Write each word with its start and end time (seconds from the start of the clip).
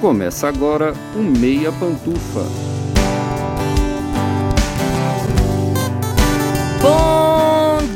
Começa 0.00 0.46
agora 0.46 0.94
o 1.16 1.18
Meia 1.18 1.72
Pantufa. 1.72 2.46
Bom 6.80 7.17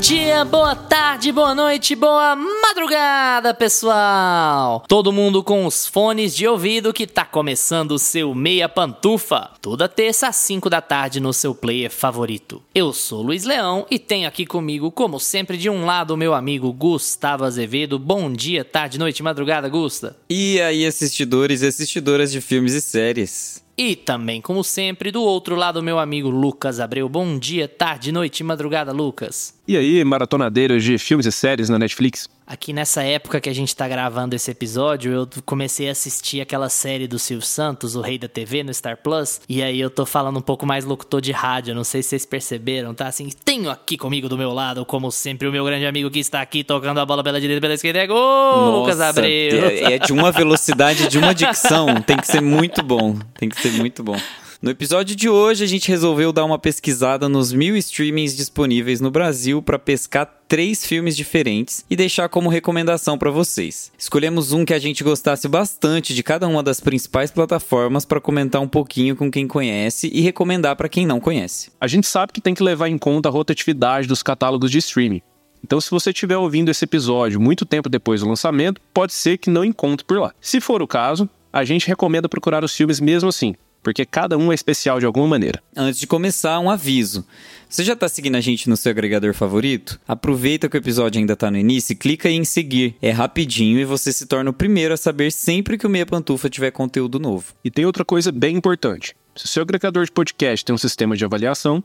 dia, 0.03 0.43
boa 0.43 0.75
tarde, 0.75 1.31
boa 1.31 1.55
noite, 1.55 1.95
boa 1.95 2.35
madrugada, 2.35 3.53
pessoal! 3.53 4.83
Todo 4.85 5.13
mundo 5.13 5.41
com 5.41 5.65
os 5.65 5.87
fones 5.87 6.35
de 6.35 6.45
ouvido 6.45 6.91
que 6.91 7.07
tá 7.07 7.23
começando 7.23 7.91
o 7.91 7.99
seu 7.99 8.35
Meia 8.35 8.67
Pantufa. 8.67 9.51
Toda 9.61 9.87
terça 9.87 10.27
às 10.27 10.35
5 10.35 10.69
da 10.69 10.81
tarde 10.81 11.21
no 11.21 11.31
seu 11.31 11.55
player 11.55 11.89
favorito. 11.89 12.61
Eu 12.75 12.91
sou 12.91 13.21
Luiz 13.21 13.45
Leão 13.45 13.85
e 13.89 13.97
tenho 13.97 14.27
aqui 14.27 14.45
comigo, 14.45 14.91
como 14.91 15.21
sempre, 15.21 15.55
de 15.55 15.69
um 15.69 15.85
lado 15.85 16.17
meu 16.17 16.33
amigo 16.33 16.73
Gustavo 16.73 17.45
Azevedo. 17.45 17.97
Bom 17.97 18.29
dia, 18.29 18.65
tarde, 18.65 18.99
noite, 18.99 19.23
madrugada, 19.23 19.69
Gusta. 19.69 20.17
E 20.29 20.59
aí, 20.59 20.85
assistidores 20.85 21.61
e 21.61 21.67
assistidoras 21.67 22.29
de 22.29 22.41
filmes 22.41 22.73
e 22.73 22.81
séries. 22.81 23.62
E 23.75 23.95
também, 23.95 24.39
como 24.39 24.63
sempre, 24.63 25.09
do 25.09 25.23
outro 25.23 25.55
lado, 25.55 25.81
meu 25.81 25.97
amigo 25.97 26.29
Lucas 26.29 26.79
Abreu. 26.79 27.09
Bom 27.09 27.39
dia, 27.39 27.67
tarde, 27.67 28.11
noite, 28.11 28.43
madrugada, 28.43 28.91
Lucas. 28.91 29.55
E 29.67 29.75
aí, 29.75 30.03
maratonadeiros 30.03 30.83
de 30.83 30.99
filmes 30.99 31.25
e 31.25 31.31
séries 31.31 31.69
na 31.69 31.79
Netflix? 31.79 32.29
Aqui 32.45 32.73
nessa 32.73 33.01
época 33.03 33.39
que 33.39 33.49
a 33.49 33.53
gente 33.53 33.75
tá 33.75 33.87
gravando 33.87 34.35
esse 34.35 34.51
episódio, 34.51 35.13
eu 35.13 35.29
comecei 35.45 35.87
a 35.87 35.93
assistir 35.93 36.41
aquela 36.41 36.67
série 36.67 37.07
do 37.07 37.17
Silvio 37.17 37.45
Santos, 37.45 37.95
O 37.95 38.01
Rei 38.01 38.17
da 38.17 38.27
TV, 38.27 38.63
no 38.63 38.73
Star 38.73 38.97
Plus. 38.97 39.39
E 39.47 39.63
aí 39.63 39.79
eu 39.79 39.89
tô 39.89 40.05
falando 40.05 40.37
um 40.37 40.41
pouco 40.41 40.65
mais 40.65 40.83
locutor 40.83 41.21
de 41.21 41.31
rádio, 41.31 41.73
não 41.73 41.85
sei 41.85 42.03
se 42.03 42.09
vocês 42.09 42.25
perceberam, 42.25 42.93
tá? 42.93 43.07
Assim, 43.07 43.29
tenho 43.45 43.69
aqui 43.69 43.97
comigo 43.97 44.27
do 44.27 44.37
meu 44.37 44.51
lado, 44.51 44.85
como 44.85 45.09
sempre, 45.09 45.47
o 45.47 45.51
meu 45.51 45.63
grande 45.63 45.85
amigo 45.85 46.11
que 46.11 46.19
está 46.19 46.41
aqui 46.41 46.63
tocando 46.63 46.99
a 46.99 47.05
bola 47.05 47.23
pela 47.23 47.39
direita 47.39 47.59
e 47.59 47.61
pela 47.61 47.73
esquerda. 47.75 47.99
É 47.99 48.07
gol, 48.07 48.81
Lucas 48.81 48.99
Abreu! 48.99 49.65
É, 49.65 49.93
é 49.93 49.99
de 49.99 50.11
uma 50.11 50.31
velocidade, 50.31 51.07
de 51.07 51.17
uma 51.17 51.33
dicção. 51.33 52.01
Tem 52.01 52.17
que 52.17 52.27
ser 52.27 52.41
muito 52.41 52.83
bom. 52.83 53.17
Tem 53.37 53.47
que 53.47 53.61
ser 53.61 53.71
muito 53.71 54.03
bom. 54.03 54.17
No 54.63 54.71
episódio 54.71 55.13
de 55.13 55.27
hoje, 55.27 55.61
a 55.61 55.67
gente 55.67 55.89
resolveu 55.89 56.31
dar 56.31 56.45
uma 56.45 56.57
pesquisada 56.57 57.27
nos 57.27 57.51
mil 57.51 57.75
streamings 57.75 58.33
disponíveis 58.33 59.01
no 59.01 59.11
Brasil 59.11 59.61
para 59.61 59.77
pescar 59.77 60.25
três 60.47 60.85
filmes 60.85 61.17
diferentes 61.17 61.83
e 61.89 61.97
deixar 61.97 62.29
como 62.29 62.47
recomendação 62.47 63.17
para 63.17 63.29
vocês. 63.29 63.91
Escolhemos 63.97 64.53
um 64.53 64.63
que 64.63 64.73
a 64.73 64.79
gente 64.79 65.03
gostasse 65.03 65.49
bastante 65.49 66.15
de 66.15 66.23
cada 66.23 66.47
uma 66.47 66.63
das 66.63 66.79
principais 66.79 67.29
plataformas 67.29 68.05
para 68.05 68.21
comentar 68.21 68.61
um 68.61 68.67
pouquinho 68.69 69.17
com 69.17 69.29
quem 69.29 69.49
conhece 69.49 70.09
e 70.13 70.21
recomendar 70.21 70.77
para 70.77 70.87
quem 70.87 71.05
não 71.05 71.19
conhece. 71.19 71.69
A 71.77 71.85
gente 71.85 72.07
sabe 72.07 72.31
que 72.31 72.39
tem 72.39 72.53
que 72.53 72.63
levar 72.63 72.87
em 72.87 72.97
conta 72.97 73.27
a 73.27 73.31
rotatividade 73.33 74.07
dos 74.07 74.23
catálogos 74.23 74.71
de 74.71 74.77
streaming. 74.77 75.21
Então, 75.61 75.81
se 75.81 75.91
você 75.91 76.11
estiver 76.11 76.37
ouvindo 76.37 76.71
esse 76.71 76.85
episódio 76.85 77.37
muito 77.37 77.65
tempo 77.65 77.89
depois 77.89 78.21
do 78.21 78.29
lançamento, 78.29 78.79
pode 78.93 79.11
ser 79.11 79.37
que 79.37 79.49
não 79.49 79.65
encontre 79.65 80.05
por 80.05 80.21
lá. 80.21 80.33
Se 80.39 80.61
for 80.61 80.81
o 80.81 80.87
caso, 80.87 81.29
a 81.51 81.65
gente 81.65 81.85
recomenda 81.85 82.29
procurar 82.29 82.63
os 82.63 82.73
filmes 82.73 83.01
mesmo 83.01 83.27
assim, 83.27 83.55
porque 83.83 84.05
cada 84.05 84.37
um 84.37 84.51
é 84.51 84.55
especial 84.55 84.99
de 84.99 85.05
alguma 85.05 85.27
maneira. 85.27 85.61
Antes 85.75 85.99
de 85.99 86.07
começar, 86.07 86.57
um 86.59 86.69
aviso. 86.69 87.27
Você 87.69 87.83
já 87.83 87.93
está 87.93 88.07
seguindo 88.07 88.35
a 88.35 88.41
gente 88.41 88.69
no 88.69 88.77
seu 88.77 88.91
agregador 88.91 89.33
favorito? 89.33 89.99
Aproveita 90.07 90.69
que 90.69 90.77
o 90.77 90.79
episódio 90.79 91.19
ainda 91.19 91.33
está 91.33 91.51
no 91.51 91.57
início 91.57 91.93
e 91.93 91.95
clica 91.95 92.29
em 92.29 92.45
seguir. 92.45 92.95
É 93.01 93.11
rapidinho 93.11 93.79
e 93.79 93.85
você 93.85 94.13
se 94.13 94.25
torna 94.25 94.49
o 94.49 94.53
primeiro 94.53 94.93
a 94.93 94.97
saber 94.97 95.31
sempre 95.31 95.77
que 95.77 95.85
o 95.85 95.89
Meia 95.89 96.05
Pantufa 96.05 96.49
tiver 96.49 96.71
conteúdo 96.71 97.19
novo. 97.19 97.53
E 97.63 97.69
tem 97.69 97.85
outra 97.85 98.05
coisa 98.05 98.31
bem 98.31 98.55
importante. 98.55 99.15
Se 99.35 99.45
o 99.45 99.47
seu 99.47 99.63
agregador 99.63 100.05
de 100.05 100.11
podcast 100.11 100.63
tem 100.63 100.73
um 100.73 100.77
sistema 100.77 101.17
de 101.17 101.25
avaliação, 101.25 101.83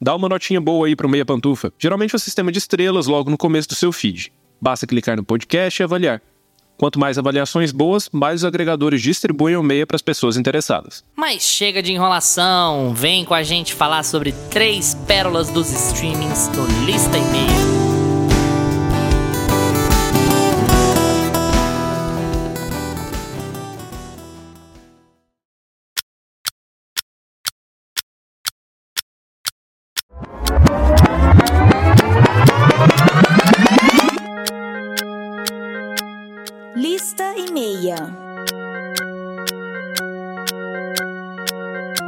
dá 0.00 0.14
uma 0.14 0.28
notinha 0.28 0.60
boa 0.60 0.86
aí 0.86 0.94
para 0.94 1.06
o 1.06 1.10
Meia 1.10 1.24
Pantufa. 1.24 1.72
Geralmente 1.78 2.14
é 2.14 2.16
um 2.16 2.20
sistema 2.20 2.52
de 2.52 2.58
estrelas 2.58 3.06
logo 3.06 3.30
no 3.30 3.38
começo 3.38 3.68
do 3.68 3.74
seu 3.74 3.90
feed. 3.90 4.32
Basta 4.60 4.86
clicar 4.86 5.16
no 5.16 5.24
podcast 5.24 5.80
e 5.80 5.84
avaliar. 5.84 6.22
Quanto 6.80 6.98
mais 6.98 7.18
avaliações 7.18 7.72
boas, 7.72 8.08
mais 8.10 8.40
os 8.40 8.44
agregadores 8.46 9.02
distribuem 9.02 9.54
o 9.54 9.62
meia 9.62 9.86
para 9.86 9.96
as 9.96 10.00
pessoas 10.00 10.38
interessadas. 10.38 11.04
Mas 11.14 11.42
chega 11.42 11.82
de 11.82 11.92
enrolação, 11.92 12.94
vem 12.94 13.22
com 13.22 13.34
a 13.34 13.42
gente 13.42 13.74
falar 13.74 14.02
sobre 14.02 14.32
três 14.50 14.94
pérolas 15.06 15.50
dos 15.50 15.70
streamings 15.70 16.48
do 16.48 16.64
Lista 16.86 17.18
e 17.18 17.24
Meia. 17.24 17.89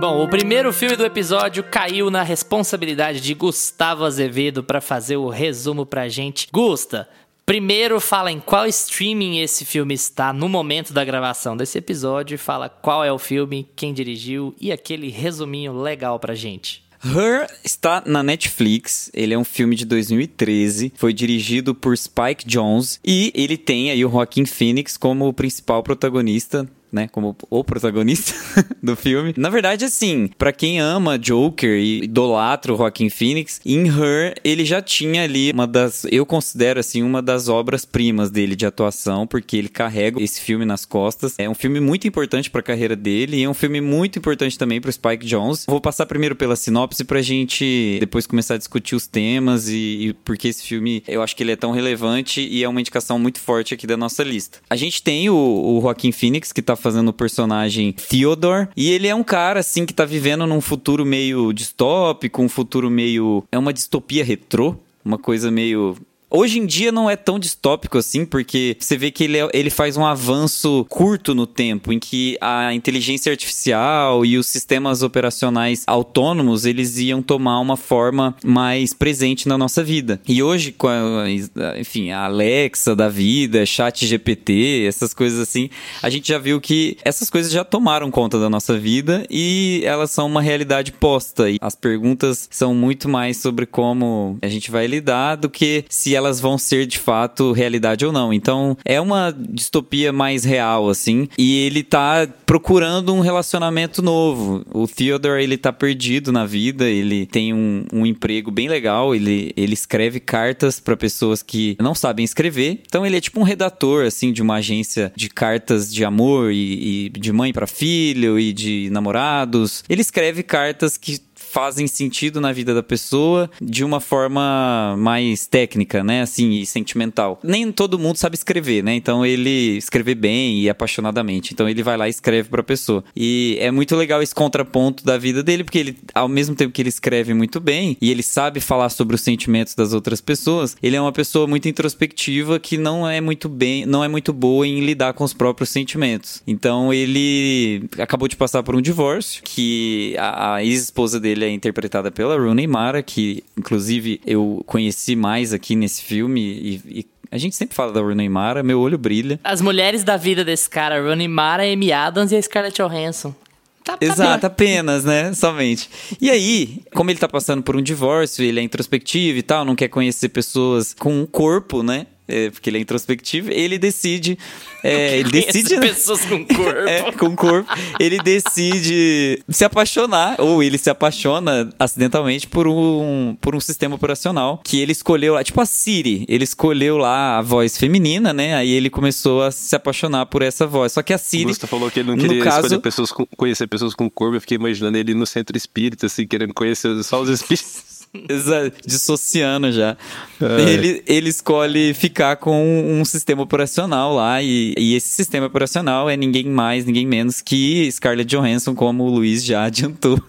Bom, 0.02 0.24
o 0.24 0.28
primeiro 0.28 0.72
filme 0.72 0.96
do 0.96 1.06
episódio 1.06 1.62
caiu 1.62 2.10
na 2.10 2.24
responsabilidade 2.24 3.20
de 3.20 3.34
Gustavo 3.34 4.04
Azevedo 4.04 4.64
para 4.64 4.80
fazer 4.80 5.16
o 5.16 5.28
resumo 5.28 5.86
pra 5.86 6.08
gente. 6.08 6.48
Gusta, 6.52 7.08
primeiro 7.46 8.00
fala 8.00 8.32
em 8.32 8.40
qual 8.40 8.66
streaming 8.66 9.38
esse 9.38 9.64
filme 9.64 9.94
está 9.94 10.32
no 10.32 10.48
momento 10.48 10.92
da 10.92 11.04
gravação 11.04 11.56
desse 11.56 11.78
episódio, 11.78 12.36
fala 12.36 12.68
qual 12.68 13.04
é 13.04 13.12
o 13.12 13.18
filme, 13.18 13.70
quem 13.76 13.94
dirigiu 13.94 14.52
e 14.60 14.72
aquele 14.72 15.08
resuminho 15.08 15.72
legal 15.72 16.18
pra 16.18 16.34
gente. 16.34 16.82
Her 17.04 17.48
está 17.64 18.02
na 18.06 18.22
Netflix. 18.22 19.10
Ele 19.12 19.34
é 19.34 19.38
um 19.38 19.44
filme 19.44 19.74
de 19.74 19.84
2013. 19.84 20.92
Foi 20.96 21.12
dirigido 21.12 21.74
por 21.74 21.96
Spike 21.96 22.46
Jonze. 22.46 22.98
E 23.04 23.32
ele 23.34 23.56
tem 23.56 23.90
aí 23.90 24.04
o 24.04 24.10
Joaquin 24.10 24.46
Phoenix 24.46 24.96
como 24.96 25.26
o 25.26 25.32
principal 25.32 25.82
protagonista 25.82 26.68
né, 26.92 27.08
como 27.10 27.34
o 27.48 27.64
protagonista 27.64 28.34
do 28.82 28.94
filme. 28.94 29.32
Na 29.36 29.48
verdade, 29.48 29.84
assim, 29.84 30.28
para 30.36 30.52
quem 30.52 30.78
ama 30.78 31.18
Joker 31.18 31.70
e 31.70 32.04
idolatra 32.04 32.72
o 32.72 32.76
Joaquin 32.76 33.08
Phoenix, 33.08 33.60
em 33.64 33.88
Her 33.88 34.34
ele 34.44 34.64
já 34.64 34.82
tinha 34.82 35.24
ali 35.24 35.50
uma 35.52 35.66
das, 35.66 36.04
eu 36.10 36.26
considero 36.26 36.78
assim, 36.78 37.02
uma 37.02 37.22
das 37.22 37.48
obras 37.48 37.84
primas 37.84 38.30
dele 38.30 38.54
de 38.54 38.66
atuação, 38.66 39.26
porque 39.26 39.56
ele 39.56 39.68
carrega 39.68 40.22
esse 40.22 40.40
filme 40.40 40.64
nas 40.64 40.84
costas. 40.84 41.34
É 41.38 41.48
um 41.48 41.54
filme 41.54 41.80
muito 41.80 42.06
importante 42.06 42.50
para 42.50 42.60
a 42.60 42.64
carreira 42.64 42.94
dele 42.94 43.38
e 43.38 43.42
é 43.42 43.48
um 43.48 43.54
filme 43.54 43.80
muito 43.80 44.18
importante 44.18 44.58
também 44.58 44.80
para 44.80 44.92
Spike 44.92 45.26
Jonze. 45.26 45.64
Vou 45.66 45.80
passar 45.80 46.06
primeiro 46.06 46.36
pela 46.36 46.56
sinopse 46.56 47.04
pra 47.04 47.22
gente 47.22 47.96
depois 48.00 48.26
começar 48.26 48.54
a 48.54 48.58
discutir 48.58 48.94
os 48.94 49.06
temas 49.06 49.68
e, 49.68 50.08
e 50.08 50.12
porque 50.24 50.48
esse 50.48 50.62
filme, 50.62 51.02
eu 51.08 51.22
acho 51.22 51.34
que 51.34 51.42
ele 51.42 51.52
é 51.52 51.56
tão 51.56 51.70
relevante 51.70 52.40
e 52.40 52.62
é 52.62 52.68
uma 52.68 52.80
indicação 52.80 53.18
muito 53.18 53.40
forte 53.40 53.72
aqui 53.72 53.86
da 53.86 53.96
nossa 53.96 54.22
lista. 54.22 54.58
A 54.68 54.76
gente 54.76 55.02
tem 55.02 55.30
o, 55.30 55.34
o 55.34 55.80
Joaquin 55.80 56.12
Phoenix 56.12 56.52
que 56.52 56.60
tá 56.60 56.76
fazendo 56.82 57.08
o 57.08 57.12
personagem 57.12 57.92
Theodore. 57.92 58.68
E 58.76 58.90
ele 58.90 59.08
é 59.08 59.14
um 59.14 59.22
cara, 59.22 59.60
assim, 59.60 59.86
que 59.86 59.94
tá 59.94 60.04
vivendo 60.04 60.46
num 60.46 60.60
futuro 60.60 61.06
meio 61.06 61.52
distópico, 61.52 62.42
um 62.42 62.48
futuro 62.48 62.90
meio. 62.90 63.44
É 63.50 63.58
uma 63.58 63.72
distopia 63.72 64.24
retrô. 64.24 64.76
Uma 65.04 65.18
coisa 65.18 65.50
meio 65.50 65.96
Hoje 66.34 66.58
em 66.58 66.64
dia 66.64 66.90
não 66.90 67.10
é 67.10 67.14
tão 67.14 67.38
distópico 67.38 67.98
assim, 67.98 68.24
porque 68.24 68.74
você 68.80 68.96
vê 68.96 69.10
que 69.10 69.24
ele, 69.24 69.36
é, 69.36 69.50
ele 69.52 69.68
faz 69.68 69.98
um 69.98 70.06
avanço 70.06 70.86
curto 70.88 71.34
no 71.34 71.46
tempo, 71.46 71.92
em 71.92 71.98
que 71.98 72.38
a 72.40 72.72
inteligência 72.72 73.30
artificial 73.30 74.24
e 74.24 74.38
os 74.38 74.46
sistemas 74.46 75.02
operacionais 75.02 75.84
autônomos, 75.86 76.64
eles 76.64 76.96
iam 76.96 77.20
tomar 77.20 77.60
uma 77.60 77.76
forma 77.76 78.34
mais 78.42 78.94
presente 78.94 79.46
na 79.46 79.58
nossa 79.58 79.84
vida. 79.84 80.22
E 80.26 80.42
hoje, 80.42 80.72
com 80.72 80.88
a, 80.88 81.30
enfim, 81.78 82.12
a 82.12 82.24
Alexa 82.24 82.96
da 82.96 83.10
vida, 83.10 83.66
chat 83.66 84.06
GPT, 84.06 84.86
essas 84.88 85.12
coisas 85.12 85.38
assim, 85.38 85.68
a 86.02 86.08
gente 86.08 86.28
já 86.28 86.38
viu 86.38 86.62
que 86.62 86.96
essas 87.04 87.28
coisas 87.28 87.52
já 87.52 87.62
tomaram 87.62 88.10
conta 88.10 88.40
da 88.40 88.48
nossa 88.48 88.78
vida 88.78 89.26
e 89.28 89.82
elas 89.84 90.10
são 90.10 90.28
uma 90.28 90.40
realidade 90.40 90.92
posta. 90.92 91.50
E 91.50 91.58
as 91.60 91.74
perguntas 91.74 92.48
são 92.50 92.74
muito 92.74 93.06
mais 93.06 93.36
sobre 93.36 93.66
como 93.66 94.38
a 94.40 94.48
gente 94.48 94.70
vai 94.70 94.86
lidar 94.86 95.36
do 95.36 95.50
que 95.50 95.84
se 95.90 96.21
elas 96.22 96.40
vão 96.40 96.56
ser 96.56 96.86
de 96.86 96.98
fato 96.98 97.52
realidade 97.52 98.06
ou 98.06 98.12
não. 98.12 98.32
Então 98.32 98.76
é 98.84 99.00
uma 99.00 99.34
distopia 99.36 100.12
mais 100.12 100.44
real, 100.44 100.88
assim. 100.88 101.28
E 101.36 101.66
ele 101.66 101.82
tá 101.82 102.28
procurando 102.46 103.12
um 103.12 103.20
relacionamento 103.20 104.00
novo. 104.00 104.64
O 104.72 104.86
Theodore, 104.86 105.42
ele 105.42 105.56
tá 105.56 105.72
perdido 105.72 106.32
na 106.32 106.46
vida, 106.46 106.88
ele 106.88 107.26
tem 107.26 107.52
um, 107.52 107.84
um 107.92 108.06
emprego 108.06 108.50
bem 108.50 108.68
legal, 108.68 109.14
ele, 109.14 109.52
ele 109.56 109.74
escreve 109.74 110.20
cartas 110.20 110.78
para 110.78 110.96
pessoas 110.96 111.42
que 111.42 111.76
não 111.80 111.94
sabem 111.94 112.24
escrever. 112.24 112.80
Então 112.86 113.04
ele 113.04 113.16
é 113.16 113.20
tipo 113.20 113.40
um 113.40 113.44
redator, 113.44 114.06
assim, 114.06 114.32
de 114.32 114.42
uma 114.42 114.56
agência 114.56 115.12
de 115.16 115.28
cartas 115.28 115.92
de 115.92 116.04
amor 116.04 116.52
e, 116.52 117.06
e 117.06 117.08
de 117.10 117.32
mãe 117.32 117.52
para 117.52 117.66
filho 117.66 118.38
e 118.38 118.52
de 118.52 118.88
namorados. 118.90 119.84
Ele 119.88 120.00
escreve 120.00 120.42
cartas 120.42 120.96
que 120.96 121.18
fazem 121.52 121.86
sentido 121.86 122.40
na 122.40 122.50
vida 122.50 122.74
da 122.74 122.82
pessoa 122.82 123.50
de 123.60 123.84
uma 123.84 124.00
forma 124.00 124.96
mais 124.96 125.46
técnica, 125.46 126.02
né? 126.02 126.22
Assim, 126.22 126.52
e 126.52 126.64
sentimental. 126.64 127.38
Nem 127.44 127.70
todo 127.70 127.98
mundo 127.98 128.16
sabe 128.16 128.34
escrever, 128.36 128.82
né? 128.82 128.94
Então 128.94 129.24
ele 129.24 129.76
escreve 129.76 130.14
bem 130.14 130.60
e 130.60 130.70
apaixonadamente. 130.70 131.52
Então 131.52 131.68
ele 131.68 131.82
vai 131.82 131.98
lá 131.98 132.06
e 132.06 132.10
escreve 132.10 132.48
pra 132.48 132.62
pessoa. 132.62 133.04
E 133.14 133.58
é 133.60 133.70
muito 133.70 133.94
legal 133.94 134.22
esse 134.22 134.34
contraponto 134.34 135.04
da 135.04 135.18
vida 135.18 135.42
dele, 135.42 135.62
porque 135.62 135.78
ele, 135.78 135.98
ao 136.14 136.26
mesmo 136.26 136.54
tempo 136.54 136.72
que 136.72 136.80
ele 136.80 136.88
escreve 136.88 137.34
muito 137.34 137.60
bem 137.60 137.98
e 138.00 138.10
ele 138.10 138.22
sabe 138.22 138.58
falar 138.58 138.88
sobre 138.88 139.14
os 139.14 139.20
sentimentos 139.20 139.74
das 139.74 139.92
outras 139.92 140.22
pessoas, 140.22 140.74
ele 140.82 140.96
é 140.96 141.00
uma 141.00 141.12
pessoa 141.12 141.46
muito 141.46 141.68
introspectiva 141.68 142.58
que 142.58 142.78
não 142.78 143.06
é 143.06 143.20
muito 143.20 143.50
bem, 143.50 143.84
não 143.84 144.02
é 144.02 144.08
muito 144.08 144.32
boa 144.32 144.66
em 144.66 144.80
lidar 144.80 145.12
com 145.12 145.22
os 145.22 145.34
próprios 145.34 145.68
sentimentos. 145.68 146.42
Então 146.46 146.94
ele 146.94 147.84
acabou 147.98 148.26
de 148.26 148.36
passar 148.36 148.62
por 148.62 148.74
um 148.74 148.80
divórcio, 148.80 149.42
que 149.42 150.16
a, 150.18 150.54
a 150.54 150.64
ex-esposa 150.64 151.20
dele 151.20 151.41
é 151.44 151.50
interpretada 151.50 152.10
pela 152.10 152.36
Rooney 152.36 152.66
Mara, 152.66 153.02
que 153.02 153.42
inclusive 153.56 154.20
eu 154.26 154.62
conheci 154.66 155.16
mais 155.16 155.52
aqui 155.52 155.74
nesse 155.76 156.02
filme 156.02 156.40
e, 156.40 157.00
e 157.00 157.06
a 157.30 157.38
gente 157.38 157.56
sempre 157.56 157.74
fala 157.74 157.92
da 157.92 158.00
Rooney 158.00 158.28
Mara, 158.28 158.62
meu 158.62 158.78
olho 158.78 158.98
brilha. 158.98 159.40
As 159.42 159.62
mulheres 159.62 160.04
da 160.04 160.18
vida 160.18 160.44
desse 160.44 160.68
cara, 160.68 161.00
Rooney 161.00 161.28
Mara, 161.28 161.62
Amy 161.62 161.90
Adams 161.90 162.30
e 162.30 162.36
a 162.36 162.42
Scarlett 162.42 162.76
Johansson. 162.82 163.34
Tá, 163.82 163.96
tá 163.96 164.04
Exato, 164.04 164.40
bem. 164.42 164.46
apenas, 164.46 165.04
né? 165.04 165.32
Somente. 165.34 165.88
E 166.20 166.30
aí, 166.30 166.82
como 166.94 167.10
ele 167.10 167.18
tá 167.18 167.28
passando 167.28 167.62
por 167.62 167.74
um 167.74 167.82
divórcio, 167.82 168.44
ele 168.44 168.60
é 168.60 168.62
introspectivo 168.62 169.38
e 169.38 169.42
tal, 169.42 169.64
não 169.64 169.74
quer 169.74 169.88
conhecer 169.88 170.28
pessoas 170.28 170.94
com 170.94 171.22
um 171.22 171.26
corpo, 171.26 171.82
né? 171.82 172.06
É, 172.32 172.50
porque 172.50 172.70
ele 172.70 172.78
é 172.78 172.80
introspectivo, 172.80 173.50
ele 173.50 173.78
decide. 173.78 174.38
É, 174.82 175.18
ele 175.18 175.30
decide. 175.30 175.78
pessoas 175.78 176.24
com 176.24 176.44
corpo. 176.48 176.88
É, 176.88 177.12
com 177.12 177.36
corpo. 177.36 177.70
Ele 178.00 178.18
decide 178.18 179.42
se 179.48 179.64
apaixonar, 179.64 180.40
ou 180.40 180.62
ele 180.62 180.78
se 180.78 180.88
apaixona 180.90 181.68
acidentalmente 181.78 182.46
por 182.48 182.66
um, 182.66 183.36
por 183.40 183.54
um 183.54 183.60
sistema 183.60 183.94
operacional 183.94 184.60
que 184.64 184.80
ele 184.80 184.92
escolheu 184.92 185.34
lá, 185.34 185.44
tipo 185.44 185.60
a 185.60 185.66
Siri. 185.66 186.24
Ele 186.28 186.44
escolheu 186.44 186.96
lá 186.96 187.38
a 187.38 187.42
voz 187.42 187.76
feminina, 187.76 188.32
né? 188.32 188.54
Aí 188.54 188.70
ele 188.70 188.88
começou 188.90 189.42
a 189.42 189.50
se 189.50 189.74
apaixonar 189.76 190.26
por 190.26 190.42
essa 190.42 190.66
voz. 190.66 190.92
Só 190.92 191.02
que 191.02 191.12
a 191.12 191.16
O 191.16 191.18
Siri. 191.18 191.44
Gusta 191.44 191.66
falou 191.66 191.90
que 191.90 192.00
ele 192.00 192.08
não 192.08 192.16
no 192.16 192.22
queria 192.22 192.42
caso- 192.42 192.66
escolher 192.66 192.80
pessoas 192.80 193.12
com- 193.12 193.26
conhecer 193.36 193.66
pessoas 193.66 193.94
com 193.94 194.08
corpo. 194.08 194.36
Eu 194.36 194.40
fiquei 194.40 194.56
imaginando 194.56 194.96
ele 194.96 195.14
no 195.14 195.26
centro 195.26 195.56
espírita, 195.56 196.06
assim, 196.06 196.26
querendo 196.26 196.54
conhecer 196.54 197.02
só 197.04 197.20
os 197.20 197.28
espíritos. 197.28 197.91
Exa- 198.28 198.70
dissociando 198.84 199.72
já. 199.72 199.96
Ai. 200.38 200.70
Ele, 200.70 201.02
ele 201.06 201.30
escolhe 201.30 201.94
ficar 201.94 202.36
com 202.36 202.62
um 203.00 203.04
sistema 203.06 203.42
operacional 203.42 204.14
lá, 204.14 204.42
e, 204.42 204.74
e 204.76 204.94
esse 204.94 205.08
sistema 205.08 205.46
operacional 205.46 206.10
é 206.10 206.16
ninguém 206.16 206.44
mais, 206.44 206.84
ninguém 206.84 207.06
menos 207.06 207.40
que 207.40 207.90
Scarlett 207.90 208.28
Johansson, 208.28 208.74
como 208.74 209.04
o 209.04 209.08
Luiz 209.10 209.42
já 209.42 209.64
adiantou. 209.64 210.20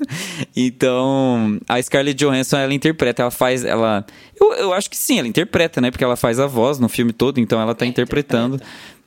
Então, 0.55 1.59
a 1.67 1.81
Scarlett 1.81 2.17
Johansson, 2.23 2.57
ela 2.57 2.73
interpreta, 2.73 3.23
ela 3.23 3.31
faz, 3.31 3.65
ela... 3.65 4.05
Eu, 4.39 4.53
eu 4.53 4.73
acho 4.73 4.89
que 4.89 4.97
sim, 4.97 5.19
ela 5.19 5.27
interpreta, 5.27 5.81
né? 5.81 5.91
Porque 5.91 6.03
ela 6.03 6.15
faz 6.15 6.39
a 6.39 6.47
voz 6.47 6.79
no 6.79 6.87
filme 6.87 7.11
todo, 7.11 7.39
então 7.39 7.59
ela 7.61 7.75
tá 7.75 7.85
interpretando 7.85 8.59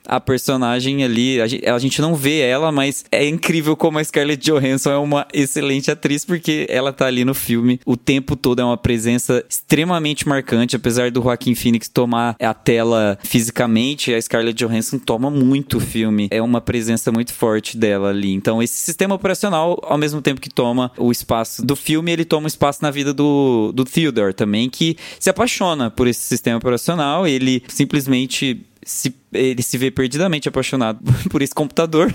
a 0.07 0.19
personagem 0.19 1.03
ali. 1.03 1.41
A 1.41 1.47
gente, 1.47 1.67
a 1.67 1.77
gente 1.77 2.01
não 2.01 2.15
vê 2.15 2.39
ela, 2.39 2.71
mas 2.71 3.03
é 3.11 3.27
incrível 3.27 3.75
como 3.75 3.99
a 3.99 4.03
Scarlett 4.03 4.43
Johansson 4.43 4.91
é 4.91 4.97
uma 4.97 5.27
excelente 5.33 5.91
atriz, 5.91 6.23
porque 6.23 6.65
ela 6.69 6.93
tá 6.93 7.05
ali 7.05 7.25
no 7.25 7.33
filme 7.33 7.79
o 7.85 7.97
tempo 7.97 8.35
todo. 8.35 8.59
É 8.59 8.63
uma 8.63 8.77
presença 8.77 9.43
extremamente 9.49 10.27
marcante. 10.27 10.75
Apesar 10.75 11.11
do 11.11 11.21
Joaquin 11.21 11.53
Phoenix 11.53 11.89
tomar 11.89 12.35
a 12.39 12.53
tela 12.53 13.19
fisicamente, 13.23 14.13
a 14.13 14.21
Scarlett 14.21 14.57
Johansson 14.57 14.97
toma 14.97 15.29
muito 15.29 15.77
o 15.77 15.79
filme. 15.81 16.27
É 16.31 16.41
uma 16.41 16.61
presença 16.61 17.11
muito 17.11 17.33
forte 17.33 17.77
dela 17.77 18.09
ali. 18.09 18.33
Então, 18.33 18.63
esse 18.63 18.75
sistema 18.75 19.15
operacional, 19.15 19.79
ao 19.83 19.97
mesmo 19.97 20.21
tempo 20.21 20.39
que 20.39 20.49
toma 20.49 20.91
o 20.97 21.11
espaço 21.11 21.65
do 21.65 21.75
filme, 21.75 22.11
ele 22.11 22.23
toma 22.23 22.47
espaço 22.47 22.79
na 22.81 22.91
vida 22.91 23.13
do, 23.13 23.71
do 23.73 23.83
Theodore 23.83 24.33
também, 24.33 24.69
que 24.69 24.95
se 25.19 25.29
apaixona 25.29 25.91
por 25.91 26.07
esse 26.07 26.21
sistema 26.21 26.57
operacional. 26.57 27.27
Ele 27.27 27.61
simplesmente 27.67 28.65
se, 28.87 29.13
ele 29.33 29.61
se 29.61 29.77
vê 29.77 29.91
perdidamente 29.91 30.47
apaixonado 30.47 30.99
por 31.29 31.41
esse 31.41 31.53
computador. 31.53 32.13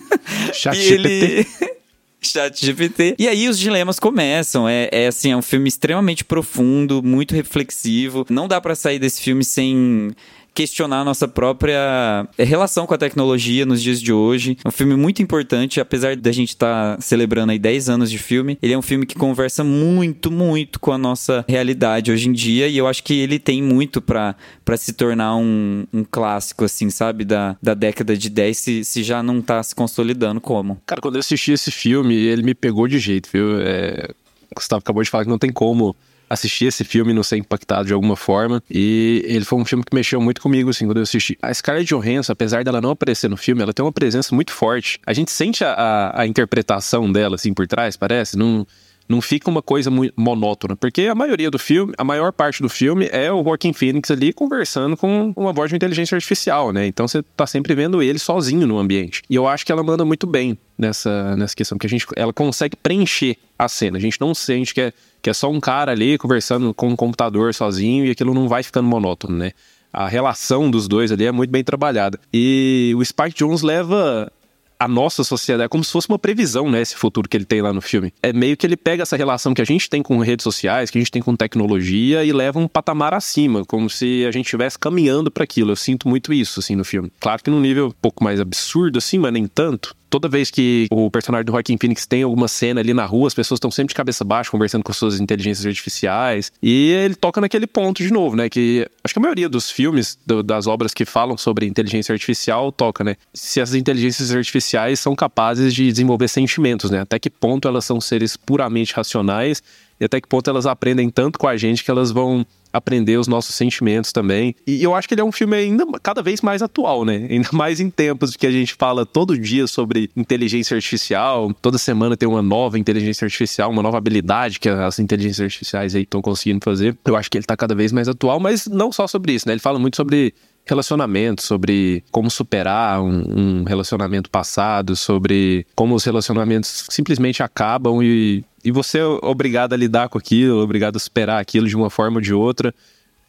Chat 0.54 0.74
GPT. 0.74 1.08
ele... 1.08 1.46
Chat 2.22 2.64
GPT. 2.64 3.16
E 3.18 3.28
aí 3.28 3.46
os 3.46 3.58
dilemas 3.58 4.00
começam. 4.00 4.66
É, 4.66 4.88
é 4.90 5.06
assim, 5.08 5.32
é 5.32 5.36
um 5.36 5.42
filme 5.42 5.68
extremamente 5.68 6.24
profundo, 6.24 7.02
muito 7.02 7.34
reflexivo. 7.34 8.24
Não 8.30 8.48
dá 8.48 8.58
pra 8.58 8.74
sair 8.74 8.98
desse 8.98 9.20
filme 9.20 9.44
sem 9.44 10.10
questionar 10.54 11.00
a 11.00 11.04
nossa 11.04 11.26
própria 11.26 12.26
relação 12.38 12.86
com 12.86 12.94
a 12.94 12.98
tecnologia 12.98 13.66
nos 13.66 13.82
dias 13.82 14.00
de 14.00 14.12
hoje. 14.12 14.56
É 14.64 14.68
um 14.68 14.72
filme 14.72 14.94
muito 14.94 15.20
importante, 15.20 15.80
apesar 15.80 16.16
da 16.16 16.30
gente 16.30 16.50
estar 16.50 17.00
celebrando 17.02 17.52
aí 17.52 17.58
10 17.58 17.88
anos 17.88 18.10
de 18.10 18.18
filme. 18.18 18.56
Ele 18.62 18.72
é 18.72 18.78
um 18.78 18.82
filme 18.82 19.04
que 19.04 19.16
conversa 19.16 19.64
muito, 19.64 20.30
muito 20.30 20.78
com 20.78 20.92
a 20.92 20.98
nossa 20.98 21.44
realidade 21.48 22.12
hoje 22.12 22.28
em 22.28 22.32
dia 22.32 22.68
e 22.68 22.78
eu 22.78 22.86
acho 22.86 23.02
que 23.02 23.14
ele 23.14 23.38
tem 23.38 23.62
muito 23.62 24.00
pra 24.00 24.36
se 24.76 24.92
tornar 24.92 25.36
um, 25.36 25.84
um 25.92 26.04
clássico, 26.04 26.64
assim, 26.64 26.88
sabe? 26.88 27.24
Da, 27.24 27.56
da 27.60 27.74
década 27.74 28.16
de 28.16 28.30
10, 28.30 28.56
se, 28.56 28.84
se 28.84 29.02
já 29.02 29.22
não 29.22 29.42
tá 29.42 29.62
se 29.62 29.74
consolidando 29.74 30.40
como. 30.40 30.80
Cara, 30.86 31.00
quando 31.00 31.16
eu 31.16 31.20
assisti 31.20 31.52
esse 31.52 31.70
filme, 31.70 32.14
ele 32.14 32.42
me 32.42 32.54
pegou 32.54 32.86
de 32.86 32.98
jeito, 32.98 33.28
viu? 33.32 33.60
É... 33.60 34.08
Gustavo 34.54 34.78
acabou 34.78 35.02
de 35.02 35.10
falar 35.10 35.24
que 35.24 35.30
não 35.30 35.38
tem 35.38 35.50
como 35.50 35.96
assistir 36.34 36.66
esse 36.66 36.84
filme 36.84 37.12
e 37.12 37.14
não 37.14 37.22
ser 37.22 37.36
impactado 37.36 37.86
de 37.86 37.92
alguma 37.92 38.16
forma. 38.16 38.62
E 38.70 39.24
ele 39.26 39.44
foi 39.44 39.58
um 39.58 39.64
filme 39.64 39.82
que 39.84 39.94
mexeu 39.94 40.20
muito 40.20 40.40
comigo, 40.40 40.70
assim, 40.70 40.86
quando 40.86 40.98
eu 40.98 41.02
assisti. 41.02 41.38
A 41.42 41.52
Scarlett 41.52 41.88
Johansson, 41.88 42.32
apesar 42.32 42.64
dela 42.64 42.80
não 42.80 42.90
aparecer 42.90 43.28
no 43.28 43.36
filme, 43.36 43.62
ela 43.62 43.72
tem 43.72 43.84
uma 43.84 43.92
presença 43.92 44.34
muito 44.34 44.52
forte. 44.52 45.00
A 45.06 45.12
gente 45.12 45.30
sente 45.30 45.64
a, 45.64 45.72
a, 45.72 46.22
a 46.22 46.26
interpretação 46.26 47.10
dela, 47.10 47.34
assim, 47.36 47.52
por 47.52 47.66
trás, 47.66 47.96
parece. 47.96 48.36
Não, 48.36 48.66
não 49.08 49.20
fica 49.20 49.50
uma 49.50 49.62
coisa 49.62 49.90
monótona. 50.16 50.76
Porque 50.76 51.02
a 51.02 51.14
maioria 51.14 51.50
do 51.50 51.58
filme, 51.58 51.92
a 51.96 52.04
maior 52.04 52.32
parte 52.32 52.62
do 52.62 52.68
filme 52.68 53.08
é 53.12 53.30
o 53.32 53.42
Joaquin 53.42 53.72
Phoenix 53.72 54.10
ali 54.10 54.32
conversando 54.32 54.96
com 54.96 55.32
uma 55.36 55.52
voz 55.52 55.70
de 55.70 55.76
inteligência 55.76 56.14
artificial, 56.14 56.72
né? 56.72 56.86
Então 56.86 57.06
você 57.06 57.22
tá 57.36 57.46
sempre 57.46 57.74
vendo 57.74 58.02
ele 58.02 58.18
sozinho 58.18 58.66
no 58.66 58.78
ambiente. 58.78 59.22
E 59.28 59.34
eu 59.34 59.46
acho 59.46 59.64
que 59.64 59.72
ela 59.72 59.82
manda 59.82 60.04
muito 60.04 60.26
bem 60.26 60.58
nessa, 60.76 61.36
nessa 61.36 61.54
questão, 61.54 61.78
que 61.78 61.86
a 61.86 61.90
gente, 61.90 62.06
ela 62.16 62.32
consegue 62.32 62.76
preencher 62.76 63.36
a 63.58 63.68
cena. 63.68 63.98
A 63.98 64.00
gente 64.00 64.20
não 64.20 64.34
sente 64.34 64.74
que 64.74 64.80
é, 64.80 64.92
que 65.24 65.30
é 65.30 65.32
só 65.32 65.50
um 65.50 65.58
cara 65.58 65.90
ali 65.90 66.18
conversando 66.18 66.74
com 66.74 66.88
um 66.88 66.94
computador 66.94 67.54
sozinho 67.54 68.04
e 68.04 68.10
aquilo 68.10 68.34
não 68.34 68.46
vai 68.46 68.62
ficando 68.62 68.86
monótono, 68.86 69.34
né? 69.38 69.52
A 69.90 70.06
relação 70.06 70.70
dos 70.70 70.86
dois 70.86 71.10
ali 71.10 71.24
é 71.24 71.32
muito 71.32 71.50
bem 71.50 71.64
trabalhada. 71.64 72.20
E 72.30 72.92
o 72.94 73.02
Spike 73.02 73.34
Jones 73.34 73.62
leva 73.62 74.30
a 74.78 74.86
nossa 74.86 75.24
sociedade, 75.24 75.64
é 75.64 75.68
como 75.68 75.82
se 75.82 75.90
fosse 75.90 76.08
uma 76.10 76.18
previsão, 76.18 76.70
né, 76.70 76.82
esse 76.82 76.94
futuro 76.94 77.26
que 77.26 77.36
ele 77.36 77.46
tem 77.46 77.62
lá 77.62 77.72
no 77.72 77.80
filme. 77.80 78.12
É 78.22 78.34
meio 78.34 78.54
que 78.54 78.66
ele 78.66 78.76
pega 78.76 79.02
essa 79.02 79.16
relação 79.16 79.54
que 79.54 79.62
a 79.62 79.64
gente 79.64 79.88
tem 79.88 80.02
com 80.02 80.18
redes 80.18 80.44
sociais, 80.44 80.90
que 80.90 80.98
a 80.98 81.00
gente 81.00 81.12
tem 81.12 81.22
com 81.22 81.34
tecnologia 81.34 82.22
e 82.22 82.30
leva 82.30 82.58
um 82.58 82.68
patamar 82.68 83.14
acima, 83.14 83.64
como 83.64 83.88
se 83.88 84.26
a 84.26 84.30
gente 84.30 84.44
estivesse 84.44 84.78
caminhando 84.78 85.30
para 85.30 85.44
aquilo. 85.44 85.72
Eu 85.72 85.76
sinto 85.76 86.06
muito 86.06 86.34
isso, 86.34 86.60
assim, 86.60 86.76
no 86.76 86.84
filme. 86.84 87.10
Claro 87.18 87.42
que 87.42 87.50
num 87.50 87.60
nível 87.60 87.86
um 87.86 87.92
pouco 87.92 88.22
mais 88.22 88.40
absurdo, 88.40 88.98
assim, 88.98 89.16
mas 89.18 89.32
nem 89.32 89.46
tanto. 89.46 89.96
Toda 90.10 90.28
vez 90.28 90.50
que 90.50 90.86
o 90.92 91.10
personagem 91.10 91.44
do 91.44 91.50
Joaquin 91.52 91.76
Phoenix 91.76 92.06
tem 92.06 92.22
alguma 92.22 92.46
cena 92.46 92.80
ali 92.80 92.94
na 92.94 93.04
rua, 93.04 93.26
as 93.26 93.34
pessoas 93.34 93.56
estão 93.58 93.70
sempre 93.70 93.88
de 93.88 93.96
cabeça 93.96 94.22
baixa 94.24 94.50
conversando 94.50 94.84
com 94.84 94.92
suas 94.92 95.18
inteligências 95.18 95.66
artificiais. 95.66 96.52
E 96.62 96.90
ele 96.92 97.14
toca 97.16 97.40
naquele 97.40 97.66
ponto 97.66 98.02
de 98.02 98.12
novo, 98.12 98.36
né? 98.36 98.48
Que 98.48 98.88
acho 99.02 99.12
que 99.12 99.18
a 99.18 99.22
maioria 99.22 99.48
dos 99.48 99.70
filmes, 99.70 100.16
do- 100.24 100.42
das 100.42 100.66
obras 100.68 100.94
que 100.94 101.04
falam 101.04 101.36
sobre 101.36 101.66
inteligência 101.66 102.12
artificial, 102.12 102.70
toca, 102.70 103.02
né? 103.02 103.16
Se 103.32 103.60
as 103.60 103.74
inteligências 103.74 104.30
artificiais 104.34 105.00
são 105.00 105.16
capazes 105.16 105.74
de 105.74 105.90
desenvolver 105.90 106.28
sentimentos, 106.28 106.90
né? 106.90 107.00
Até 107.00 107.18
que 107.18 107.28
ponto 107.28 107.66
elas 107.66 107.84
são 107.84 108.00
seres 108.00 108.36
puramente 108.36 108.94
racionais 108.94 109.62
e 110.00 110.04
até 110.04 110.20
que 110.20 110.28
ponto 110.28 110.48
elas 110.48 110.66
aprendem 110.66 111.10
tanto 111.10 111.38
com 111.38 111.48
a 111.48 111.56
gente 111.56 111.82
que 111.82 111.90
elas 111.90 112.12
vão 112.12 112.46
aprender 112.74 113.16
os 113.16 113.28
nossos 113.28 113.54
sentimentos 113.54 114.10
também. 114.10 114.56
E 114.66 114.82
eu 114.82 114.94
acho 114.94 115.06
que 115.06 115.14
ele 115.14 115.20
é 115.20 115.24
um 115.24 115.30
filme 115.30 115.56
ainda 115.56 115.86
cada 116.02 116.20
vez 116.20 116.40
mais 116.40 116.60
atual, 116.60 117.04
né? 117.04 117.28
Ainda 117.34 117.48
mais 117.52 117.78
em 117.80 117.88
tempos 117.88 118.36
que 118.36 118.46
a 118.46 118.50
gente 118.50 118.74
fala 118.74 119.06
todo 119.06 119.38
dia 119.38 119.66
sobre 119.66 120.10
inteligência 120.16 120.74
artificial, 120.74 121.52
toda 121.62 121.78
semana 121.78 122.16
tem 122.16 122.28
uma 122.28 122.42
nova 122.42 122.78
inteligência 122.78 123.24
artificial, 123.24 123.70
uma 123.70 123.82
nova 123.82 123.98
habilidade 123.98 124.58
que 124.58 124.68
as 124.68 124.98
inteligências 124.98 125.44
artificiais 125.44 125.94
aí 125.94 126.02
estão 126.02 126.20
conseguindo 126.20 126.60
fazer. 126.64 126.96
Eu 127.04 127.16
acho 127.16 127.30
que 127.30 127.38
ele 127.38 127.44
tá 127.44 127.56
cada 127.56 127.74
vez 127.74 127.92
mais 127.92 128.08
atual, 128.08 128.40
mas 128.40 128.66
não 128.66 128.90
só 128.90 129.06
sobre 129.06 129.32
isso, 129.32 129.46
né? 129.46 129.54
Ele 129.54 129.60
fala 129.60 129.78
muito 129.78 129.96
sobre 129.96 130.34
relacionamento, 130.66 131.42
sobre 131.42 132.02
como 132.10 132.30
superar 132.30 133.02
um, 133.02 133.60
um 133.60 133.64
relacionamento 133.64 134.30
passado, 134.30 134.96
sobre 134.96 135.66
como 135.74 135.94
os 135.94 136.04
relacionamentos 136.04 136.86
simplesmente 136.88 137.42
acabam 137.42 138.02
e, 138.02 138.44
e 138.64 138.70
você 138.70 138.98
é 138.98 139.04
obrigado 139.04 139.72
a 139.74 139.76
lidar 139.76 140.08
com 140.08 140.16
aquilo, 140.16 140.62
obrigado 140.62 140.96
a 140.96 140.98
superar 140.98 141.40
aquilo 141.40 141.68
de 141.68 141.76
uma 141.76 141.90
forma 141.90 142.16
ou 142.16 142.20
de 142.20 142.32
outra. 142.32 142.74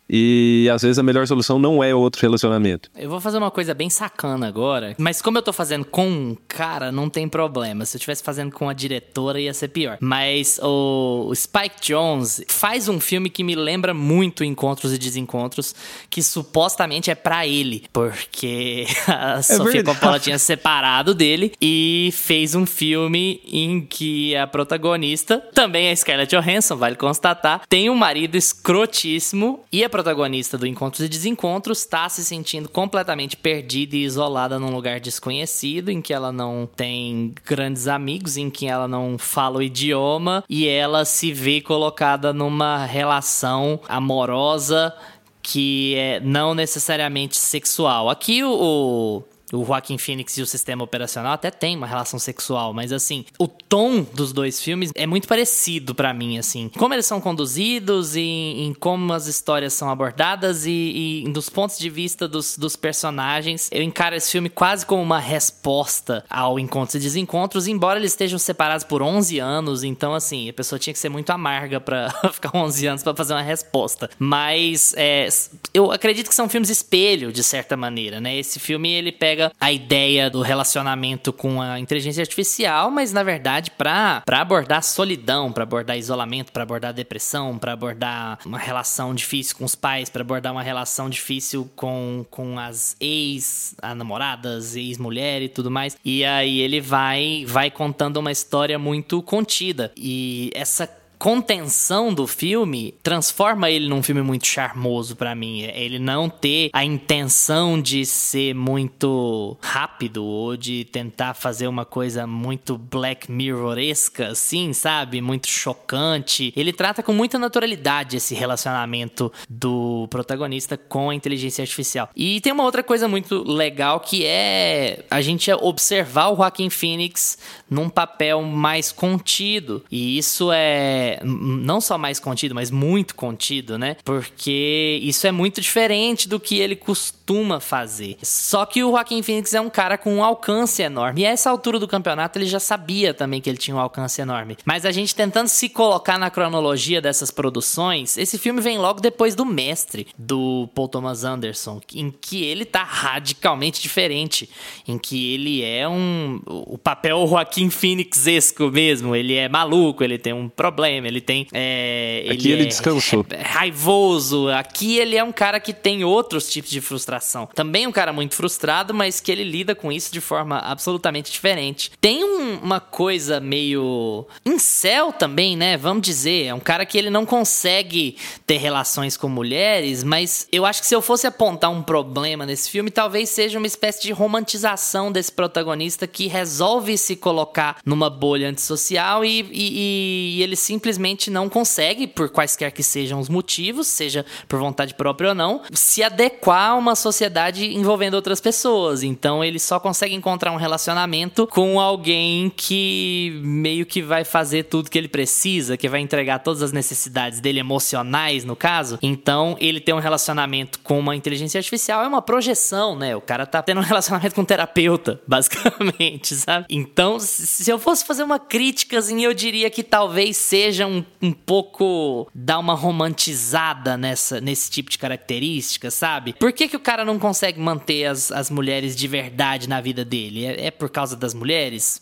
E 0.09 0.69
às 0.71 0.81
vezes 0.81 1.00
a 1.00 1.03
melhor 1.03 1.27
solução 1.27 1.57
não 1.57 1.83
é 1.83 1.93
outro 1.93 2.21
relacionamento. 2.21 2.89
Eu 2.95 3.09
vou 3.09 3.19
fazer 3.19 3.38
uma 3.38 3.51
coisa 3.51 3.74
bem 3.74 3.89
sacana 3.89 4.47
agora, 4.47 4.95
mas 4.97 5.21
como 5.21 5.38
eu 5.38 5.41
tô 5.41 5.51
fazendo 5.51 5.85
com 5.85 6.07
um 6.07 6.38
cara, 6.47 6.91
não 6.91 7.09
tem 7.09 7.27
problema. 7.27 7.85
Se 7.85 7.95
eu 7.95 8.00
estivesse 8.00 8.24
fazendo 8.24 8.51
com 8.51 8.69
a 8.69 8.74
diretora, 8.74 9.39
ia 9.39 9.53
ser 9.53 9.69
pior. 9.69 9.97
Mas 10.00 10.59
o 10.62 11.31
Spike 11.33 11.81
Jones 11.81 12.43
faz 12.47 12.88
um 12.88 13.00
filme 13.00 13.29
que 13.29 13.43
me 13.43 13.55
lembra 13.55 13.93
muito 13.93 14.43
Encontros 14.43 14.93
e 14.93 14.97
Desencontros, 14.97 15.74
que 16.09 16.21
supostamente 16.21 17.09
é 17.09 17.15
para 17.15 17.47
ele, 17.47 17.85
porque 17.91 18.85
a 19.07 19.41
Sofia 19.41 19.71
verdade. 19.71 20.00
Coppola 20.00 20.19
tinha 20.19 20.38
separado 20.38 21.13
dele 21.13 21.53
e 21.62 22.09
fez 22.13 22.55
um 22.55 22.65
filme 22.65 23.41
em 23.45 23.81
que 23.81 24.35
a 24.35 24.45
protagonista, 24.45 25.39
também 25.53 25.89
a 25.89 25.95
Scarlett 25.95 26.35
Johansson, 26.35 26.75
vale 26.75 26.95
constatar, 26.95 27.62
tem 27.67 27.89
um 27.89 27.95
marido 27.95 28.35
escrotíssimo 28.35 29.63
e 29.71 29.83
a 29.83 29.89
protagonista 29.95 30.57
do 30.57 30.67
Encontros 30.67 31.05
e 31.05 31.07
Desencontros 31.07 31.77
está 31.77 32.09
se 32.09 32.25
sentindo 32.25 32.67
completamente 32.67 33.37
perdida 33.37 33.95
e 33.95 34.03
isolada 34.03 34.59
num 34.59 34.69
lugar 34.69 34.99
desconhecido, 34.99 35.87
em 35.87 36.01
que 36.01 36.13
ela 36.13 36.33
não 36.33 36.67
tem 36.75 37.33
grandes 37.45 37.87
amigos, 37.87 38.35
em 38.35 38.49
que 38.49 38.67
ela 38.67 38.89
não 38.89 39.17
fala 39.17 39.59
o 39.59 39.63
idioma 39.63 40.43
e 40.49 40.67
ela 40.67 41.05
se 41.05 41.31
vê 41.31 41.61
colocada 41.61 42.33
numa 42.33 42.85
relação 42.85 43.79
amorosa 43.87 44.93
que 45.41 45.95
é 45.95 46.19
não 46.19 46.53
necessariamente 46.53 47.37
sexual. 47.37 48.09
Aqui 48.09 48.43
o, 48.43 49.23
o 49.53 49.63
Joaquin 49.63 49.97
Phoenix 49.97 50.37
e 50.37 50.41
o 50.41 50.45
sistema 50.45 50.83
operacional 50.83 51.33
até 51.33 51.51
tem 51.51 51.75
uma 51.75 51.87
relação 51.87 52.19
sexual, 52.19 52.73
mas 52.73 52.91
assim, 52.91 53.25
o 53.39 53.47
tom 53.47 54.01
dos 54.13 54.33
dois 54.33 54.61
filmes 54.61 54.91
é 54.95 55.05
muito 55.05 55.27
parecido 55.27 55.93
pra 55.93 56.13
mim, 56.13 56.37
assim. 56.37 56.69
Como 56.77 56.93
eles 56.93 57.05
são 57.05 57.21
conduzidos 57.21 58.15
e 58.15 58.21
em 58.21 58.73
como 58.73 59.13
as 59.13 59.27
histórias 59.27 59.73
são 59.73 59.89
abordadas 59.89 60.65
e, 60.65 61.23
e 61.25 61.29
dos 61.31 61.49
pontos 61.49 61.77
de 61.77 61.89
vista 61.89 62.27
dos, 62.27 62.57
dos 62.57 62.75
personagens. 62.75 63.69
Eu 63.71 63.81
encaro 63.81 64.15
esse 64.15 64.31
filme 64.31 64.49
quase 64.49 64.85
como 64.85 65.01
uma 65.01 65.19
resposta 65.19 66.23
ao 66.29 66.59
Encontros 66.59 66.95
e 66.95 66.99
Desencontros, 66.99 67.67
embora 67.67 67.99
eles 67.99 68.11
estejam 68.11 68.39
separados 68.39 68.83
por 68.83 69.01
11 69.01 69.39
anos, 69.39 69.83
então 69.83 70.13
assim, 70.13 70.49
a 70.49 70.53
pessoa 70.53 70.79
tinha 70.79 70.93
que 70.93 70.99
ser 70.99 71.09
muito 71.09 71.29
amarga 71.29 71.79
pra 71.79 72.09
ficar 72.31 72.51
11 72.55 72.87
anos 72.87 73.03
pra 73.03 73.15
fazer 73.15 73.33
uma 73.33 73.41
resposta. 73.41 74.09
Mas 74.17 74.93
é, 74.97 75.27
eu 75.73 75.91
acredito 75.91 76.29
que 76.29 76.35
são 76.35 76.49
filmes 76.49 76.69
espelho, 76.69 77.31
de 77.31 77.43
certa 77.43 77.77
maneira, 77.77 78.19
né? 78.19 78.35
Esse 78.35 78.59
filme, 78.59 78.91
ele 78.91 79.11
pega 79.11 79.35
a 79.60 79.72
ideia 79.72 80.30
do 80.30 80.42
relacionamento 80.42 81.32
com 81.32 81.62
a 81.62 81.80
inteligência 81.80 82.22
artificial, 82.22 82.89
mas 82.92 83.12
na 83.12 83.24
verdade 83.24 83.72
para 83.72 84.24
abordar 84.30 84.84
solidão, 84.84 85.51
para 85.51 85.63
abordar 85.63 85.98
isolamento, 85.98 86.51
para 86.51 86.63
abordar 86.63 86.94
depressão, 86.94 87.58
para 87.58 87.74
abordar 87.74 88.39
uma 88.46 88.60
relação 88.60 89.13
difícil 89.13 89.56
com 89.58 89.65
os 89.65 89.75
pais, 89.75 90.10
para 90.10 90.22
abordar 90.22 90.51
uma 90.51 90.63
relação 90.63 91.10
difícil 91.10 91.70
com, 91.75 92.25
com 92.30 92.60
as 92.60 92.96
ex, 93.00 93.75
a 93.82 93.94
namoradas, 93.96 94.75
ex-mulher 94.75 95.42
e 95.42 95.50
tudo 95.50 95.72
mais. 95.72 95.98
E 96.04 96.24
aí 96.25 96.60
ele 96.60 96.82
vai 96.82 97.46
vai 97.48 97.70
contando 97.70 98.18
uma 98.18 98.32
história 98.32 98.77
muito 98.77 99.22
contida. 99.22 99.92
E 99.96 100.50
essa 100.54 100.89
contenção 101.17 102.13
do 102.13 102.27
filme 102.27 102.93
transforma 103.03 103.69
ele 103.69 103.88
num 103.88 104.03
filme 104.03 104.22
muito 104.22 104.48
charmoso 104.48 105.15
para 105.15 105.36
mim. 105.36 105.62
Ele 105.62 106.00
não 106.00 106.29
ter 106.29 106.69
a 106.74 106.84
intenção 106.84 107.81
de 107.81 108.05
ser 108.05 108.53
muito 108.53 109.57
rápido 109.62 110.24
ou 110.24 110.55
de 110.57 110.86
tentar 110.86 111.34
fazer 111.34 111.67
uma 111.67 111.86
coisa 111.86 112.27
muito 112.27 112.77
Black 112.77 113.31
Mirroresca, 113.31 114.29
assim, 114.29 114.74
sabe? 114.74 115.22
Muito 115.22 115.48
chocante. 115.48 116.53
Ele 116.55 116.74
trata 116.74 117.01
com 117.01 117.13
muita 117.13 117.38
naturalidade 117.39 118.17
esse 118.17 118.36
relacionamento 118.36 119.31
do 119.50 120.07
protagonista 120.10 120.77
com 120.77 121.10
a 121.10 121.15
inteligência 121.15 121.62
artificial. 121.62 122.10
E 122.15 122.41
tem 122.41 122.51
uma 122.51 122.63
outra 122.63 122.84
coisa 122.84 123.07
muito 123.07 123.43
legal 123.43 124.00
que 124.00 124.25
é 124.25 125.03
a 125.10 125.22
gente 125.22 125.51
observar 125.51 126.29
o 126.29 126.36
Joaquin 126.36 126.69
Phoenix 126.69 127.38
num 127.69 127.89
papel 127.89 128.41
mais 128.41 128.91
contido. 128.91 129.84
E 129.91 130.17
isso 130.17 130.51
é 130.51 131.14
não 131.24 131.79
só 131.79 131.98
mais 131.98 132.19
contido, 132.19 132.55
mas 132.55 132.72
muito 132.72 133.15
contido, 133.15 133.77
né? 133.77 133.98
Porque 134.03 135.00
isso 135.03 135.27
é 135.27 135.31
muito 135.31 135.62
diferente 135.62 136.27
do 136.27 136.39
que 136.39 136.60
ele 136.60 136.75
costuma 136.75 137.60
fazer. 137.60 138.17
Só 138.22 138.65
que 138.65 138.84
o 138.84 138.91
Joaquim 138.91 139.22
Phoenix 139.22 139.53
é 139.53 139.62
um 139.62 139.69
cara 139.69 139.98
com 139.98 140.15
um 140.15 140.24
alcance 140.24 140.81
enorme. 140.81 141.22
E 141.22 141.25
a 141.25 141.29
essa 141.29 141.50
altura 141.50 141.79
do 141.79 141.88
campeonato 141.88 142.38
ele 142.38 142.45
já 142.45 142.60
sabia 142.60 143.13
também 143.13 143.41
que 143.41 143.50
ele 143.50 143.57
tinha 143.57 143.75
um 143.75 143.79
alcance 143.79 144.22
enorme. 144.22 144.57
Mas 144.65 144.86
a 144.86 144.91
gente 144.91 145.15
tentando 145.15 145.48
se 145.48 145.69
colocar 145.69 146.17
na 146.17 146.29
cronologia 146.29 147.01
dessas 147.01 147.31
produções, 147.31 148.17
esse 148.17 148.38
filme 148.38 148.62
vem 148.62 148.77
logo 148.77 149.01
depois 149.01 149.36
do 149.36 149.45
Mestre, 149.45 150.07
do 150.17 150.69
Paul 150.74 150.88
Thomas 150.88 151.24
Anderson, 151.24 151.81
em 151.93 152.12
que 152.12 152.43
ele 152.43 152.65
tá 152.65 152.84
radicalmente 152.84 153.81
diferente, 153.81 154.50
em 154.88 154.98
que 154.98 155.34
ele 155.34 155.63
é 155.63 155.88
um 155.88 156.41
o 156.45 156.77
papel 156.77 157.25
Joaquim 157.27 157.69
Phoenixesco 157.69 158.69
mesmo, 158.72 159.15
ele 159.15 159.36
é 159.36 159.48
maluco, 159.50 160.03
ele 160.03 160.17
tem 160.17 160.34
um 160.34 160.48
problema, 160.50 160.94
ele 161.03 161.19
tem. 161.21 161.47
É, 161.53 162.25
Aqui 162.31 162.51
ele 162.51 162.63
é 162.63 162.65
descansou. 162.65 163.25
Raivoso. 163.43 164.49
Aqui 164.49 164.97
ele 164.97 165.15
é 165.15 165.23
um 165.23 165.31
cara 165.31 165.59
que 165.59 165.73
tem 165.73 166.03
outros 166.03 166.49
tipos 166.49 166.69
de 166.71 166.79
frustração. 166.81 167.47
Também 167.53 167.87
um 167.87 167.91
cara 167.91 168.13
muito 168.13 168.35
frustrado, 168.35 168.93
mas 168.93 169.19
que 169.19 169.31
ele 169.31 169.43
lida 169.43 169.73
com 169.75 169.91
isso 169.91 170.11
de 170.13 170.21
forma 170.21 170.59
absolutamente 170.59 171.31
diferente. 171.31 171.91
Tem 171.99 172.23
um- 172.23 172.59
uma 172.61 172.79
coisa 172.79 173.39
meio. 173.39 174.25
incel 174.45 175.11
também, 175.11 175.55
né? 175.57 175.75
Vamos 175.77 176.03
dizer. 176.05 176.45
É 176.45 176.53
um 176.53 176.59
cara 176.59 176.85
que 176.85 176.97
ele 176.97 177.09
não 177.09 177.25
consegue 177.25 178.15
ter 178.45 178.57
relações 178.57 179.17
com 179.17 179.27
mulheres, 179.27 180.03
mas 180.03 180.47
eu 180.51 180.65
acho 180.65 180.81
que 180.81 180.87
se 180.87 180.95
eu 180.95 181.01
fosse 181.01 181.25
apontar 181.27 181.71
um 181.71 181.81
problema 181.81 182.45
nesse 182.45 182.69
filme, 182.69 182.91
talvez 182.91 183.29
seja 183.29 183.57
uma 183.57 183.67
espécie 183.67 184.01
de 184.03 184.11
romantização 184.11 185.11
desse 185.11 185.31
protagonista 185.31 186.05
que 186.07 186.27
resolve 186.27 186.97
se 186.97 187.15
colocar 187.15 187.77
numa 187.85 188.09
bolha 188.09 188.49
antissocial 188.49 189.25
e, 189.25 189.41
e- 189.51 190.35
e 190.37 190.43
ele 190.43 190.55
simplesmente 190.55 190.85
não 191.32 191.50
consegue, 191.50 192.08
por 192.08 192.30
quaisquer 192.30 192.72
que 192.72 192.84
sejam 192.84 193.20
os 193.20 193.30
motivos, 193.30 193.88
seja 193.88 194.25
por 194.48 194.60
vontade 194.60 194.94
própria 194.94 195.30
ou 195.30 195.36
não, 195.36 195.62
se 195.72 196.04
adequar 196.04 196.72
a 196.72 196.75
uma 196.75 196.96
sociedade 196.96 197.74
envolvendo 197.75 198.13
outras 198.15 198.39
pessoas. 198.39 199.04
Então 199.04 199.44
ele 199.44 199.60
só 199.60 199.80
consegue 199.80 200.13
encontrar 200.13 200.51
um 200.51 200.58
relacionamento 200.58 201.48
com 201.48 201.80
alguém 201.80 202.51
que 202.56 203.39
meio 203.44 203.86
que 203.86 204.01
vai 204.01 204.24
fazer 204.24 204.63
tudo 204.63 204.89
que 204.89 204.98
ele 204.98 205.08
precisa, 205.08 205.77
que 205.77 205.89
vai 205.89 206.00
entregar 206.00 206.39
todas 206.39 206.62
as 206.62 206.72
necessidades 206.72 207.39
dele 207.39 207.60
emocionais, 207.60 208.44
no 208.44 208.56
caso. 208.56 209.00
Então 209.01 209.56
ele 209.60 209.80
tem 209.80 209.94
um 209.94 210.00
relacionamento 210.00 210.80
com 210.80 211.00
uma 211.00 211.15
inteligência 211.15 211.58
artificial 211.58 212.04
é 212.04 212.08
uma 212.08 212.22
projeção, 212.22 212.96
né? 212.96 213.15
O 213.15 213.22
cara 213.22 213.46
tá 213.46 213.62
tendo 213.62 213.80
um 213.80 213.84
relacionamento 213.84 214.36
com 214.36 214.42
um 214.42 214.46
terapeuta, 214.46 215.20
basicamente, 215.27 216.36
sabe? 216.36 216.65
Então, 216.70 217.20
se 217.20 217.70
eu 217.70 217.80
fosse 217.80 218.06
fazer 218.06 218.24
uma 218.24 218.39
crítica, 218.39 218.98
assim, 218.98 219.24
eu 219.24 219.34
diria 219.34 219.70
que 219.70 219.84
talvez 219.84 220.38
seja 220.38 220.75
um, 220.84 221.05
um 221.22 221.32
pouco 221.32 222.27
dar 222.34 222.58
uma 222.60 222.74
romantizada 222.74 223.96
nessa, 223.96 224.41
nesse 224.41 224.72
tipo 224.72 224.89
de 224.89 224.98
característica, 224.98 225.91
sabe? 225.91 226.34
Por 226.34 226.51
que, 226.51 226.67
que 226.67 226.75
o 226.75 226.79
cara 226.79 227.05
não 227.05 227.20
consegue 227.20 227.60
manter 227.60 228.05
as, 228.05 228.32
as 228.32 228.50
mulheres 228.50 228.96
de 228.96 229.08
verdade 229.08 229.70
na 229.70 229.79
vida 229.79 230.03
dele? 230.03 230.46
É, 230.46 230.65
é 230.67 230.72
por 230.72 230.89
causa 230.89 231.15
das 231.15 231.34
mulheres? 231.34 232.01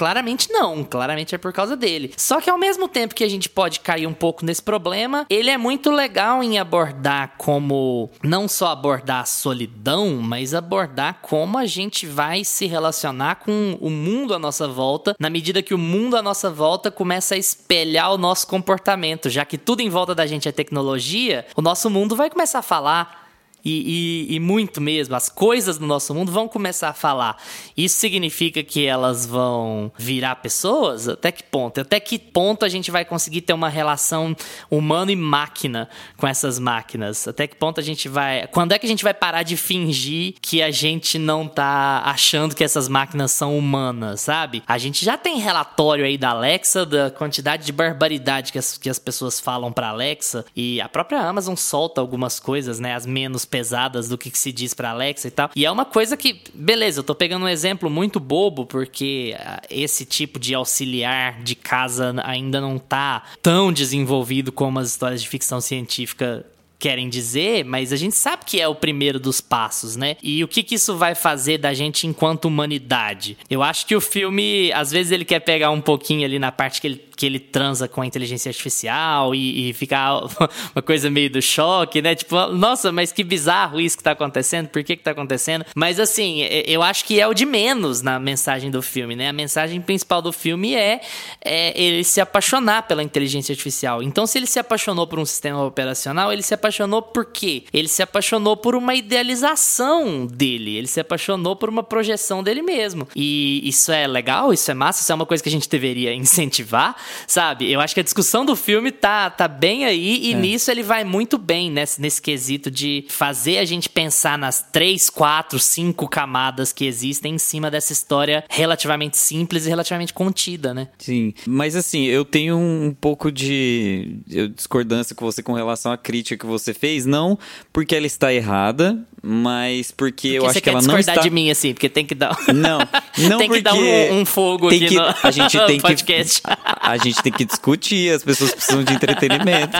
Claramente 0.00 0.50
não, 0.50 0.82
claramente 0.82 1.34
é 1.34 1.38
por 1.38 1.52
causa 1.52 1.76
dele. 1.76 2.14
Só 2.16 2.40
que 2.40 2.48
ao 2.48 2.56
mesmo 2.56 2.88
tempo 2.88 3.14
que 3.14 3.22
a 3.22 3.28
gente 3.28 3.50
pode 3.50 3.80
cair 3.80 4.06
um 4.06 4.14
pouco 4.14 4.46
nesse 4.46 4.62
problema, 4.62 5.26
ele 5.28 5.50
é 5.50 5.58
muito 5.58 5.90
legal 5.90 6.42
em 6.42 6.58
abordar 6.58 7.34
como 7.36 8.08
não 8.22 8.48
só 8.48 8.68
abordar 8.68 9.20
a 9.20 9.26
solidão, 9.26 10.16
mas 10.16 10.54
abordar 10.54 11.18
como 11.20 11.58
a 11.58 11.66
gente 11.66 12.06
vai 12.06 12.44
se 12.44 12.66
relacionar 12.66 13.40
com 13.40 13.76
o 13.78 13.90
mundo 13.90 14.32
à 14.32 14.38
nossa 14.38 14.66
volta, 14.66 15.14
na 15.20 15.28
medida 15.28 15.62
que 15.62 15.74
o 15.74 15.78
mundo 15.78 16.16
à 16.16 16.22
nossa 16.22 16.48
volta 16.48 16.90
começa 16.90 17.34
a 17.34 17.38
espelhar 17.38 18.10
o 18.10 18.16
nosso 18.16 18.46
comportamento, 18.46 19.28
já 19.28 19.44
que 19.44 19.58
tudo 19.58 19.82
em 19.82 19.90
volta 19.90 20.14
da 20.14 20.26
gente 20.26 20.48
é 20.48 20.52
tecnologia, 20.52 21.44
o 21.54 21.60
nosso 21.60 21.90
mundo 21.90 22.16
vai 22.16 22.30
começar 22.30 22.60
a 22.60 22.62
falar 22.62 23.19
e, 23.64 24.26
e- 24.30 24.34
e 24.36 24.40
muito 24.40 24.80
mesmo, 24.80 25.14
as 25.14 25.28
coisas 25.28 25.78
do 25.78 25.86
nosso 25.86 26.14
mundo 26.14 26.30
vão 26.32 26.48
começar 26.48 26.88
a 26.90 26.92
falar. 26.92 27.36
Isso 27.76 27.98
significa 27.98 28.62
que 28.62 28.86
elas 28.86 29.26
vão 29.26 29.92
virar 29.98 30.36
pessoas? 30.36 31.08
Até 31.08 31.30
que 31.32 31.42
ponto? 31.42 31.80
Até 31.80 31.98
que 32.00 32.18
ponto 32.18 32.64
a 32.64 32.68
gente 32.68 32.90
vai 32.90 33.04
conseguir 33.04 33.40
ter 33.42 33.52
uma 33.52 33.68
relação 33.68 34.36
humano 34.70 35.10
e 35.10 35.16
máquina 35.16 35.88
com 36.16 36.26
essas 36.26 36.58
máquinas? 36.58 37.26
Até 37.28 37.46
que 37.46 37.56
ponto 37.56 37.80
a 37.80 37.82
gente 37.82 38.08
vai. 38.08 38.46
Quando 38.48 38.72
é 38.72 38.78
que 38.78 38.86
a 38.86 38.88
gente 38.88 39.04
vai 39.04 39.14
parar 39.14 39.42
de 39.42 39.56
fingir 39.56 40.34
que 40.40 40.62
a 40.62 40.70
gente 40.70 41.18
não 41.18 41.46
tá 41.46 42.02
achando 42.04 42.54
que 42.54 42.64
essas 42.64 42.88
máquinas 42.88 43.30
são 43.32 43.56
humanas, 43.56 44.20
sabe? 44.22 44.62
A 44.66 44.78
gente 44.78 45.04
já 45.04 45.16
tem 45.16 45.38
relatório 45.38 46.04
aí 46.04 46.16
da 46.18 46.30
Alexa 46.30 46.84
da 46.86 47.10
quantidade 47.10 47.64
de 47.64 47.72
barbaridade 47.72 48.52
que 48.52 48.58
as, 48.58 48.76
que 48.78 48.88
as 48.88 48.98
pessoas 48.98 49.38
falam 49.40 49.72
pra 49.72 49.88
Alexa. 49.88 50.44
E 50.54 50.80
a 50.80 50.88
própria 50.88 51.20
Amazon 51.20 51.54
solta 51.56 52.00
algumas 52.00 52.40
coisas, 52.40 52.78
né? 52.80 52.94
As 52.94 53.06
menos 53.06 53.44
pesadas 53.50 54.08
do 54.08 54.16
que, 54.16 54.30
que 54.30 54.38
se 54.38 54.52
diz 54.52 54.72
pra 54.72 54.90
Alexa 54.90 55.28
e 55.28 55.30
tal. 55.30 55.50
E 55.54 55.66
é 55.66 55.70
uma 55.70 55.84
coisa 55.84 56.16
que, 56.16 56.40
beleza, 56.54 57.00
eu 57.00 57.04
tô 57.04 57.14
pegando 57.14 57.44
um 57.44 57.48
exemplo 57.48 57.90
muito 57.90 58.20
bobo, 58.20 58.64
porque 58.64 59.36
ah, 59.38 59.60
esse 59.68 60.04
tipo 60.04 60.38
de 60.38 60.54
auxiliar 60.54 61.42
de 61.42 61.54
casa 61.54 62.14
ainda 62.24 62.60
não 62.60 62.78
tá 62.78 63.24
tão 63.42 63.72
desenvolvido 63.72 64.52
como 64.52 64.78
as 64.78 64.88
histórias 64.88 65.20
de 65.20 65.28
ficção 65.28 65.60
científica 65.60 66.46
querem 66.80 67.08
dizer, 67.08 67.64
mas 67.64 67.92
a 67.92 67.96
gente 67.96 68.16
sabe 68.16 68.44
que 68.46 68.58
é 68.58 68.66
o 68.66 68.74
primeiro 68.74 69.20
dos 69.20 69.40
passos, 69.40 69.96
né? 69.96 70.16
E 70.22 70.42
o 70.42 70.48
que, 70.48 70.62
que 70.62 70.74
isso 70.74 70.96
vai 70.96 71.14
fazer 71.14 71.58
da 71.58 71.74
gente 71.74 72.06
enquanto 72.06 72.46
humanidade? 72.46 73.36
Eu 73.48 73.62
acho 73.62 73.86
que 73.86 73.94
o 73.94 74.00
filme, 74.00 74.72
às 74.72 74.90
vezes, 74.90 75.12
ele 75.12 75.26
quer 75.26 75.40
pegar 75.40 75.70
um 75.70 75.80
pouquinho 75.80 76.24
ali 76.24 76.38
na 76.38 76.50
parte 76.50 76.80
que 76.80 76.86
ele 76.86 77.10
que 77.20 77.26
ele 77.26 77.38
transa 77.38 77.86
com 77.86 78.00
a 78.00 78.06
inteligência 78.06 78.48
artificial 78.48 79.34
e, 79.34 79.68
e 79.68 79.72
ficar 79.74 80.22
uma 80.74 80.80
coisa 80.80 81.10
meio 81.10 81.28
do 81.28 81.42
choque, 81.42 82.00
né? 82.00 82.14
Tipo, 82.14 82.46
nossa, 82.46 82.90
mas 82.90 83.12
que 83.12 83.22
bizarro 83.22 83.78
isso 83.78 83.98
que 83.98 84.02
tá 84.02 84.12
acontecendo, 84.12 84.68
por 84.68 84.82
que 84.82 84.96
que 84.96 85.02
tá 85.02 85.10
acontecendo? 85.10 85.66
Mas 85.74 86.00
assim, 86.00 86.40
eu 86.40 86.82
acho 86.82 87.04
que 87.04 87.20
é 87.20 87.28
o 87.28 87.34
de 87.34 87.44
menos 87.44 88.00
na 88.00 88.18
mensagem 88.18 88.70
do 88.70 88.80
filme, 88.80 89.14
né? 89.14 89.28
A 89.28 89.34
mensagem 89.34 89.82
principal 89.82 90.22
do 90.22 90.32
filme 90.32 90.74
é, 90.74 91.02
é 91.44 91.78
ele 91.78 92.04
se 92.04 92.22
apaixonar 92.22 92.88
pela 92.88 93.02
inteligência 93.02 93.52
artificial. 93.52 94.02
Então, 94.02 94.26
se 94.26 94.38
ele 94.38 94.46
se 94.46 94.58
apaixonou 94.58 95.06
por 95.06 95.18
um 95.18 95.26
sistema 95.26 95.62
operacional, 95.62 96.32
ele 96.32 96.40
se 96.40 96.54
apaixonou 96.54 96.69
por 97.02 97.26
quê? 97.26 97.64
Ele 97.72 97.88
se 97.88 98.02
apaixonou 98.02 98.56
por 98.56 98.74
uma 98.74 98.94
idealização 98.94 100.26
dele, 100.26 100.76
ele 100.76 100.86
se 100.86 101.00
apaixonou 101.00 101.56
por 101.56 101.68
uma 101.68 101.82
projeção 101.82 102.42
dele 102.42 102.62
mesmo. 102.62 103.08
E 103.14 103.60
isso 103.64 103.92
é 103.92 104.06
legal, 104.06 104.52
isso 104.52 104.70
é 104.70 104.74
massa, 104.74 105.02
isso 105.02 105.12
é 105.12 105.14
uma 105.14 105.26
coisa 105.26 105.42
que 105.42 105.48
a 105.48 105.52
gente 105.52 105.68
deveria 105.68 106.14
incentivar, 106.14 106.96
sabe? 107.26 107.70
Eu 107.70 107.80
acho 107.80 107.94
que 107.94 108.00
a 108.00 108.04
discussão 108.04 108.44
do 108.44 108.56
filme 108.56 108.90
tá, 108.90 109.30
tá 109.30 109.48
bem 109.48 109.84
aí 109.84 110.20
e 110.22 110.32
é. 110.32 110.36
nisso 110.36 110.70
ele 110.70 110.82
vai 110.82 111.04
muito 111.04 111.38
bem 111.38 111.70
nesse, 111.70 112.00
nesse 112.00 112.20
quesito 112.20 112.70
de 112.70 113.04
fazer 113.08 113.58
a 113.58 113.64
gente 113.64 113.88
pensar 113.88 114.38
nas 114.38 114.62
três, 114.62 115.08
quatro, 115.08 115.58
cinco 115.58 116.08
camadas 116.08 116.72
que 116.72 116.84
existem 116.84 117.34
em 117.34 117.38
cima 117.38 117.70
dessa 117.70 117.92
história 117.92 118.44
relativamente 118.48 119.16
simples 119.16 119.66
e 119.66 119.68
relativamente 119.68 120.12
contida, 120.12 120.74
né? 120.74 120.88
Sim, 120.98 121.32
mas 121.46 121.76
assim, 121.76 122.04
eu 122.04 122.24
tenho 122.24 122.56
um 122.56 122.94
pouco 122.98 123.30
de 123.32 124.20
discordância 124.54 125.14
com 125.14 125.24
você 125.24 125.42
com 125.42 125.52
relação 125.52 125.92
à 125.92 125.96
crítica 125.96 126.36
que 126.36 126.46
você 126.46 126.59
fez, 126.74 127.06
não 127.06 127.38
porque 127.72 127.94
ela 127.94 128.06
está 128.06 128.32
errada, 128.32 128.98
mas 129.22 129.90
porque, 129.90 130.12
porque 130.12 130.38
eu 130.38 130.46
acho 130.46 130.60
que 130.60 130.68
ela 130.68 130.82
não 130.82 130.98
está... 130.98 131.16
de 131.16 131.30
mim, 131.30 131.50
assim, 131.50 131.72
porque 131.72 131.88
tem 131.88 132.04
que 132.04 132.14
dar... 132.14 132.36
Não, 132.54 132.78
não 133.28 133.38
tem 133.38 133.48
porque... 133.48 133.56
que 133.56 133.62
dar 133.62 133.74
um, 133.74 134.20
um 134.20 134.24
fogo 134.24 134.68
tem 134.68 134.84
aqui 134.84 134.88
que... 134.88 134.94
no 134.94 135.14
a 135.22 135.30
gente 135.30 135.58
tem 135.66 135.80
podcast. 135.80 136.42
Que... 136.42 136.48
A 136.80 136.96
gente 136.96 137.22
tem 137.22 137.32
que 137.32 137.44
discutir, 137.44 138.14
as 138.14 138.24
pessoas 138.24 138.52
precisam 138.52 138.82
de 138.82 138.92
entretenimento. 138.92 139.76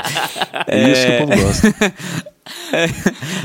É 0.67 0.91
isso 0.91 1.07
que 1.07 1.13
o 1.13 1.27
povo 1.27 1.43
gosta. 1.43 2.31
É, 2.73 2.87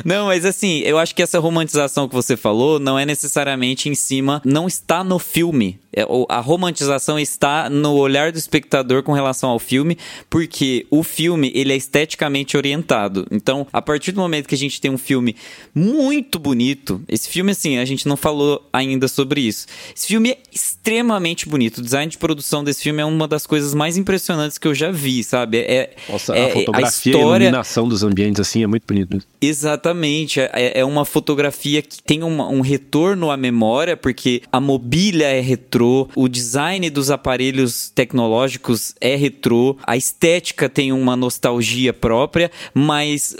não, 0.04 0.28
mas 0.28 0.46
assim, 0.46 0.80
eu 0.80 0.98
acho 0.98 1.14
que 1.14 1.22
essa 1.22 1.40
romantização 1.40 2.08
que 2.08 2.16
você 2.16 2.36
falou 2.36 2.80
não 2.80 2.98
é 2.98 3.06
necessariamente 3.06 3.90
em 3.90 3.96
cima, 3.96 4.42
não 4.44 4.68
está 4.68 5.04
no 5.04 5.20
filme. 5.20 5.80
É, 5.96 6.06
a 6.30 6.40
romantização 6.40 7.18
está 7.18 7.70
no 7.70 7.94
olhar 7.94 8.32
do 8.32 8.38
espectador 8.38 9.02
com 9.02 9.14
relação 9.14 9.50
ao 9.50 9.60
filme, 9.60 9.98
porque 10.30 10.86
o 10.92 11.04
filme 11.04 11.52
ele 11.56 11.72
é 11.72 11.76
esteticamente 11.76 12.58
orientado. 12.58 13.26
Então, 13.32 13.66
a 13.72 13.82
partir 13.82 14.12
do 14.12 14.20
momento 14.20 14.48
que 14.48 14.56
a 14.56 14.58
gente 14.58 14.82
tem 14.82 14.92
um 14.92 14.98
filme 14.98 15.36
muito 15.74 16.38
bonito, 16.38 17.02
esse 17.08 17.30
filme 17.30 17.52
assim, 17.52 17.78
a 17.78 17.86
gente 17.86 18.08
não 18.08 18.18
falou 18.18 18.68
ainda 18.74 19.08
sobre 19.08 19.42
isso. 19.42 19.68
Esse 19.96 20.08
filme 20.08 20.32
é 20.32 20.38
extremamente 20.52 21.48
bonito. 21.48 21.78
O 21.78 21.82
design 21.82 22.12
de 22.12 22.18
produção 22.18 22.64
desse 22.64 22.84
filme 22.84 23.02
é 23.02 23.06
uma 23.06 23.28
das 23.28 23.48
coisas 23.48 23.74
mais 23.74 23.98
impressionantes 23.98 24.58
que 24.58 24.68
eu 24.68 24.74
já 24.74 24.92
vi, 24.92 25.24
sabe? 25.24 25.60
É, 25.60 25.96
Nossa, 26.10 26.36
é, 26.36 26.48
a 26.48 26.54
fotografia, 26.54 26.86
a, 26.86 27.18
história... 27.18 27.48
a 27.48 27.50
iluminação 27.50 27.88
dos 27.88 28.04
ambientes 28.04 28.40
assim 28.40 28.64
é 28.64 28.68
muito 28.68 28.84
bonito. 28.86 29.20
Exatamente. 29.40 30.40
É, 30.42 30.80
é 30.80 30.86
uma 30.86 31.06
fotografia 31.06 31.82
que 31.82 32.02
tem 32.04 32.24
uma, 32.24 32.48
um 32.50 32.62
retorno 32.62 33.32
à 33.32 33.38
memória, 33.38 33.96
porque 33.96 34.42
a 34.52 34.60
mobília 34.60 35.28
é 35.28 35.40
retrô, 35.40 35.85
o 36.16 36.28
design 36.28 36.90
dos 36.90 37.10
aparelhos 37.10 37.90
tecnológicos 37.90 38.94
é 39.00 39.16
retrô, 39.16 39.78
a 39.84 39.96
estética 39.96 40.70
tem 40.70 40.92
uma 40.92 41.16
nostalgia 41.16 41.94
própria, 41.94 42.52
mas 42.74 43.36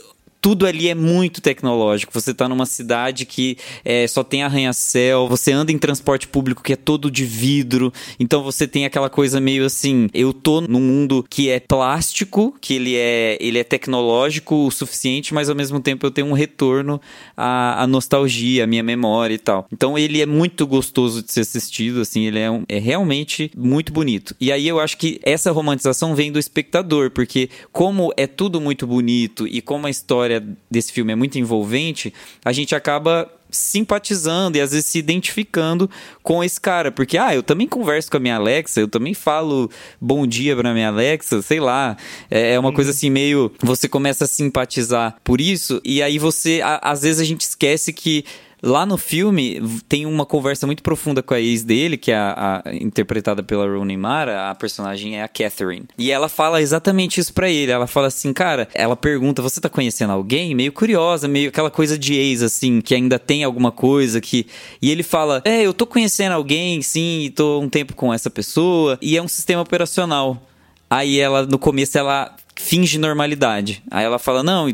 tudo 0.46 0.68
ali 0.68 0.90
é 0.90 0.94
muito 0.94 1.42
tecnológico. 1.42 2.14
Você 2.14 2.30
está 2.30 2.48
numa 2.48 2.68
cidade 2.68 3.26
que 3.26 3.58
é, 3.84 4.06
só 4.08 4.24
tem 4.24 4.44
arranha-céu, 4.44 5.28
você 5.28 5.52
anda 5.52 5.72
em 5.72 5.78
transporte 5.80 6.28
público 6.28 6.62
que 6.62 6.74
é 6.74 6.76
todo 6.76 7.10
de 7.10 7.26
vidro, 7.26 7.92
então 8.20 8.44
você 8.44 8.68
tem 8.68 8.86
aquela 8.86 9.10
coisa 9.10 9.42
meio 9.42 9.66
assim, 9.66 10.08
eu 10.14 10.32
tô 10.32 10.62
num 10.62 10.80
mundo 10.80 11.26
que 11.28 11.50
é 11.50 11.60
plástico, 11.60 12.56
que 12.62 12.76
ele 12.76 12.96
é, 12.96 13.40
ele 13.42 13.58
é 13.58 13.64
tecnológico 13.64 14.68
o 14.68 14.70
suficiente, 14.70 15.34
mas 15.34 15.50
ao 15.50 15.56
mesmo 15.56 15.80
tempo 15.80 16.06
eu 16.06 16.12
tenho 16.12 16.28
um 16.28 16.34
retorno 16.34 17.02
à, 17.36 17.82
à 17.82 17.88
nostalgia, 17.88 18.66
à 18.66 18.68
minha 18.68 18.84
memória 18.84 19.34
e 19.34 19.40
tal. 19.40 19.66
Então 19.74 19.98
ele 19.98 20.22
é 20.22 20.28
muito 20.28 20.68
gostoso 20.68 21.24
de 21.24 21.32
ser 21.32 21.40
assistido, 21.40 22.02
assim, 22.02 22.28
ele 22.28 22.38
é, 22.38 22.52
um, 22.52 22.64
é 22.70 22.78
realmente 22.78 23.50
muito 23.58 23.92
bonito. 23.92 24.36
E 24.40 24.52
aí 24.52 24.68
eu 24.68 24.80
acho 24.80 24.96
que 24.96 25.20
essa 25.24 25.52
romantização 25.52 26.14
vem 26.14 26.32
do 26.32 26.38
espectador, 26.38 27.10
porque 27.10 27.50
como 27.72 28.14
é 28.16 28.28
tudo 28.28 28.62
muito 28.62 28.86
bonito 28.86 29.48
e 29.48 29.60
como 29.60 29.88
a 29.88 29.90
história 29.90 30.35
história 30.36 30.58
desse 30.70 30.92
filme 30.92 31.14
é 31.14 31.16
muito 31.16 31.38
envolvente, 31.38 32.14
a 32.44 32.52
gente 32.52 32.76
acaba 32.76 33.30
simpatizando 33.50 34.58
e 34.58 34.62
às 34.62 34.72
vezes 34.72 34.86
se 34.88 35.00
identificando 35.00 35.90
com 36.22 36.44
esse 36.44 36.60
cara, 36.60 36.92
porque 36.92 37.18
ah, 37.18 37.34
eu 37.34 37.42
também 37.42 37.68
converso 37.68 38.12
com 38.12 38.18
a 38.18 38.20
minha 38.20 38.36
Alexa, 38.36 38.82
eu 38.82 38.88
também 38.88 39.14
falo 39.14 39.70
bom 40.02 40.28
dia 40.28 40.56
para 40.56 40.74
minha 40.74 40.90
Alexa, 40.90 41.42
sei 41.42 41.60
lá, 41.60 41.96
é, 42.30 42.54
é 42.54 42.60
uma 42.60 42.74
coisa 42.74 42.92
assim 42.92 43.10
meio 43.10 43.52
você 43.62 43.88
começa 43.88 44.26
a 44.26 44.28
simpatizar 44.28 45.16
por 45.24 45.40
isso 45.40 45.80
e 45.86 46.02
aí 46.02 46.20
você 46.20 46.62
a, 46.62 46.92
às 46.92 47.04
vezes 47.04 47.22
a 47.22 47.24
gente 47.24 47.42
esquece 47.42 47.94
que 47.94 48.26
Lá 48.62 48.86
no 48.86 48.98
filme 48.98 49.62
tem 49.88 50.06
uma 50.06 50.26
conversa 50.26 50.66
muito 50.66 50.82
profunda 50.82 51.22
com 51.22 51.34
a 51.34 51.40
ex 51.40 51.64
dele, 51.64 51.98
que 51.98 52.12
é 52.12 52.16
a, 52.16 52.62
a 52.66 52.76
interpretada 52.76 53.44
pela 53.44 53.66
Rooney 53.68 53.98
Mara, 53.98 54.50
a 54.50 54.56
personagem 54.56 55.18
é 55.18 55.24
a 55.24 55.28
Catherine. 55.28 55.86
E 55.98 56.12
ela 56.12 56.30
fala 56.30 56.62
exatamente 56.62 57.20
isso 57.20 57.34
para 57.34 57.50
ele. 57.50 57.72
Ela 57.72 57.88
fala 57.88 58.08
assim, 58.08 58.34
cara, 58.34 58.68
ela 58.74 58.96
pergunta: 58.96 59.42
"Você 59.42 59.60
tá 59.62 59.70
conhecendo 59.70 60.14
alguém?" 60.14 60.56
Meio 60.56 60.72
curiosa, 60.72 61.28
meio 61.28 61.50
aquela 61.50 61.70
coisa 61.70 61.98
de 61.98 62.14
ex 62.14 62.42
assim, 62.42 62.82
que 62.82 62.96
ainda 62.96 63.20
tem 63.20 63.44
alguma 63.44 63.72
coisa 63.72 64.22
que 64.22 64.48
E 64.82 64.90
ele 64.90 65.04
fala: 65.04 65.42
"É, 65.46 65.62
eu 65.62 65.74
tô 65.74 65.86
conhecendo 65.86 66.34
alguém, 66.34 66.82
sim, 66.82 67.32
tô 67.36 67.60
um 67.60 67.70
tempo 67.70 67.94
com 67.96 68.14
essa 68.14 68.30
pessoa, 68.30 68.98
e 69.02 69.18
é 69.18 69.22
um 69.22 69.28
sistema 69.28 69.62
operacional." 69.62 70.42
Aí 70.90 71.20
ela, 71.20 71.46
no 71.46 71.58
começo, 71.58 71.98
ela 71.98 72.36
finge 72.56 72.98
normalidade. 72.98 73.84
Aí 73.92 74.06
ela 74.06 74.18
fala: 74.18 74.42
Não, 74.42 74.68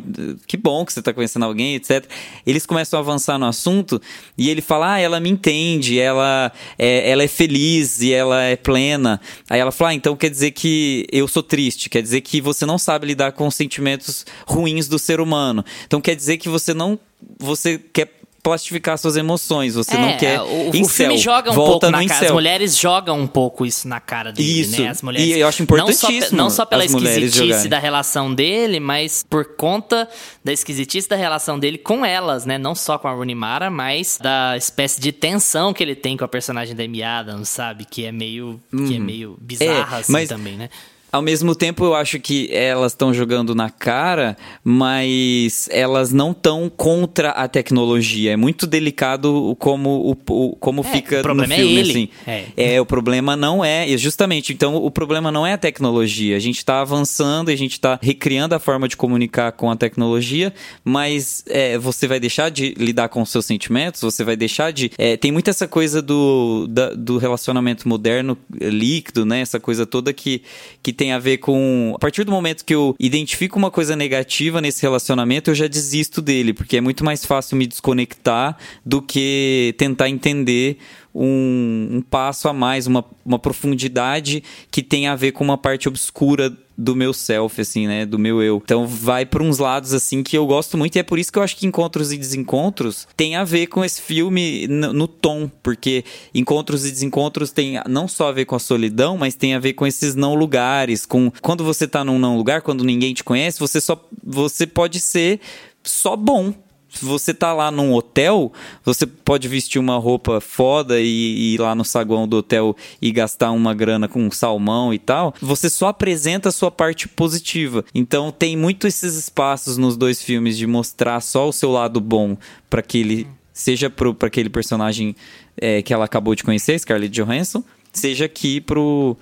que 0.47 0.55
bom 0.55 0.85
que 0.85 0.93
você 0.93 1.01
tá 1.01 1.13
conhecendo 1.13 1.45
alguém, 1.45 1.75
etc. 1.75 2.05
Eles 2.45 2.65
começam 2.65 2.99
a 2.99 3.01
avançar 3.01 3.37
no 3.37 3.45
assunto 3.45 4.01
e 4.37 4.49
ele 4.49 4.61
fala: 4.61 4.93
Ah, 4.93 4.99
ela 4.99 5.19
me 5.19 5.29
entende, 5.29 5.99
ela 5.99 6.51
é, 6.77 7.09
ela 7.09 7.23
é 7.23 7.27
feliz 7.27 8.01
e 8.01 8.13
ela 8.13 8.41
é 8.43 8.55
plena. 8.55 9.19
Aí 9.49 9.59
ela 9.59 9.71
fala: 9.71 9.91
ah, 9.91 9.93
Então 9.93 10.15
quer 10.15 10.29
dizer 10.29 10.51
que 10.51 11.07
eu 11.11 11.27
sou 11.27 11.43
triste, 11.43 11.89
quer 11.89 12.01
dizer 12.01 12.21
que 12.21 12.39
você 12.39 12.65
não 12.65 12.77
sabe 12.77 13.07
lidar 13.07 13.31
com 13.31 13.47
os 13.47 13.55
sentimentos 13.55 14.25
ruins 14.45 14.87
do 14.87 14.99
ser 14.99 15.19
humano. 15.19 15.65
Então 15.85 15.99
quer 15.99 16.15
dizer 16.15 16.37
que 16.37 16.49
você 16.49 16.73
não. 16.73 16.99
Você 17.39 17.77
quer 17.77 18.20
plastificar 18.41 18.97
suas 18.97 19.15
emoções. 19.15 19.75
Você 19.75 19.95
é, 19.95 19.99
não 19.99 20.17
quer. 20.17 20.41
O, 20.41 20.69
o 20.69 20.88
filme 20.88 21.17
joga 21.17 21.51
um 21.51 21.56
pouco 21.56 21.89
na 21.89 22.06
cara. 22.06 22.25
As 22.25 22.32
mulheres 22.32 22.77
jogam 22.77 23.19
um 23.19 23.27
pouco 23.27 23.65
isso 23.65 23.88
na 23.88 23.99
cara 23.99 24.32
dele, 24.32 24.62
isso. 24.62 24.82
né? 24.82 24.89
As 24.89 25.01
mulheres. 25.01 25.27
E 25.27 25.39
eu 25.39 25.47
acho 25.47 25.63
importantíssimo. 25.63 26.13
Não 26.13 26.21
só, 26.21 26.36
não 26.36 26.49
só 26.49 26.65
pela 26.65 26.84
esquisitice 26.86 27.67
da 27.67 27.80
relação 27.80 28.34
dele, 28.34 28.80
mas 28.80 29.23
por 29.30 29.56
conta 29.56 30.08
da 30.43 30.51
esquisitice 30.51 31.08
da 31.08 31.15
relação 31.15 31.60
dele 31.60 31.77
com 31.77 32.06
elas, 32.06 32.45
né? 32.45 32.58
Não 32.58 32.73
só 32.75 32.97
com 32.97 33.08
a 33.08 33.12
Rooney 33.12 33.36
Mara, 33.36 33.69
mas 33.69 34.17
da 34.21 34.58
espécie 34.58 34.99
de 34.99 35.12
tensão 35.12 35.73
que 35.73 35.84
ele 35.84 35.95
tem 35.95 36.17
com 36.17 36.25
a 36.25 36.27
personagem 36.27 36.75
da 36.75 36.84
Amy 36.84 37.04
Adams, 37.04 37.49
sabe? 37.49 37.86
Que 37.86 38.06
é 38.06 38.12
meio, 38.12 38.60
hum. 38.73 38.88
que 38.88 38.95
é 38.95 38.97
uhum. 38.97 39.04
meio 39.04 39.38
bizarra, 39.39 39.97
é, 39.97 39.99
assim, 40.01 40.12
mas... 40.12 40.30
também, 40.30 40.56
né? 40.56 40.69
Ao 41.12 41.21
mesmo 41.21 41.54
tempo, 41.54 41.84
eu 41.84 41.93
acho 41.93 42.19
que 42.19 42.50
elas 42.54 42.93
estão 42.93 43.13
jogando 43.13 43.54
na 43.54 43.69
cara, 43.69 44.38
mas 44.63 45.67
elas 45.69 46.13
não 46.13 46.32
estão 46.32 46.69
contra 46.69 47.32
a 47.32 47.50
tecnologia. 47.50 48.32
É 48.32 48.38
muito 48.38 48.65
delicado 48.65 49.56
como, 49.60 50.15
o, 50.30 50.56
como 50.56 50.82
é, 50.82 50.84
fica 50.86 51.19
o 51.19 51.21
problema 51.21 51.54
no 51.54 51.62
filme. 51.62 51.76
É, 51.76 51.80
ele. 51.80 51.91
Assim. 51.91 52.10
É. 52.26 52.76
é, 52.76 52.82
o 52.82 52.86
problema 52.86 53.36
não 53.36 53.63
é. 53.63 53.86
Justamente, 53.97 54.54
então, 54.54 54.76
o 54.76 54.89
problema 54.89 55.32
não 55.32 55.45
é 55.45 55.54
a 55.54 55.58
tecnologia. 55.58 56.38
A 56.38 56.39
gente 56.39 56.60
está 56.60 56.80
avançando, 56.80 57.50
a 57.50 57.56
gente 57.58 57.74
está 57.74 58.00
recriando 58.02 58.56
a 58.56 58.60
forma 58.60 58.88
de 58.88 58.95
comunicar 58.95 59.52
com 59.52 59.69
a 59.69 59.76
tecnologia, 59.76 60.54
mas 60.82 61.43
é, 61.47 61.78
você 61.78 62.08
vai 62.08 62.21
deixar 62.21 62.50
de 62.50 62.74
lidar 62.78 63.10
com 63.10 63.21
os 63.21 63.30
seus 63.30 63.45
sentimentos, 63.45 64.00
você 64.00 64.24
vai 64.24 64.38
deixar 64.38 64.71
de. 64.71 64.91
É, 64.97 65.17
tem 65.17 65.32
muito 65.32 65.50
essa 65.50 65.67
coisa 65.67 66.02
do, 66.02 66.67
da, 66.69 66.93
do 66.93 67.17
relacionamento 67.17 67.89
moderno 67.89 68.38
líquido, 68.62 69.26
né? 69.26 69.41
Essa 69.41 69.60
coisa 69.60 69.86
toda 69.86 70.13
que, 70.13 70.41
que 70.82 71.00
tem 71.01 71.13
a 71.13 71.17
ver 71.17 71.39
com. 71.39 71.93
A 71.95 71.97
partir 71.97 72.23
do 72.23 72.31
momento 72.31 72.63
que 72.63 72.75
eu 72.75 72.95
identifico 72.99 73.57
uma 73.57 73.71
coisa 73.71 73.95
negativa 73.95 74.61
nesse 74.61 74.83
relacionamento, 74.83 75.49
eu 75.49 75.55
já 75.55 75.65
desisto 75.65 76.21
dele, 76.21 76.53
porque 76.53 76.77
é 76.77 76.81
muito 76.81 77.03
mais 77.03 77.25
fácil 77.25 77.57
me 77.57 77.65
desconectar 77.65 78.55
do 78.85 79.01
que 79.01 79.73
tentar 79.79 80.09
entender 80.09 80.77
um, 81.13 81.88
um 81.91 82.02
passo 82.02 82.47
a 82.47 82.54
mais, 82.54 82.88
uma, 82.88 83.04
uma 83.26 83.39
profundidade 83.39 84.43
que 84.69 84.82
tem 84.82 85.08
a 85.08 85.15
ver 85.15 85.32
com 85.32 85.43
uma 85.43 85.58
parte 85.58 85.88
obscura 85.88 86.56
do 86.78 86.95
meu 86.95 87.13
self, 87.13 87.62
assim, 87.62 87.86
né? 87.86 88.06
Do 88.06 88.17
meu 88.17 88.41
eu. 88.41 88.60
Então 88.63 88.88
vai 88.88 89.24
para 89.24 89.43
uns 89.43 89.60
lados, 89.60 89.93
assim, 89.93 90.24
que 90.24 90.36
eu 90.36 90.47
gosto 90.47 90.78
muito. 90.78 90.95
E 90.95 91.00
é 91.00 91.04
por 91.04 91.19
isso 91.19 91.32
que 91.32 91.38
eu 91.38 91.43
acho 91.43 91.56
que 91.56 91.67
Encontros 91.67 92.12
e 92.12 92.17
Desencontros 92.17 93.08
tem 93.15 93.36
a 93.36 93.43
ver 93.43 93.67
com 93.67 93.86
esse 93.86 94.02
filme 94.02 94.67
no, 94.67 94.91
no, 94.91 95.08
tom. 95.08 95.50
Porque 95.62 96.04
Encontros 96.34 96.86
e 96.86 96.91
Desencontros 96.91 97.52
tem 97.52 97.80
não 97.88 98.08
só 98.08 98.30
a 98.30 98.32
ver 98.32 98.45
com 98.45 98.56
a 98.56 98.60
solidão, 98.60 99.15
mas 99.15 99.36
tem 99.36 99.54
a 99.54 99.60
ver 99.60 99.74
com 99.74 99.86
esses 99.86 100.15
não 100.15 100.34
lugares. 100.34 101.06
Com 101.06 101.32
quando 101.41 101.63
você 101.63 101.88
tá 101.88 102.04
num 102.04 102.17
não 102.17 102.36
lugar, 102.36 102.62
quando 102.62 102.84
ninguém 102.84 103.13
te 103.13 103.24
conhece, 103.24 103.60
você 103.60 103.80
só. 103.80 104.04
Você 104.24 104.65
pode 104.65 105.00
ser 105.00 105.39
só 105.84 106.15
bom 106.15 106.54
se 106.93 107.06
você 107.06 107.34
tá 107.34 107.54
lá 107.54 107.71
num 107.71 107.93
hotel, 107.93 108.51
você 108.84 109.06
pode 109.08 109.47
vestir 109.47 109.80
uma 109.80 109.97
roupa 109.97 110.41
foda 110.41 110.99
e, 110.99 111.06
e 111.06 111.54
ir 111.54 111.62
lá 111.62 111.73
no 111.73 111.86
saguão 111.86 112.27
do 112.27 112.38
hotel 112.38 112.75
e 113.01 113.12
gastar 113.12 113.51
uma 113.51 113.73
grana 113.73 114.08
com 114.08 114.30
salmão 114.30 114.93
e 114.93 114.99
tal. 114.99 115.34
Você 115.41 115.69
só 115.69 115.88
apresenta 115.88 116.49
a 116.49 116.51
sua 116.51 116.69
parte 116.69 117.08
positiva. 117.08 117.86
Então 117.95 118.32
tem 118.32 118.58
muito 118.58 118.88
esses 118.88 119.15
espaços 119.15 119.77
nos 119.77 119.95
dois 119.95 120.21
filmes 120.21 120.58
de 120.58 120.67
mostrar 120.67 121.21
só 121.21 121.47
o 121.47 121.54
seu 121.54 121.71
lado 121.71 122.01
bom 122.01 122.38
para 122.69 122.82
aquele 122.82 123.27
seja 123.54 123.89
para 123.89 124.27
aquele 124.27 124.49
personagem 124.49 125.15
é, 125.58 125.82
que 125.82 125.93
ela 125.93 126.06
acabou 126.06 126.34
de 126.34 126.43
conhecer, 126.43 126.80
Scarlett 126.80 127.13
Johansson, 127.13 127.63
seja 127.93 128.25
aqui 128.25 128.62
pro 128.62 129.17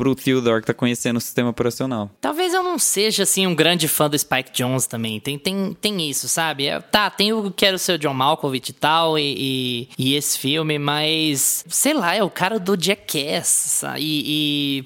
pro 0.00 0.14
Theodore 0.14 0.62
que 0.62 0.66
tá 0.68 0.72
conhecendo 0.72 1.18
o 1.18 1.20
sistema 1.20 1.50
operacional. 1.50 2.10
Talvez 2.22 2.54
eu 2.54 2.62
não 2.62 2.78
seja, 2.78 3.24
assim, 3.24 3.46
um 3.46 3.54
grande 3.54 3.86
fã 3.86 4.08
do 4.08 4.18
Spike 4.18 4.50
Jones 4.50 4.86
também. 4.86 5.20
Tem, 5.20 5.38
tem, 5.38 5.76
tem 5.78 6.08
isso, 6.08 6.26
sabe? 6.26 6.68
É, 6.68 6.80
tá, 6.80 7.10
tem 7.10 7.34
o 7.34 7.50
Quero 7.50 7.78
Ser 7.78 7.92
o 7.92 7.98
John 7.98 8.14
Malkovich 8.14 8.70
e 8.70 8.72
tal, 8.72 9.18
e, 9.18 9.34
e, 9.38 9.88
e, 9.98 10.14
esse 10.14 10.38
filme, 10.38 10.78
mas... 10.78 11.66
Sei 11.68 11.92
lá, 11.92 12.14
é 12.14 12.22
o 12.22 12.30
cara 12.30 12.58
do 12.58 12.82
Jackass, 12.82 13.46
sabe? 13.46 14.00
E... 14.00 14.78
e... 14.78 14.84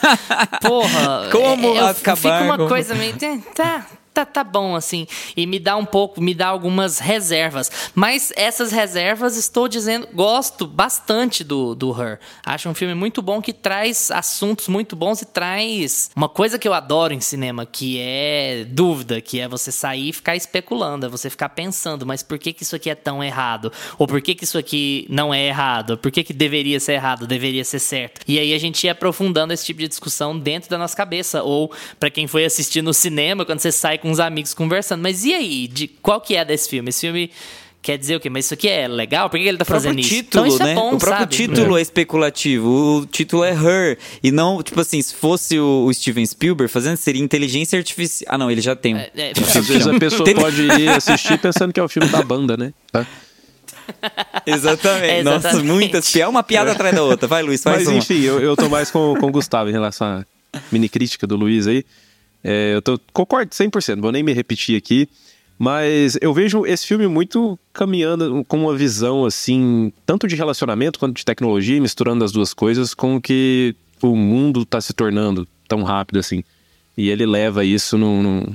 Porra... 0.66 1.28
Como 1.30 1.76
é, 1.76 1.90
acabar? 1.90 2.16
Fica 2.16 2.42
uma 2.42 2.68
coisa 2.68 2.94
meio... 2.94 3.14
Tá, 3.54 3.86
tá, 4.24 4.26
tá 4.26 4.44
bom, 4.44 4.74
assim. 4.74 5.06
E 5.36 5.46
me 5.46 5.58
dá 5.58 5.76
um 5.76 5.84
pouco, 5.84 6.20
me 6.20 6.34
dá 6.34 6.48
algumas 6.48 6.98
reservas. 6.98 7.70
Mas 7.94 8.32
essas 8.36 8.72
reservas, 8.72 9.36
estou 9.36 9.68
dizendo, 9.68 10.08
gosto 10.12 10.66
bastante 10.66 11.44
do, 11.44 11.74
do 11.74 11.90
Her. 11.90 12.18
Acho 12.44 12.68
um 12.68 12.74
filme 12.74 12.94
muito 12.94 13.22
bom 13.22 13.40
que 13.40 13.52
traz 13.52 14.10
assuntos 14.10 14.68
muito 14.68 14.96
bons 14.96 15.22
e 15.22 15.26
traz 15.26 16.10
uma 16.14 16.28
coisa 16.28 16.58
que 16.58 16.66
eu 16.66 16.74
adoro 16.74 17.14
em 17.14 17.20
cinema, 17.20 17.66
que 17.66 17.98
é 18.00 18.64
dúvida, 18.68 19.20
que 19.20 19.40
é 19.40 19.48
você 19.48 19.70
sair 19.70 20.08
e 20.08 20.12
ficar 20.12 20.36
especulando, 20.36 21.06
é 21.06 21.08
você 21.08 21.30
ficar 21.30 21.50
pensando, 21.50 22.06
mas 22.06 22.22
por 22.22 22.38
que, 22.38 22.52
que 22.52 22.62
isso 22.62 22.76
aqui 22.76 22.90
é 22.90 22.94
tão 22.94 23.22
errado? 23.22 23.72
Ou 23.98 24.06
por 24.06 24.20
que, 24.20 24.34
que 24.34 24.44
isso 24.44 24.58
aqui 24.58 25.06
não 25.08 25.32
é 25.32 25.46
errado? 25.46 25.98
Por 25.98 26.10
que, 26.10 26.24
que 26.24 26.32
deveria 26.32 26.80
ser 26.80 26.94
errado, 26.94 27.26
deveria 27.26 27.64
ser 27.64 27.78
certo? 27.78 28.20
E 28.26 28.38
aí 28.38 28.54
a 28.54 28.58
gente 28.58 28.84
ia 28.84 28.92
aprofundando 28.92 29.52
esse 29.52 29.64
tipo 29.64 29.80
de 29.80 29.88
discussão 29.88 30.38
dentro 30.38 30.70
da 30.70 30.78
nossa 30.78 30.96
cabeça. 30.96 31.42
Ou 31.42 31.70
para 31.98 32.10
quem 32.10 32.26
foi 32.26 32.44
assistir 32.44 32.82
no 32.82 32.94
cinema, 32.94 33.44
quando 33.44 33.60
você 33.60 33.72
sai 33.72 33.98
com 33.98 34.07
uns 34.08 34.20
amigos 34.20 34.54
conversando. 34.54 35.02
Mas 35.02 35.24
e 35.24 35.34
aí? 35.34 35.68
De, 35.68 35.88
qual 35.88 36.20
que 36.20 36.34
é 36.34 36.44
desse 36.44 36.68
filme? 36.68 36.88
Esse 36.88 37.00
filme 37.02 37.30
quer 37.80 37.96
dizer 37.96 38.16
o 38.16 38.20
quê? 38.20 38.28
Mas 38.28 38.44
isso 38.44 38.54
aqui 38.54 38.68
é 38.68 38.86
legal? 38.86 39.30
Por 39.30 39.38
que 39.38 39.46
ele 39.46 39.58
tá 39.58 39.64
fazendo 39.64 39.98
isso? 39.98 40.08
Título, 40.08 40.46
então, 40.46 40.56
isso 40.56 40.62
né? 40.62 40.72
é 40.72 40.74
bom, 40.74 40.94
o 40.94 40.98
próprio 40.98 41.20
sabe? 41.20 41.36
título 41.36 41.76
é. 41.76 41.80
é. 41.80 41.82
especulativo. 41.82 42.68
O 42.68 43.06
título 43.06 43.44
é 43.44 43.52
Her. 43.52 43.98
E 44.22 44.30
não, 44.30 44.62
tipo 44.62 44.80
assim, 44.80 45.00
se 45.00 45.14
fosse 45.14 45.58
o, 45.58 45.90
Steven 45.92 46.26
Spielberg 46.26 46.72
fazendo, 46.72 46.96
seria 46.96 47.22
inteligência 47.22 47.78
artificial. 47.78 48.34
Ah, 48.34 48.38
não, 48.38 48.50
ele 48.50 48.60
já 48.60 48.76
tem. 48.76 48.96
É, 48.96 49.10
é, 49.16 49.30
Às 49.30 49.66
vezes 49.66 49.86
a 49.86 49.98
pessoa 49.98 50.34
pode 50.34 50.62
ir 50.62 50.88
assistir 50.88 51.38
pensando 51.38 51.72
que 51.72 51.80
é 51.80 51.82
o 51.82 51.88
filme 51.88 52.08
da 52.08 52.22
banda, 52.22 52.56
né? 52.56 52.72
Tá? 52.92 53.06
exatamente. 54.46 55.10
É, 55.10 55.20
exatamente. 55.20 55.24
Nossa, 55.24 55.64
muitas. 55.64 56.16
É 56.16 56.28
uma 56.28 56.42
piada 56.42 56.72
atrás 56.72 56.94
da 56.94 57.02
outra. 57.02 57.26
Vai, 57.26 57.42
Luiz, 57.42 57.62
faz 57.62 57.78
Mas, 57.78 57.88
uma. 57.88 57.98
enfim, 57.98 58.20
eu, 58.20 58.40
eu 58.40 58.56
tô 58.56 58.68
mais 58.68 58.90
com, 58.90 59.14
com 59.18 59.26
o 59.28 59.30
Gustavo 59.30 59.70
em 59.70 59.72
relação 59.72 60.06
à 60.06 60.24
mini 60.70 60.88
crítica 60.88 61.26
do 61.26 61.36
Luiz 61.36 61.66
aí. 61.66 61.84
É, 62.42 62.74
eu 62.74 62.82
tô, 62.82 62.98
concordo 63.12 63.50
100%, 63.50 63.96
não 63.96 64.02
vou 64.02 64.12
nem 64.12 64.22
me 64.22 64.32
repetir 64.32 64.76
aqui. 64.76 65.08
Mas 65.58 66.16
eu 66.20 66.32
vejo 66.32 66.64
esse 66.64 66.86
filme 66.86 67.08
muito 67.08 67.58
caminhando 67.72 68.44
com 68.46 68.58
uma 68.58 68.76
visão, 68.76 69.24
assim, 69.24 69.92
tanto 70.06 70.28
de 70.28 70.36
relacionamento 70.36 71.00
quanto 71.00 71.16
de 71.16 71.24
tecnologia, 71.24 71.80
misturando 71.80 72.24
as 72.24 72.30
duas 72.30 72.54
coisas 72.54 72.94
com 72.94 73.16
o 73.16 73.20
que 73.20 73.74
o 74.00 74.14
mundo 74.14 74.62
está 74.62 74.80
se 74.80 74.92
tornando 74.92 75.48
tão 75.66 75.82
rápido 75.82 76.20
assim. 76.20 76.44
E 76.96 77.10
ele 77.10 77.26
leva 77.26 77.64
isso 77.64 77.98
num, 77.98 78.22
num, 78.22 78.46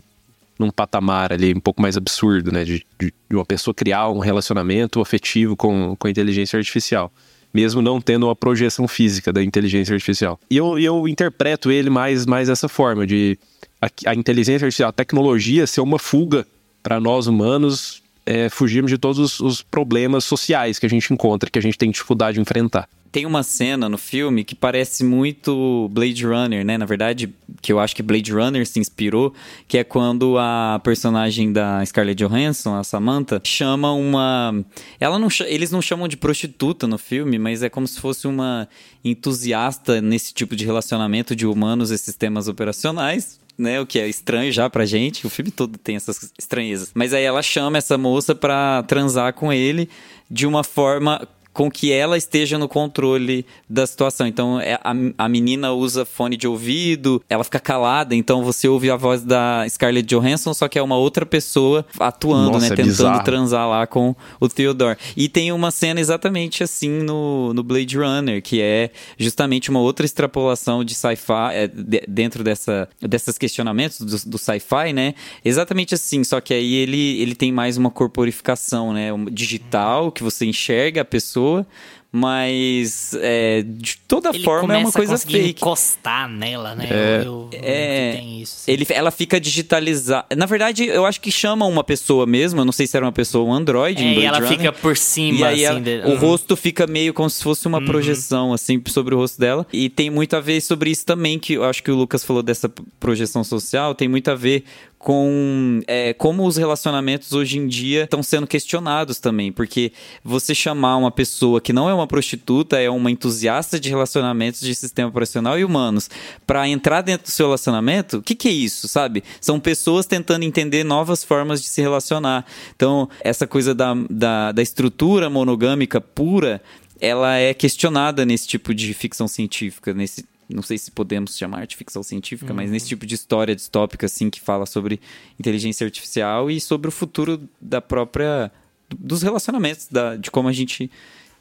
num 0.58 0.72
patamar 0.72 1.34
ali 1.34 1.54
um 1.54 1.60
pouco 1.60 1.82
mais 1.82 1.98
absurdo, 1.98 2.54
né? 2.54 2.64
De, 2.64 2.86
de, 2.98 3.14
uma 3.32 3.46
pessoa 3.46 3.74
criar 3.74 4.10
um 4.10 4.20
relacionamento 4.20 5.02
afetivo 5.02 5.58
com, 5.58 5.96
com 5.98 6.08
a 6.08 6.10
inteligência 6.10 6.58
artificial. 6.58 7.12
Mesmo 7.54 7.82
não 7.82 8.00
tendo 8.00 8.28
uma 8.28 8.36
projeção 8.36 8.88
física 8.88 9.32
da 9.32 9.44
inteligência 9.44 9.94
artificial. 9.94 10.40
E 10.50 10.56
eu, 10.58 10.80
eu 10.80 11.08
interpreto 11.08 11.70
ele 11.70 11.90
mais, 11.90 12.26
mais 12.26 12.48
dessa 12.48 12.70
forma, 12.70 13.06
de 13.06 13.38
a, 13.84 14.12
a 14.12 14.16
inteligência 14.16 14.66
artificial, 14.66 14.90
a 14.90 14.94
tecnologia 14.94 15.68
ser 15.68 15.82
uma 15.82 16.00
fuga 16.00 16.48
para 16.82 17.00
nós 17.00 17.28
humanos 17.28 18.02
é, 18.26 18.50
fugirmos 18.50 18.90
de 18.90 18.98
todos 18.98 19.20
os, 19.20 19.40
os, 19.40 19.62
problemas 19.62 20.24
sociais 20.24 20.80
que 20.80 20.86
a 20.86 20.90
gente 20.90 21.14
encontra, 21.14 21.50
que 21.50 21.60
a 21.60 21.62
gente 21.62 21.78
tem 21.78 21.92
dificuldade 21.92 22.36
de 22.36 22.42
enfrentar. 22.42 22.88
Tem 23.12 23.26
uma 23.28 23.44
cena 23.44 23.88
no 23.88 23.98
filme 23.98 24.44
que 24.44 24.56
parece 24.56 25.04
muito 25.04 25.88
Blade 25.92 26.26
Runner, 26.26 26.66
né? 26.66 26.80
Na 26.80 26.86
verdade, 26.86 27.32
que 27.62 27.72
eu 27.72 27.80
acho 27.80 27.96
que 27.96 28.02
Blade 28.02 28.32
Runner 28.32 28.66
se 28.66 28.80
inspirou, 28.80 29.34
que 29.68 29.78
é 29.78 29.84
quando 29.84 30.38
a 30.40 30.82
personagem 30.84 31.54
da 31.54 31.86
Scarlett 31.86 32.24
Johansson, 32.24 32.74
a 32.74 32.84
Samantha, 32.84 33.40
chama 33.44 33.94
uma. 33.94 34.66
Ela 35.00 35.20
não, 35.20 35.28
eles 35.46 35.70
não 35.70 35.80
chamam 35.80 36.08
de 36.08 36.18
prostituta 36.18 36.88
no 36.88 36.98
filme, 36.98 37.38
mas 37.38 37.62
é 37.62 37.70
como 37.70 37.88
se 37.88 38.00
fosse 38.00 38.26
uma 38.26 38.68
entusiasta 39.06 40.02
nesse 40.02 40.34
tipo 40.34 40.56
de 40.56 40.66
relacionamento 40.66 41.36
de 41.36 41.46
humanos 41.46 41.92
e 41.92 41.98
sistemas 42.00 42.48
operacionais 42.48 43.43
né? 43.58 43.80
O 43.80 43.86
que 43.86 44.00
é 44.00 44.08
estranho 44.08 44.52
já 44.52 44.70
pra 44.70 44.86
gente. 44.86 45.26
O 45.26 45.30
filme 45.30 45.52
todo 45.52 45.78
tem 45.78 45.96
essas 45.96 46.32
estranhezas. 46.38 46.92
Mas 46.94 47.14
aí 47.14 47.24
ela 47.24 47.42
chama 47.42 47.78
essa 47.78 47.98
moça 47.98 48.34
pra 48.34 48.84
transar 48.84 49.34
com 49.34 49.52
ele 49.52 49.90
de 50.30 50.46
uma 50.48 50.64
forma 50.64 51.28
com 51.54 51.70
que 51.70 51.92
ela 51.92 52.18
esteja 52.18 52.58
no 52.58 52.68
controle 52.68 53.46
da 53.70 53.86
situação. 53.86 54.26
Então, 54.26 54.60
é, 54.60 54.74
a, 54.84 54.94
a 55.18 55.30
menina 55.30 55.72
usa 55.72 56.04
fone 56.04 56.36
de 56.36 56.48
ouvido, 56.48 57.22
ela 57.30 57.44
fica 57.44 57.60
calada, 57.60 58.16
então 58.16 58.44
você 58.44 58.68
ouve 58.68 58.90
a 58.90 58.96
voz 58.96 59.24
da 59.24 59.66
Scarlett 59.70 60.08
Johansson, 60.08 60.54
só 60.54 60.68
que 60.68 60.80
é 60.80 60.82
uma 60.82 60.98
outra 60.98 61.26
pessoa 61.26 61.86
atuando, 62.00 62.54
Nossa, 62.54 62.60
né? 62.60 62.66
É 62.66 62.70
tentando 62.70 62.88
bizarro. 62.88 63.24
transar 63.24 63.70
lá 63.70 63.86
com 63.86 64.16
o 64.40 64.50
Theodore. 64.50 64.98
E 65.16 65.30
tem 65.30 65.52
uma 65.52 65.70
cena 65.70 66.00
exatamente 66.00 66.64
assim 66.64 66.90
no, 66.90 67.54
no 67.54 67.62
Blade 67.62 67.98
Runner, 67.98 68.42
que 68.42 68.60
é 68.60 68.90
justamente 69.18 69.70
uma 69.70 69.80
outra 69.80 70.06
extrapolação 70.06 70.84
de 70.84 70.96
sci-fi, 70.96 71.54
é, 71.54 71.68
de, 71.68 72.04
dentro 72.08 72.44
dessa, 72.44 72.90
desses 73.00 73.38
questionamentos 73.38 74.02
do, 74.02 74.32
do 74.32 74.38
sci-fi, 74.38 74.92
né? 74.92 75.14
Exatamente 75.46 75.94
assim, 75.94 76.24
só 76.24 76.42
que 76.42 76.54
aí 76.54 76.74
ele, 76.74 77.22
ele 77.22 77.36
tem 77.36 77.52
mais 77.52 77.78
uma 77.78 77.92
corporificação, 77.92 78.92
né? 78.92 79.14
Um 79.14 79.26
digital, 79.26 80.12
que 80.12 80.24
você 80.24 80.46
enxerga 80.46 81.02
a 81.02 81.06
pessoa 81.06 81.43
pessoa, 81.44 81.68
mas 82.16 83.16
é, 83.20 83.64
de 83.66 83.98
toda 84.08 84.30
ele 84.30 84.44
forma 84.44 84.76
é 84.76 84.78
uma 84.78 84.92
coisa 84.92 85.18
fake. 85.18 85.50
encostar 85.62 86.30
nela, 86.30 86.76
né? 86.76 86.88
É, 86.90 87.22
eu, 87.26 87.50
eu, 87.52 87.60
é 87.60 88.22
isso, 88.22 88.70
ele, 88.70 88.86
ela 88.90 89.10
fica 89.10 89.42
digitalizada. 89.42 90.28
Na 90.36 90.46
verdade, 90.46 90.86
eu 90.86 91.08
acho 91.08 91.20
que 91.20 91.32
chama 91.32 91.66
uma 91.66 91.84
pessoa 91.84 92.28
mesmo. 92.28 92.62
Eu 92.62 92.66
não 92.66 92.72
sei 92.72 92.86
se 92.86 92.96
era 92.96 93.04
uma 93.04 93.12
pessoa 93.12 93.44
ou 93.44 93.50
um 93.50 93.54
Android. 93.54 94.02
É, 94.04 94.14
e 94.14 94.24
ela 94.24 94.38
Runner. 94.38 94.50
fica 94.50 94.72
por 94.72 94.96
cima, 94.96 95.40
e 95.40 95.44
aí 95.44 95.66
assim, 95.66 95.76
ela, 95.76 95.80
de... 95.82 96.12
o 96.12 96.16
rosto 96.16 96.56
fica 96.56 96.86
meio 96.86 97.16
como 97.16 97.30
se 97.30 97.42
fosse 97.42 97.68
uma 97.68 97.80
uhum. 97.80 97.86
projeção, 97.86 98.54
assim, 98.54 98.80
sobre 98.88 99.16
o 99.16 99.18
rosto 99.18 99.40
dela. 99.40 99.66
E 99.74 99.90
tem 99.90 100.12
muito 100.12 100.36
a 100.36 100.40
ver 100.40 100.62
sobre 100.62 100.92
isso 100.92 101.06
também, 101.06 101.40
que 101.40 101.54
eu 101.54 101.64
acho 101.64 101.82
que 101.82 101.90
o 101.90 101.96
Lucas 101.96 102.24
falou 102.24 102.44
dessa 102.44 102.72
projeção 103.00 103.44
social. 103.44 103.96
Tem 103.96 104.08
muito 104.08 104.30
a 104.30 104.36
ver 104.36 104.64
com 105.04 105.82
é, 105.86 106.14
como 106.14 106.48
os 106.48 106.56
relacionamentos 106.56 107.34
hoje 107.34 107.60
em 107.60 107.68
dia 107.68 108.06
estão 108.06 108.24
sendo 108.24 108.48
questionados 108.48 109.20
também, 109.20 109.52
porque 109.52 109.92
você 110.24 110.56
chamar 110.56 110.96
uma 110.96 111.12
pessoa 111.12 111.60
que 111.60 111.74
não 111.74 111.90
é 111.90 111.94
uma 111.94 112.08
prostituta, 112.08 112.80
é 112.80 112.90
uma 112.90 113.12
entusiasta 113.12 113.78
de 113.78 113.90
relacionamentos 113.90 114.62
de 114.62 114.74
sistema 114.74 115.10
operacional 115.10 115.60
e 115.60 115.66
humanos, 115.66 116.10
para 116.48 116.70
entrar 116.70 117.02
dentro 117.02 117.26
do 117.26 117.32
seu 117.32 117.48
relacionamento, 117.48 118.20
o 118.20 118.22
que, 118.22 118.34
que 118.34 118.48
é 118.48 118.52
isso, 118.52 118.88
sabe? 118.88 119.26
São 119.42 119.60
pessoas 119.60 120.06
tentando 120.06 120.44
entender 120.44 120.86
novas 120.86 121.22
formas 121.22 121.62
de 121.62 121.68
se 121.68 121.82
relacionar. 121.82 122.46
Então, 122.74 123.10
essa 123.22 123.46
coisa 123.46 123.76
da, 123.76 123.94
da, 124.10 124.54
da 124.54 124.62
estrutura 124.62 125.30
monogâmica 125.30 126.00
pura 126.00 126.62
ela 127.02 127.36
é 127.36 127.54
questionada 127.54 128.26
nesse 128.26 128.48
tipo 128.48 128.74
de 128.74 128.94
ficção 128.94 129.28
científica, 129.28 129.94
nesse, 129.94 130.26
não 130.54 130.62
sei 130.64 130.78
se 130.78 130.92
podemos 130.92 131.38
chamar 131.38 131.66
de 131.66 131.76
ficção 131.76 132.04
científica, 132.04 132.52
uhum. 132.52 132.58
mas 132.58 132.70
nesse 132.70 132.88
tipo 132.88 133.06
de 133.06 133.16
história 133.16 133.56
distópica 133.56 134.06
assim 134.06 134.30
que 134.30 134.40
fala 134.40 134.66
sobre 134.66 135.02
inteligência 135.40 135.86
artificial 135.86 136.50
e 136.50 136.62
sobre 136.62 136.88
o 136.88 136.92
futuro 136.92 137.50
da 137.60 137.82
própria 137.82 138.52
dos 138.98 139.24
relacionamentos, 139.24 139.88
da, 139.90 140.16
de 140.16 140.30
como 140.30 140.48
a 140.48 140.54
gente 140.54 140.92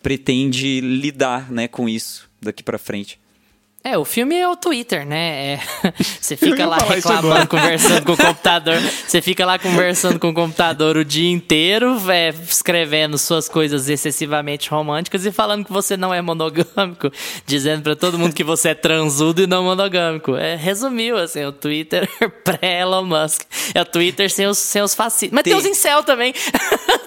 pretende 0.03 0.81
lidar, 0.81 1.51
né, 1.51 1.69
com 1.69 1.89
isso 1.89 2.31
daqui 2.41 2.63
para 2.63 2.79
frente. 2.79 3.21
É, 3.85 3.99
o 3.99 4.05
filme 4.05 4.37
é 4.37 4.49
o 4.49 4.55
Twitter, 4.55 5.05
né? 5.05 5.55
É, 5.55 5.61
você 6.21 6.37
fica 6.37 6.65
lá 6.67 6.77
reclamando, 6.79 7.49
conversando 7.49 8.05
com 8.05 8.13
o 8.13 8.17
computador. 8.17 8.77
Você 8.79 9.21
fica 9.21 9.45
lá 9.45 9.59
conversando 9.59 10.21
com 10.21 10.29
o 10.29 10.35
computador 10.35 10.97
o 10.97 11.05
dia 11.05 11.29
inteiro, 11.29 11.99
é, 12.09 12.29
escrevendo 12.49 13.19
suas 13.19 13.49
coisas 13.49 13.89
excessivamente 13.89 14.71
românticas 14.71 15.27
e 15.27 15.33
falando 15.33 15.65
que 15.65 15.73
você 15.73 15.97
não 15.97 16.15
é 16.15 16.23
monogâmico, 16.23 17.11
dizendo 17.45 17.83
pra 17.83 17.97
todo 17.97 18.17
mundo 18.17 18.33
que 18.35 18.45
você 18.45 18.69
é 18.69 18.75
transudo 18.75 19.43
e 19.43 19.49
não 19.49 19.65
monogâmico. 19.65 20.37
É, 20.37 20.55
resumiu, 20.55 21.17
assim, 21.19 21.45
o 21.45 21.51
Twitter 21.51 22.09
pré-Elon 22.45 23.05
Musk. 23.05 23.43
É 23.75 23.83
o 23.83 23.85
Twitter 23.85 24.31
sem 24.31 24.47
os, 24.47 24.59
sem 24.59 24.81
os 24.81 24.95
fascistas. 24.95 25.33
Mas 25.33 25.43
tem, 25.43 25.55
Tem- 25.55 25.61
os 25.61 25.67
incel 25.67 26.05
também. 26.05 26.33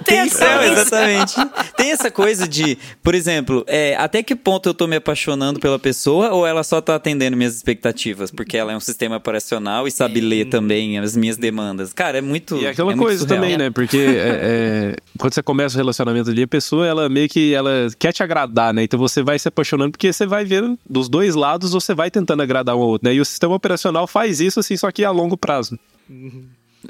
Tem 0.04 0.20
a- 0.20 0.28
céu, 0.30 0.62
exatamente. 0.62 1.36
Tem 1.78 1.92
essa 1.94 2.12
coisa 2.12 2.46
de, 2.46 2.78
por 3.02 3.16
exemplo, 3.16 3.64
é, 3.66 3.96
até 3.98 4.22
que 4.22 4.36
ponto 4.36 4.68
eu 4.68 4.74
tô 4.74 4.88
me 4.88 4.98
apaixonando 4.98 5.58
pela 5.58 5.80
pessoa 5.80 6.32
ou 6.32 6.46
ela 6.46 6.65
só 6.66 6.82
tá 6.82 6.96
atendendo 6.96 7.38
minhas 7.38 7.56
expectativas? 7.56 8.32
Porque 8.32 8.58
ela 8.58 8.74
é 8.74 8.78
um 8.78 8.80
sistema 8.82 9.16
operacional 9.16 9.88
e 9.88 9.92
sabe 9.92 10.20
ler 10.20 10.46
também 10.46 11.00
as 11.00 11.16
minhas 11.16 11.38
demandas. 11.38 11.94
Cara, 11.94 12.18
é 12.18 12.22
muito. 12.22 12.58
E 12.58 12.68
aquela 12.68 12.92
é 12.92 12.98
coisa 12.98 13.20
surreal. 13.20 13.42
também, 13.42 13.58
né? 13.58 13.70
Porque 13.70 13.98
é, 13.98 14.40
é, 14.42 14.96
quando 15.18 15.34
você 15.34 15.42
começa 15.42 15.76
o 15.76 15.78
relacionamento 15.78 16.30
ali, 16.30 16.44
a 16.44 16.48
pessoa, 16.48 16.86
ela 16.86 17.08
meio 17.08 17.30
que 17.30 17.54
ela 17.54 17.88
quer 17.98 18.12
te 18.12 18.22
agradar, 18.22 18.74
né? 18.74 18.84
Então 18.84 19.00
você 19.00 19.24
vai 19.24 19.40
se 19.40 19.48
apaixonando 19.48 19.92
porque 19.92 20.12
você 20.12 20.26
vai 20.26 20.44
vendo 20.44 20.78
dos 20.90 21.08
dois 21.08 21.36
lados, 21.36 21.72
você 21.72 21.94
vai 21.94 22.12
tentando 22.12 22.42
agradar 22.42 22.76
um 22.76 22.82
ao 22.82 22.88
outro, 22.88 23.08
né? 23.08 23.16
E 23.16 23.22
o 23.22 23.26
sistema 23.26 23.56
operacional 23.56 24.08
faz 24.08 24.42
isso, 24.42 24.60
assim, 24.60 24.76
só 24.76 24.92
que 24.92 25.06
a 25.06 25.12
longo 25.12 25.38
prazo. 25.38 25.80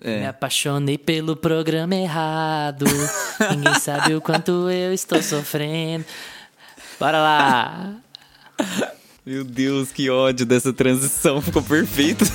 Me 0.03 0.25
apaixonei 0.27 0.97
pelo 0.97 1.35
programa 1.35 1.95
errado. 1.95 2.85
Ninguém 3.51 3.75
sabe 3.79 4.15
o 4.15 4.21
quanto 4.21 4.69
eu 4.69 4.93
estou 4.93 5.21
sofrendo. 5.21 6.05
Bora 6.99 7.19
lá. 7.19 7.95
Meu 9.25 9.43
Deus, 9.43 9.91
que 9.91 10.07
ódio 10.07 10.45
dessa 10.45 10.71
transição. 10.71 11.41
Ficou 11.41 11.63
perfeito. 11.63 12.25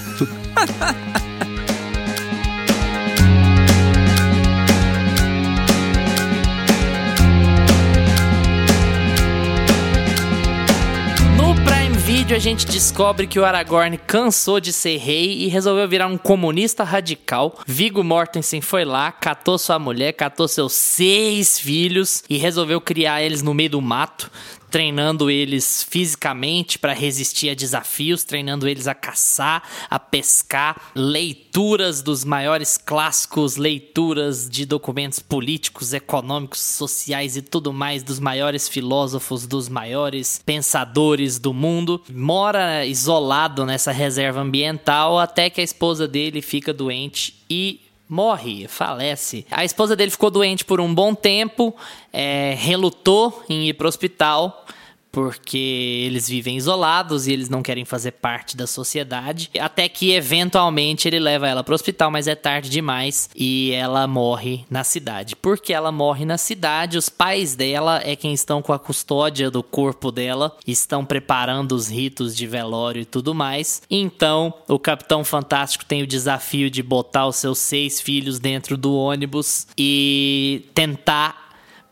Video 12.31 12.37
a 12.37 12.41
gente 12.41 12.67
descobre 12.67 13.27
que 13.27 13.41
o 13.41 13.45
Aragorn 13.45 13.99
cansou 13.99 14.61
de 14.61 14.73
ser 14.73 14.99
rei 14.99 15.45
e 15.45 15.49
resolveu 15.49 15.89
virar 15.89 16.07
um 16.07 16.17
comunista 16.17 16.85
radical. 16.85 17.59
Viggo 17.67 18.05
Mortensen 18.05 18.61
foi 18.61 18.85
lá, 18.85 19.11
catou 19.11 19.59
sua 19.59 19.81
mulher, 19.81 20.13
catou 20.13 20.47
seus 20.47 20.73
seis 20.73 21.59
filhos 21.59 22.23
e 22.31 22.37
resolveu 22.37 22.81
criar 22.81 23.21
eles 23.21 23.43
no 23.43 23.53
meio 23.53 23.71
do 23.71 23.81
mato. 23.81 24.31
Treinando 24.71 25.31
eles 25.31 25.83
fisicamente 25.83 26.79
para 26.79 26.93
resistir 26.93 27.51
a 27.51 27.55
desafios, 27.55 28.25
treinando 28.25 28.69
eles 28.69 28.87
a 28.87 28.95
caçar, 28.95 29.63
a 29.89 29.99
pescar, 29.99 30.93
leituras 30.95 32.03
dos 32.03 32.25
maiores 32.25 32.79
clássicos, 32.79 33.57
leituras 33.57 34.49
de 34.49 34.65
documentos 34.65 35.19
políticos, 35.19 35.93
econômicos, 35.93 36.61
sociais 36.61 37.37
e 37.37 37.43
tudo 37.43 37.73
mais 37.73 38.03
dos 38.03 38.21
maiores 38.21 38.69
filósofos, 38.69 39.47
dos 39.47 39.69
maiores 39.69 40.41
pensadores 40.45 41.39
do 41.39 41.53
mundo. 41.53 42.03
Mora 42.09 42.87
isolado 42.87 43.67
nessa 43.67 43.93
reserva 43.93 44.41
ambiental 44.41 45.19
até 45.19 45.51
que 45.51 45.61
a 45.61 45.65
esposa 45.65 46.07
dele 46.07 46.41
fica 46.41 46.73
doente 46.73 47.35
e 47.51 47.81
morre, 48.11 48.67
falece. 48.67 49.47
A 49.53 49.65
esposa 49.65 49.95
dele 49.95 50.11
ficou 50.11 50.31
doente 50.31 50.65
por 50.65 50.81
um 50.81 50.93
bom 50.93 51.15
tempo, 51.15 51.75
é, 52.13 52.57
relutou 52.59 53.45
em 53.49 53.69
ir 53.69 53.75
para 53.75 53.85
o 53.85 53.89
hospital 53.89 54.67
porque 55.13 56.05
eles 56.07 56.29
vivem 56.29 56.57
isolados 56.57 57.27
e 57.27 57.33
eles 57.33 57.49
não 57.49 57.63
querem 57.63 57.85
fazer 57.85 58.13
parte 58.13 58.57
da 58.57 58.67
sociedade. 58.67 59.51
Até 59.59 59.89
que 59.89 60.13
eventualmente 60.13 61.09
ele 61.09 61.19
leva 61.19 61.49
ela 61.49 61.65
para 61.65 61.73
o 61.73 61.75
hospital, 61.75 62.11
mas 62.11 62.27
é 62.27 62.35
tarde 62.35 62.71
demais 62.71 63.29
e 63.35 63.73
ela 63.73 64.07
morre 64.07 64.65
na 64.71 64.85
cidade. 64.85 65.37
Porque 65.37 65.73
ela 65.73 65.93
morre 65.93 66.25
na 66.25 66.39
cidade, 66.39 66.99
os 66.99 67.09
pais 67.09 67.55
dela 67.55 68.01
é 68.05 68.15
quem 68.15 68.33
estão 68.33 68.63
com 68.63 68.73
a 68.73 68.79
custódia 68.79 69.51
do 69.51 69.63
corpo 69.63 70.11
dela, 70.11 70.57
estão 70.67 71.05
preparando 71.05 71.73
os 71.73 71.89
ritos 71.89 72.37
de 72.37 72.47
velório 72.47 73.03
e 73.03 73.05
tudo 73.05 73.35
mais. 73.35 73.83
Então, 73.91 74.55
o 74.69 74.79
Capitão 74.79 75.25
Fantástico 75.25 75.85
tem 75.85 76.03
o 76.03 76.07
desafio 76.07 76.71
de 76.71 76.83
botar 76.83 77.27
os 77.27 77.37
seus 77.37 77.59
seis 77.59 78.01
filhos 78.01 78.39
dentro 78.39 78.77
do 78.77 78.95
ônibus 78.95 79.67
e 79.77 80.65
tentar 80.75 81.40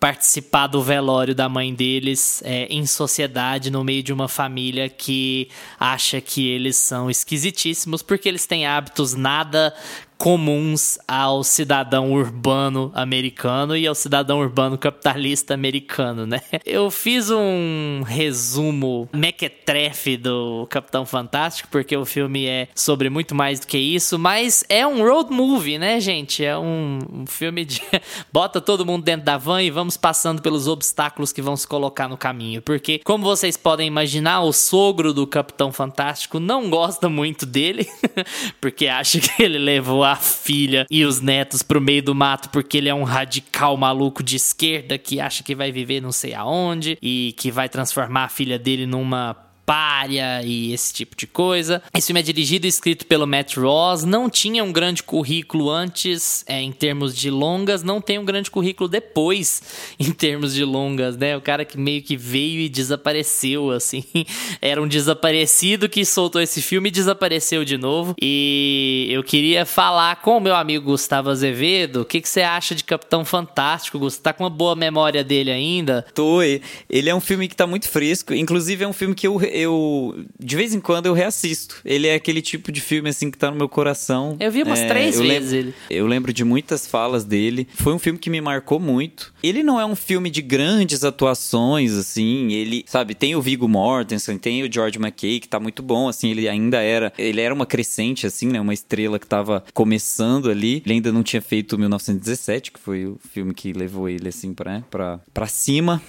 participar 0.00 0.66
do 0.68 0.82
velório 0.82 1.34
da 1.34 1.48
mãe 1.48 1.74
deles 1.74 2.42
é, 2.44 2.66
em 2.66 2.86
sociedade, 2.86 3.70
no 3.70 3.82
meio 3.82 4.02
de 4.02 4.12
uma 4.12 4.28
família 4.28 4.88
que 4.88 5.48
acha 5.78 6.20
que 6.20 6.48
eles 6.48 6.76
são 6.76 7.10
esquisitíssimos 7.10 8.02
porque 8.02 8.28
eles 8.28 8.46
têm 8.46 8.66
hábitos 8.66 9.14
nada 9.14 9.74
comuns 10.18 10.98
ao 11.06 11.44
cidadão 11.44 12.12
urbano 12.12 12.90
americano 12.92 13.76
e 13.76 13.86
ao 13.86 13.94
cidadão 13.94 14.40
urbano 14.40 14.76
capitalista 14.76 15.54
americano, 15.54 16.26
né? 16.26 16.42
Eu 16.66 16.90
fiz 16.90 17.30
um 17.30 18.02
resumo 18.04 19.08
mequetrefe 19.12 20.16
do 20.16 20.66
Capitão 20.68 21.06
Fantástico, 21.06 21.68
porque 21.70 21.96
o 21.96 22.04
filme 22.04 22.46
é 22.46 22.66
sobre 22.74 23.08
muito 23.08 23.32
mais 23.32 23.60
do 23.60 23.68
que 23.68 23.78
isso, 23.78 24.18
mas 24.18 24.64
é 24.68 24.84
um 24.84 25.02
road 25.08 25.32
movie, 25.32 25.78
né, 25.78 26.00
gente? 26.00 26.44
É 26.44 26.58
um, 26.58 26.98
um 27.12 27.26
filme 27.26 27.64
de 27.64 27.80
bota 28.32 28.60
todo 28.60 28.84
mundo 28.84 29.04
dentro 29.04 29.24
da 29.24 29.38
van 29.38 29.62
e 29.62 29.70
vamos 29.70 29.96
passando 29.96 30.42
pelos 30.42 30.66
obstáculos 30.66 31.32
que 31.32 31.40
vão 31.40 31.56
se 31.56 31.66
colocar 31.66 32.08
no 32.08 32.16
caminho, 32.16 32.60
porque 32.60 32.98
como 33.04 33.22
vocês 33.22 33.56
podem 33.56 33.86
imaginar, 33.86 34.40
o 34.40 34.52
sogro 34.52 35.14
do 35.14 35.28
Capitão 35.28 35.72
Fantástico 35.72 36.40
não 36.40 36.68
gosta 36.68 37.08
muito 37.08 37.46
dele, 37.46 37.86
porque 38.60 38.88
acha 38.88 39.20
que 39.20 39.40
ele 39.40 39.58
levou 39.58 40.07
a 40.12 40.16
filha 40.16 40.86
e 40.90 41.04
os 41.04 41.20
netos 41.20 41.62
pro 41.62 41.80
meio 41.80 42.02
do 42.02 42.14
mato 42.14 42.50
porque 42.50 42.76
ele 42.78 42.88
é 42.88 42.94
um 42.94 43.04
radical 43.04 43.76
maluco 43.76 44.22
de 44.22 44.36
esquerda 44.36 44.98
que 44.98 45.20
acha 45.20 45.42
que 45.42 45.54
vai 45.54 45.70
viver 45.70 46.00
não 46.00 46.12
sei 46.12 46.34
aonde 46.34 46.98
e 47.02 47.34
que 47.36 47.50
vai 47.50 47.68
transformar 47.68 48.24
a 48.24 48.28
filha 48.28 48.58
dele 48.58 48.86
numa 48.86 49.47
párea 49.68 50.42
e 50.42 50.72
esse 50.72 50.94
tipo 50.94 51.14
de 51.14 51.26
coisa. 51.26 51.82
Esse 51.94 52.06
filme 52.06 52.20
é 52.20 52.22
dirigido 52.22 52.64
e 52.64 52.70
escrito 52.70 53.04
pelo 53.04 53.26
Matt 53.26 53.58
Ross, 53.58 54.02
não 54.02 54.30
tinha 54.30 54.64
um 54.64 54.72
grande 54.72 55.02
currículo 55.02 55.68
antes 55.68 56.42
é, 56.48 56.62
em 56.62 56.72
termos 56.72 57.14
de 57.14 57.30
longas, 57.30 57.82
não 57.82 58.00
tem 58.00 58.18
um 58.18 58.24
grande 58.24 58.50
currículo 58.50 58.88
depois 58.88 59.62
em 60.00 60.10
termos 60.10 60.54
de 60.54 60.64
longas, 60.64 61.18
né? 61.18 61.36
O 61.36 61.42
cara 61.42 61.66
que 61.66 61.76
meio 61.76 62.02
que 62.02 62.16
veio 62.16 62.62
e 62.62 62.68
desapareceu, 62.70 63.70
assim. 63.70 64.04
Era 64.62 64.80
um 64.80 64.88
desaparecido 64.88 65.86
que 65.86 66.02
soltou 66.02 66.40
esse 66.40 66.62
filme 66.62 66.88
e 66.88 66.92
desapareceu 66.92 67.62
de 67.62 67.76
novo. 67.76 68.14
E 68.22 69.06
eu 69.10 69.22
queria 69.22 69.66
falar 69.66 70.16
com 70.22 70.38
o 70.38 70.40
meu 70.40 70.54
amigo 70.54 70.86
Gustavo 70.86 71.28
Azevedo, 71.28 72.00
o 72.00 72.04
que, 72.06 72.22
que 72.22 72.28
você 72.28 72.40
acha 72.40 72.74
de 72.74 72.84
Capitão 72.84 73.22
Fantástico, 73.22 73.98
Gustavo? 73.98 74.22
Tá 74.22 74.32
com 74.32 74.44
uma 74.44 74.50
boa 74.50 74.74
memória 74.74 75.22
dele 75.22 75.50
ainda? 75.50 76.06
Tô, 76.14 76.40
ele 76.42 77.10
é 77.10 77.14
um 77.14 77.20
filme 77.20 77.48
que 77.48 77.54
tá 77.54 77.66
muito 77.66 77.86
fresco. 77.86 78.32
Inclusive, 78.32 78.84
é 78.84 78.88
um 78.88 78.94
filme 78.94 79.14
que 79.14 79.26
eu, 79.26 79.38
eu. 79.58 80.24
De 80.38 80.56
vez 80.56 80.74
em 80.74 80.80
quando 80.80 81.06
eu 81.06 81.12
reassisto. 81.12 81.76
Ele 81.84 82.06
é 82.06 82.14
aquele 82.14 82.40
tipo 82.42 82.70
de 82.72 82.80
filme, 82.80 83.08
assim, 83.10 83.30
que 83.30 83.38
tá 83.38 83.50
no 83.50 83.56
meu 83.56 83.68
coração. 83.68 84.36
Eu 84.40 84.50
vi 84.50 84.62
umas 84.62 84.78
É, 84.80 84.88
três 84.88 85.16
eu 85.16 85.22
vezes 85.22 85.52
lembro- 85.52 85.68
ele. 85.68 85.74
Eu 85.90 86.06
lembro 86.06 86.32
de 86.32 86.44
muitas 86.44 86.86
falas 86.86 87.24
dele. 87.24 87.66
Foi 87.74 87.92
um 87.92 87.98
filme 87.98 88.18
que 88.18 88.30
me 88.30 88.40
marcou 88.40 88.78
muito. 88.80 89.32
Ele 89.42 89.62
não 89.62 89.80
é 89.80 89.84
um 89.86 89.96
filme 89.96 90.30
de 90.30 90.40
grandes 90.42 91.04
atuações, 91.04 91.92
assim. 91.94 92.52
Ele, 92.52 92.84
sabe, 92.86 93.14
tem 93.14 93.34
o 93.36 93.42
Viggo 93.42 93.68
Mortensen, 93.68 94.38
tem 94.38 94.62
o 94.62 94.72
George 94.72 94.98
McKay, 94.98 95.40
que 95.40 95.48
tá 95.48 95.58
muito 95.60 95.82
bom, 95.82 96.08
assim. 96.08 96.30
Ele 96.30 96.48
ainda 96.48 96.80
era. 96.80 97.12
Ele 97.18 97.40
era 97.40 97.52
uma 97.54 97.66
crescente, 97.66 98.26
assim, 98.26 98.46
né? 98.48 98.60
Uma 98.60 98.74
estrela 98.74 99.18
que 99.18 99.26
tava 99.26 99.64
começando 99.74 100.50
ali. 100.50 100.82
Ele 100.84 100.94
ainda 100.94 101.12
não 101.12 101.22
tinha 101.22 101.42
feito 101.42 101.78
1917, 101.78 102.72
que 102.72 102.80
foi 102.80 103.06
o 103.06 103.18
filme 103.32 103.54
que 103.54 103.72
levou 103.72 104.08
ele, 104.08 104.28
assim, 104.28 104.52
pra, 104.54 104.82
pra, 104.90 105.20
pra 105.32 105.46
cima. 105.46 106.00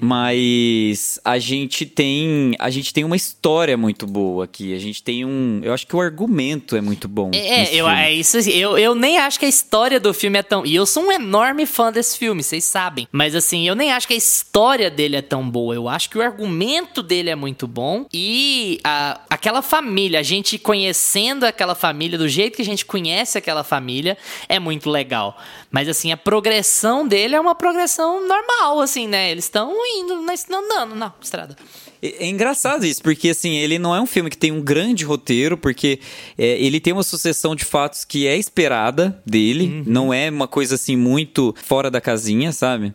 Mas 0.00 1.18
a 1.24 1.38
gente 1.38 1.84
tem 1.84 2.54
a 2.58 2.70
gente 2.70 2.92
tem 2.92 3.04
uma 3.04 3.16
história 3.16 3.76
muito 3.76 4.06
boa 4.06 4.44
aqui. 4.44 4.74
A 4.74 4.78
gente 4.78 5.02
tem 5.02 5.24
um, 5.24 5.60
eu 5.62 5.72
acho 5.72 5.86
que 5.86 5.96
o 5.96 6.00
argumento 6.00 6.76
é 6.76 6.80
muito 6.80 7.08
bom. 7.08 7.30
É, 7.32 7.60
nesse 7.60 7.76
eu, 7.76 7.88
é 7.88 8.12
isso. 8.12 8.38
assim, 8.38 8.52
Eu, 8.52 8.78
eu 8.78 8.94
nem 8.94 9.18
acho 9.18 9.38
que 9.38 9.46
a 9.46 9.48
história 9.48 9.98
do 9.98 10.14
filme 10.14 10.38
é 10.38 10.42
tão. 10.42 10.64
E 10.64 10.74
eu 10.74 10.86
sou 10.86 11.04
um 11.04 11.12
enorme 11.12 11.66
fã 11.66 11.92
desse 11.92 12.18
filme, 12.18 12.42
vocês 12.42 12.64
sabem. 12.64 13.08
Mas 13.10 13.34
assim, 13.34 13.66
eu 13.66 13.74
nem 13.74 13.92
acho 13.92 14.06
que 14.06 14.14
a 14.14 14.16
história 14.16 14.90
dele 14.90 15.16
é 15.16 15.22
tão 15.22 15.48
boa. 15.48 15.74
Eu 15.74 15.88
acho 15.88 16.10
que 16.10 16.18
o 16.18 16.22
argumento 16.22 17.02
dele 17.02 17.30
é 17.30 17.34
muito 17.34 17.66
bom. 17.66 18.06
E 18.12 18.80
a, 18.84 19.20
aquela 19.28 19.62
família, 19.62 20.20
a 20.20 20.22
gente 20.22 20.58
conhecendo 20.58 21.44
aquela 21.44 21.74
família, 21.74 22.18
do 22.18 22.28
jeito 22.28 22.56
que 22.56 22.62
a 22.62 22.64
gente 22.64 22.84
conhece 22.84 23.38
aquela 23.38 23.64
família, 23.64 24.16
é 24.48 24.58
muito 24.58 24.90
legal. 24.90 25.38
Mas 25.70 25.88
assim, 25.88 26.12
a 26.12 26.16
progressão 26.16 27.06
dele 27.06 27.34
é 27.34 27.40
uma 27.40 27.54
progressão 27.54 28.26
normal, 28.26 28.80
assim, 28.80 29.06
né? 29.06 29.30
Eles 29.30 29.44
estão 29.44 29.77
indo, 29.86 30.22
na- 30.22 30.34
andando 30.58 30.94
na 30.94 31.12
estrada. 31.20 31.56
É, 32.02 32.24
é 32.24 32.26
engraçado 32.26 32.86
isso, 32.86 33.02
porque 33.02 33.30
assim, 33.30 33.56
ele 33.56 33.78
não 33.78 33.94
é 33.94 34.00
um 34.00 34.06
filme 34.06 34.30
que 34.30 34.38
tem 34.38 34.52
um 34.52 34.60
grande 34.60 35.04
roteiro, 35.04 35.56
porque 35.56 36.00
é, 36.36 36.60
ele 36.62 36.80
tem 36.80 36.92
uma 36.92 37.02
sucessão 37.02 37.54
de 37.54 37.64
fatos 37.64 38.04
que 38.04 38.26
é 38.26 38.36
esperada 38.36 39.20
dele, 39.24 39.82
não 39.86 40.12
é 40.12 40.30
uma 40.30 40.48
coisa 40.48 40.74
assim 40.76 40.96
muito 40.96 41.54
fora 41.64 41.90
da 41.90 42.00
casinha, 42.00 42.52
sabe? 42.52 42.94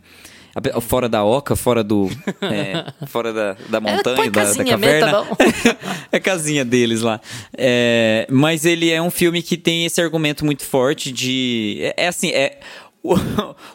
fora 0.81 1.09
da 1.09 1.23
oca, 1.23 1.55
fora 1.55 1.83
do. 1.83 2.09
é, 2.41 3.07
fora 3.07 3.33
da, 3.33 3.57
da 3.69 3.79
montanha, 3.79 4.15
põe 4.15 4.29
da, 4.29 4.41
da 4.41 4.47
casinha 4.47 4.77
mesmo, 4.77 4.99
caverna. 4.99 5.11
tá 5.11 5.23
bom. 5.23 5.35
é 6.11 6.17
a 6.17 6.19
casinha 6.19 6.63
deles 6.63 7.01
lá. 7.01 7.19
É, 7.57 8.27
mas 8.29 8.65
ele 8.65 8.89
é 8.91 9.01
um 9.01 9.09
filme 9.09 9.41
que 9.41 9.57
tem 9.57 9.85
esse 9.85 9.99
argumento 9.99 10.45
muito 10.45 10.63
forte 10.63 11.11
de. 11.11 11.79
É, 11.81 12.05
é 12.05 12.07
assim, 12.07 12.29
é. 12.29 12.59
O, 13.03 13.15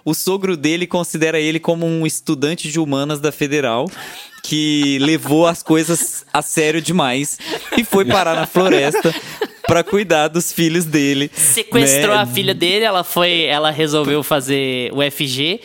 o 0.06 0.14
sogro 0.14 0.56
dele 0.56 0.86
considera 0.86 1.38
ele 1.38 1.60
como 1.60 1.84
um 1.84 2.06
estudante 2.06 2.68
de 2.70 2.80
humanas 2.80 3.20
da 3.20 3.30
Federal 3.30 3.86
que 4.42 4.98
levou 5.00 5.46
as 5.46 5.62
coisas 5.62 6.24
a 6.32 6.40
sério 6.40 6.80
demais 6.80 7.38
e 7.76 7.84
foi 7.84 8.06
parar 8.06 8.34
na 8.34 8.46
floresta 8.46 9.14
pra 9.66 9.84
cuidar 9.84 10.28
dos 10.28 10.50
filhos 10.50 10.86
dele. 10.86 11.30
Sequestrou 11.34 12.14
né? 12.14 12.22
a 12.22 12.26
filha 12.26 12.54
dele, 12.54 12.84
ela 12.86 13.04
foi, 13.04 13.42
ela 13.42 13.70
resolveu 13.70 14.22
fazer 14.22 14.90
o 14.94 15.02
FG. 15.02 15.60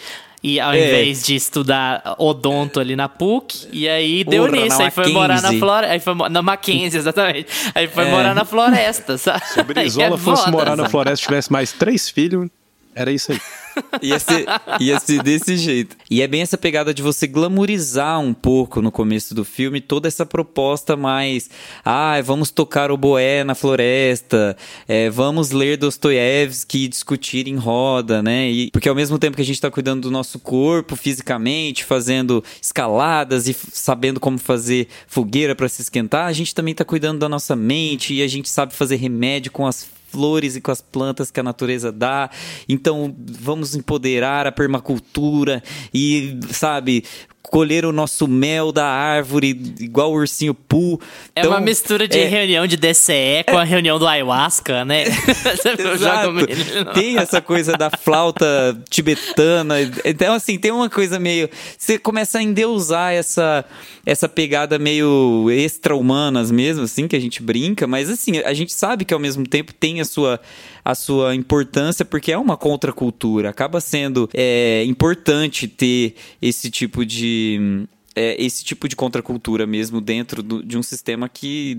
E 0.46 0.60
ao 0.60 0.74
É. 0.74 0.86
invés 0.88 1.24
de 1.26 1.36
estudar 1.36 2.16
odonto 2.18 2.78
ali 2.78 2.98
na 2.98 3.08
PUC, 3.08 3.70
e 3.72 3.88
aí 3.88 4.26
deu 4.26 4.46
Porra, 4.46 4.62
nisso, 4.62 4.82
aí 4.82 4.92
foi 4.92 5.08
morar 5.08 5.42
na 5.42 5.54
floresta. 5.54 5.94
Aí 5.94 6.00
foi 6.02 6.16
na 6.30 6.42
Mackenzie, 6.42 7.00
exatamente. 7.00 7.48
Aí 7.74 7.88
foi 7.88 8.04
É. 8.04 8.12
morar 8.12 8.36
na 8.36 8.44
floresta, 8.44 9.18
sabe? 9.18 9.46
Se 9.48 9.62
a 9.62 9.64
Brizola 9.64 10.16
é 10.16 10.18
fosse 10.18 10.44
foda, 10.44 10.52
morar 10.52 10.76
na 10.76 10.90
floresta 10.90 11.24
e 11.24 11.28
tivesse 11.30 11.50
mais 11.50 11.72
três 11.72 12.10
filhos, 12.10 12.50
era 12.96 13.12
isso 13.12 13.32
aí. 13.32 13.40
Ia 14.02 14.20
ser, 14.20 14.46
ia 14.80 15.00
ser 15.00 15.24
desse 15.24 15.58
jeito. 15.58 15.96
E 16.10 16.22
é 16.22 16.28
bem 16.28 16.42
essa 16.42 16.58
pegada 16.58 16.94
de 16.94 17.02
você 17.02 17.26
glamorizar 17.26 18.20
um 18.20 18.34
pouco 18.34 18.82
no 18.82 18.92
começo 18.92 19.34
do 19.34 19.44
filme 19.44 19.82
toda 19.82 20.08
essa 20.08 20.26
proposta 20.26 20.96
mais. 20.96 21.50
Ah, 21.84 22.22
vamos 22.22 22.52
tocar 22.52 22.92
o 22.92 22.98
boé 22.98 23.44
na 23.44 23.56
floresta, 23.56 24.56
é, 24.88 25.10
vamos 25.10 25.52
ler 25.52 25.78
Dostoiévski 25.78 26.86
e 26.86 26.88
discutir 26.88 27.48
em 27.48 27.56
roda, 27.56 28.22
né? 28.22 28.50
E, 28.50 28.70
porque 28.72 28.90
ao 28.90 28.96
mesmo 28.96 29.18
tempo 29.18 29.36
que 29.36 29.42
a 29.42 29.46
gente 29.46 29.62
tá 29.62 29.72
cuidando 29.72 30.02
do 30.02 30.12
nosso 30.12 30.38
corpo 30.38 30.96
fisicamente, 30.96 31.84
fazendo 31.84 32.44
escaladas 32.62 33.48
e 33.48 33.54
sabendo 33.54 34.20
como 34.20 34.38
fazer 34.38 34.88
fogueira 35.08 35.56
para 35.56 35.70
se 35.70 35.82
esquentar, 35.82 36.28
a 36.28 36.34
gente 36.34 36.54
também 36.54 36.76
tá 36.76 36.86
cuidando 36.86 37.20
da 37.20 37.30
nossa 37.30 37.56
mente 37.56 38.14
e 38.14 38.22
a 38.22 38.28
gente 38.28 38.50
sabe 38.50 38.74
fazer 38.74 38.98
remédio 38.98 39.52
com 39.52 39.66
as 39.66 39.88
flores 40.14 40.56
e 40.56 40.62
com 40.62 40.70
as 40.70 40.80
plantas 40.80 41.32
que 41.32 41.40
a 41.40 41.44
natureza 41.44 41.92
dá. 41.92 42.30
Então, 42.70 43.14
vamos 43.18 43.76
empoderar 43.76 44.46
a 44.46 44.52
permacultura 44.52 45.64
e, 45.92 46.40
sabe, 46.52 47.04
colher 47.44 47.86
o 47.86 47.92
nosso 47.92 48.28
mel 48.28 48.72
da 48.72 48.86
árvore 48.86 49.50
igual 49.80 50.12
o 50.12 50.16
ursinho 50.16 50.54
Poo. 50.54 51.00
É 51.36 51.42
Então, 51.42 51.52
uma 51.52 51.60
mistura 51.60 52.08
de 52.08 52.18
é- 52.18 52.26
reunião 52.26 52.66
de 52.66 52.78
DCE 52.78 53.44
com 53.48 53.58
a 53.58 53.64
reunião 53.64 54.00
do 54.00 54.08
ayahuasca, 54.08 54.84
né? 54.86 55.04
Exato. 55.94 56.94
Tem 56.94 57.18
essa 57.18 57.42
coisa 57.42 57.74
da 57.74 57.90
flauta 57.92 58.46
tibetana. 58.90 59.76
Então, 60.06 60.34
assim, 60.34 60.58
tem 60.58 60.72
uma 60.72 60.90
coisa 60.90 61.20
meio. 61.20 61.50
Você 61.78 62.00
começa 62.00 62.40
a 62.40 62.42
endeusar 62.44 63.14
essa, 63.14 63.66
essa 64.06 64.28
pegada 64.30 64.80
meio 64.80 65.48
extra-humanas 65.52 66.50
mesmo, 66.50 66.84
assim, 66.84 67.08
que 67.08 67.16
a 67.16 67.20
gente 67.20 67.44
brinca, 67.44 67.86
mas 67.86 68.10
assim, 68.10 68.40
a 68.40 68.54
gente 68.54 68.74
sabe 68.74 69.06
que 69.06 69.14
ao 69.14 69.20
mesmo 69.20 69.46
tempo 69.48 69.74
tem 69.74 70.00
a 70.02 70.06
sua, 70.06 70.40
a 70.86 70.94
sua 70.96 71.34
importância, 71.36 72.04
porque 72.04 72.32
é 72.32 72.38
uma 72.38 72.58
contracultura. 72.58 73.50
Acaba 73.50 73.80
sendo 73.80 74.30
é, 74.34 74.84
importante 74.86 75.68
ter 75.68 76.16
esse 76.42 76.70
tipo 76.70 77.06
de. 77.06 77.86
é, 78.16 78.36
esse 78.44 78.64
tipo 78.64 78.88
de 78.88 78.96
contracultura 78.96 79.66
mesmo 79.66 80.00
dentro 80.02 80.44
do- 80.44 80.64
de 80.64 80.78
um 80.78 80.84
sistema 80.84 81.28
que 81.30 81.78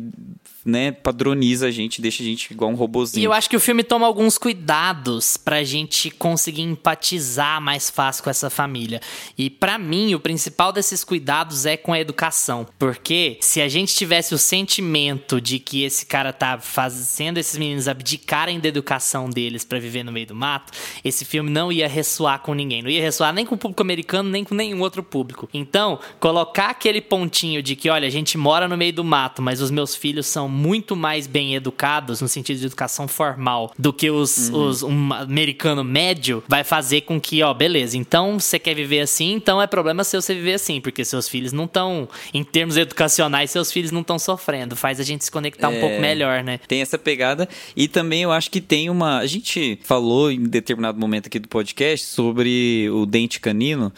né, 0.64 0.92
padroniza 0.92 1.66
a 1.66 1.70
gente, 1.70 2.00
deixa 2.00 2.22
a 2.22 2.26
gente 2.26 2.50
igual 2.50 2.70
um 2.70 2.74
robozinho. 2.74 3.22
E 3.22 3.24
eu 3.24 3.32
acho 3.32 3.50
que 3.50 3.56
o 3.56 3.60
filme 3.60 3.84
toma 3.84 4.06
alguns 4.06 4.38
cuidados 4.38 5.36
pra 5.36 5.62
gente 5.62 6.10
conseguir 6.10 6.62
empatizar 6.62 7.60
mais 7.60 7.90
fácil 7.90 8.24
com 8.24 8.30
essa 8.30 8.48
família. 8.48 9.00
E 9.36 9.50
pra 9.50 9.78
mim, 9.78 10.14
o 10.14 10.20
principal 10.20 10.72
desses 10.72 11.04
cuidados 11.04 11.66
é 11.66 11.76
com 11.76 11.92
a 11.92 12.00
educação. 12.00 12.66
Porque 12.78 13.36
se 13.40 13.60
a 13.60 13.68
gente 13.68 13.94
tivesse 13.94 14.34
o 14.34 14.38
sentimento 14.38 15.40
de 15.40 15.58
que 15.58 15.82
esse 15.82 16.06
cara 16.06 16.32
tá 16.32 16.58
fazendo 16.58 17.38
esses 17.38 17.58
meninos 17.58 17.86
abdicarem 17.86 18.58
da 18.58 18.68
educação 18.68 19.28
deles 19.28 19.64
pra 19.64 19.78
viver 19.78 20.02
no 20.02 20.12
meio 20.12 20.26
do 20.26 20.34
mato, 20.34 20.72
esse 21.04 21.24
filme 21.24 21.50
não 21.50 21.70
ia 21.70 21.88
ressoar 21.88 22.40
com 22.40 22.54
ninguém. 22.54 22.82
Não 22.82 22.90
ia 22.90 23.02
ressoar 23.02 23.34
nem 23.34 23.44
com 23.44 23.54
o 23.54 23.58
público 23.58 23.82
americano, 23.82 24.30
nem 24.30 24.44
com 24.44 24.54
nenhum 24.54 24.80
outro 24.80 25.02
público. 25.02 25.48
Então, 25.52 25.98
colocar 26.18 26.70
aquele 26.70 27.00
pontinho 27.00 27.62
de 27.62 27.76
que, 27.76 27.90
olha, 27.90 28.06
a 28.06 28.10
gente 28.10 28.38
mora 28.38 28.66
no 28.66 28.76
meio 28.76 28.92
do 28.92 29.04
mato, 29.04 29.42
mas 29.42 29.60
os 29.60 29.70
meus 29.70 29.94
filhos 29.94 30.26
são 30.26 30.53
muito 30.54 30.96
mais 30.96 31.26
bem 31.26 31.54
educados, 31.54 32.20
no 32.20 32.28
sentido 32.28 32.58
de 32.58 32.66
educação 32.66 33.06
formal, 33.06 33.72
do 33.78 33.92
que 33.92 34.10
os, 34.10 34.50
os 34.50 34.82
um 34.82 35.12
americano 35.12 35.84
médio, 35.84 36.42
vai 36.48 36.64
fazer 36.64 37.02
com 37.02 37.20
que, 37.20 37.42
ó, 37.42 37.52
beleza, 37.52 37.96
então 37.96 38.38
você 38.38 38.58
quer 38.58 38.74
viver 38.74 39.00
assim, 39.00 39.32
então 39.32 39.60
é 39.60 39.66
problema 39.66 40.04
seu 40.04 40.22
você 40.22 40.34
viver 40.34 40.54
assim, 40.54 40.80
porque 40.80 41.04
seus 41.04 41.28
filhos 41.28 41.52
não 41.52 41.64
estão, 41.64 42.08
em 42.32 42.42
termos 42.42 42.76
educacionais, 42.76 43.50
seus 43.50 43.70
filhos 43.72 43.90
não 43.90 44.00
estão 44.00 44.18
sofrendo. 44.18 44.76
Faz 44.76 45.00
a 45.00 45.02
gente 45.02 45.24
se 45.24 45.30
conectar 45.30 45.68
um 45.68 45.80
pouco 45.80 46.00
melhor, 46.00 46.42
né? 46.42 46.58
Tem 46.66 46.80
essa 46.80 46.98
pegada. 46.98 47.48
E 47.76 47.88
também 47.88 48.22
eu 48.22 48.32
acho 48.32 48.50
que 48.50 48.60
tem 48.60 48.88
uma. 48.90 49.18
A 49.18 49.26
gente 49.26 49.78
falou 49.82 50.30
em 50.30 50.42
determinado 50.44 50.98
momento 50.98 51.26
aqui 51.26 51.38
do 51.38 51.48
podcast 51.48 52.06
sobre 52.06 52.88
o 52.90 53.06
Dente 53.06 53.40
Canino. 53.40 53.92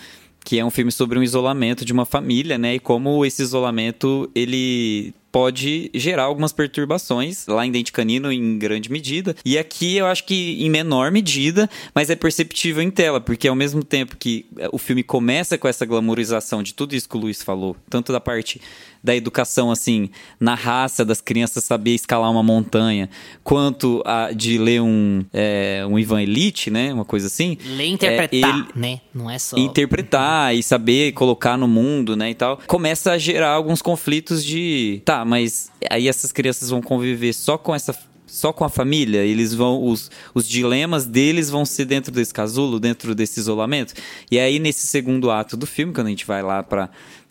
Que 0.45 0.61
é 0.61 0.65
um 0.65 0.71
filme 0.71 0.93
sobre 0.93 1.19
um 1.19 1.25
isolamento 1.25 1.85
de 1.85 1.93
uma 1.93 2.05
família, 2.05 2.57
né? 2.57 2.77
E 2.77 2.79
como 2.79 3.27
esse 3.27 3.43
isolamento 3.43 4.31
ele 4.33 5.13
pode 5.37 5.91
gerar 5.93 6.23
algumas 6.23 6.51
perturbações 6.51 7.47
lá 7.47 7.67
em 7.67 7.71
Dente 7.71 7.93
Canino 7.93 8.33
em 8.33 8.57
grande 8.57 8.91
medida. 8.91 9.37
E 9.45 9.59
aqui 9.59 9.99
eu 9.99 10.07
acho 10.07 10.25
que 10.25 10.65
em 10.65 10.71
menor 10.71 11.13
medida, 11.13 11.69
mas 11.95 12.09
é 12.09 12.17
perceptível 12.17 12.83
em 12.83 12.91
tela, 12.91 13.21
porque 13.21 13.47
ao 13.47 13.55
mesmo 13.55 13.85
tempo 13.85 14.17
que 14.17 14.47
eh, 14.57 14.67
o 14.73 14.79
filme 14.79 15.03
começa 15.03 15.59
com 15.59 15.69
essa 15.69 15.85
glamorização 15.85 16.63
de 16.63 16.73
tudo 16.73 16.97
isso 16.97 17.07
que 17.07 17.19
o 17.19 17.21
Luiz 17.21 17.43
falou, 17.43 17.77
tanto 17.91 18.15
da 18.15 18.21
parte 18.21 18.63
da 19.07 19.15
educação, 19.15 19.71
assim, 19.71 20.11
na 20.41 20.57
raça 20.57 21.05
das 21.05 21.21
crianças 21.21 21.63
saber 21.63 21.95
escalar 21.95 22.29
uma 22.29 22.43
montanha, 22.43 23.09
quanto 23.45 24.03
a 24.05 24.33
de 24.33 24.59
ler 24.59 24.83
um, 24.83 25.25
é, 25.33 25.87
um 25.89 25.97
Ivan 25.97 26.21
Elite, 26.23 26.71
né? 26.71 26.93
Uma 26.93 27.05
coisa 27.05 27.29
assim. 27.29 27.57
Ler 27.65 27.85
e 27.85 27.91
interpretar, 27.93 28.59
ele- 28.59 28.67
né? 28.75 29.01
Não 29.15 29.31
é 29.31 29.39
só... 29.39 29.57
interpretar 29.57 30.57
e 30.57 30.63
saber 30.63 31.13
colocar 31.13 31.57
no 31.57 31.69
mundo, 31.69 32.17
né, 32.17 32.31
e 32.31 32.35
tal, 32.35 32.59
começa 32.67 33.13
a 33.13 33.19
gerar 33.19 33.51
alguns 33.51 33.81
conflitos 33.81 34.45
de, 34.45 35.01
tá, 35.05 35.25
mas 35.25 35.71
aí 35.89 36.09
essas 36.09 36.33
crianças 36.33 36.69
vão 36.69 36.83
conviver 36.83 37.33
só 37.33 37.57
com 37.57 37.73
essa 37.73 37.97
só 38.29 38.53
com 38.53 38.65
a 38.65 38.69
família, 38.69 39.21
eles 39.25 39.55
vão 39.55 39.83
os, 39.85 40.11
os 40.35 40.49
dilemas 40.49 41.07
deles 41.07 41.49
vão 41.49 41.65
ser 41.65 41.85
dentro 41.85 42.13
desse 42.13 42.35
casulo, 42.35 42.81
dentro 42.81 43.15
desse 43.15 43.39
isolamento. 43.39 43.95
E 44.31 44.39
aí 44.39 44.59
nesse 44.59 44.87
segundo 44.89 45.31
ato 45.31 45.57
do 45.57 45.65
filme, 45.65 45.93
quando 45.95 46.09
a 46.09 46.11
gente 46.11 46.27
vai 46.27 46.43
lá 46.43 46.61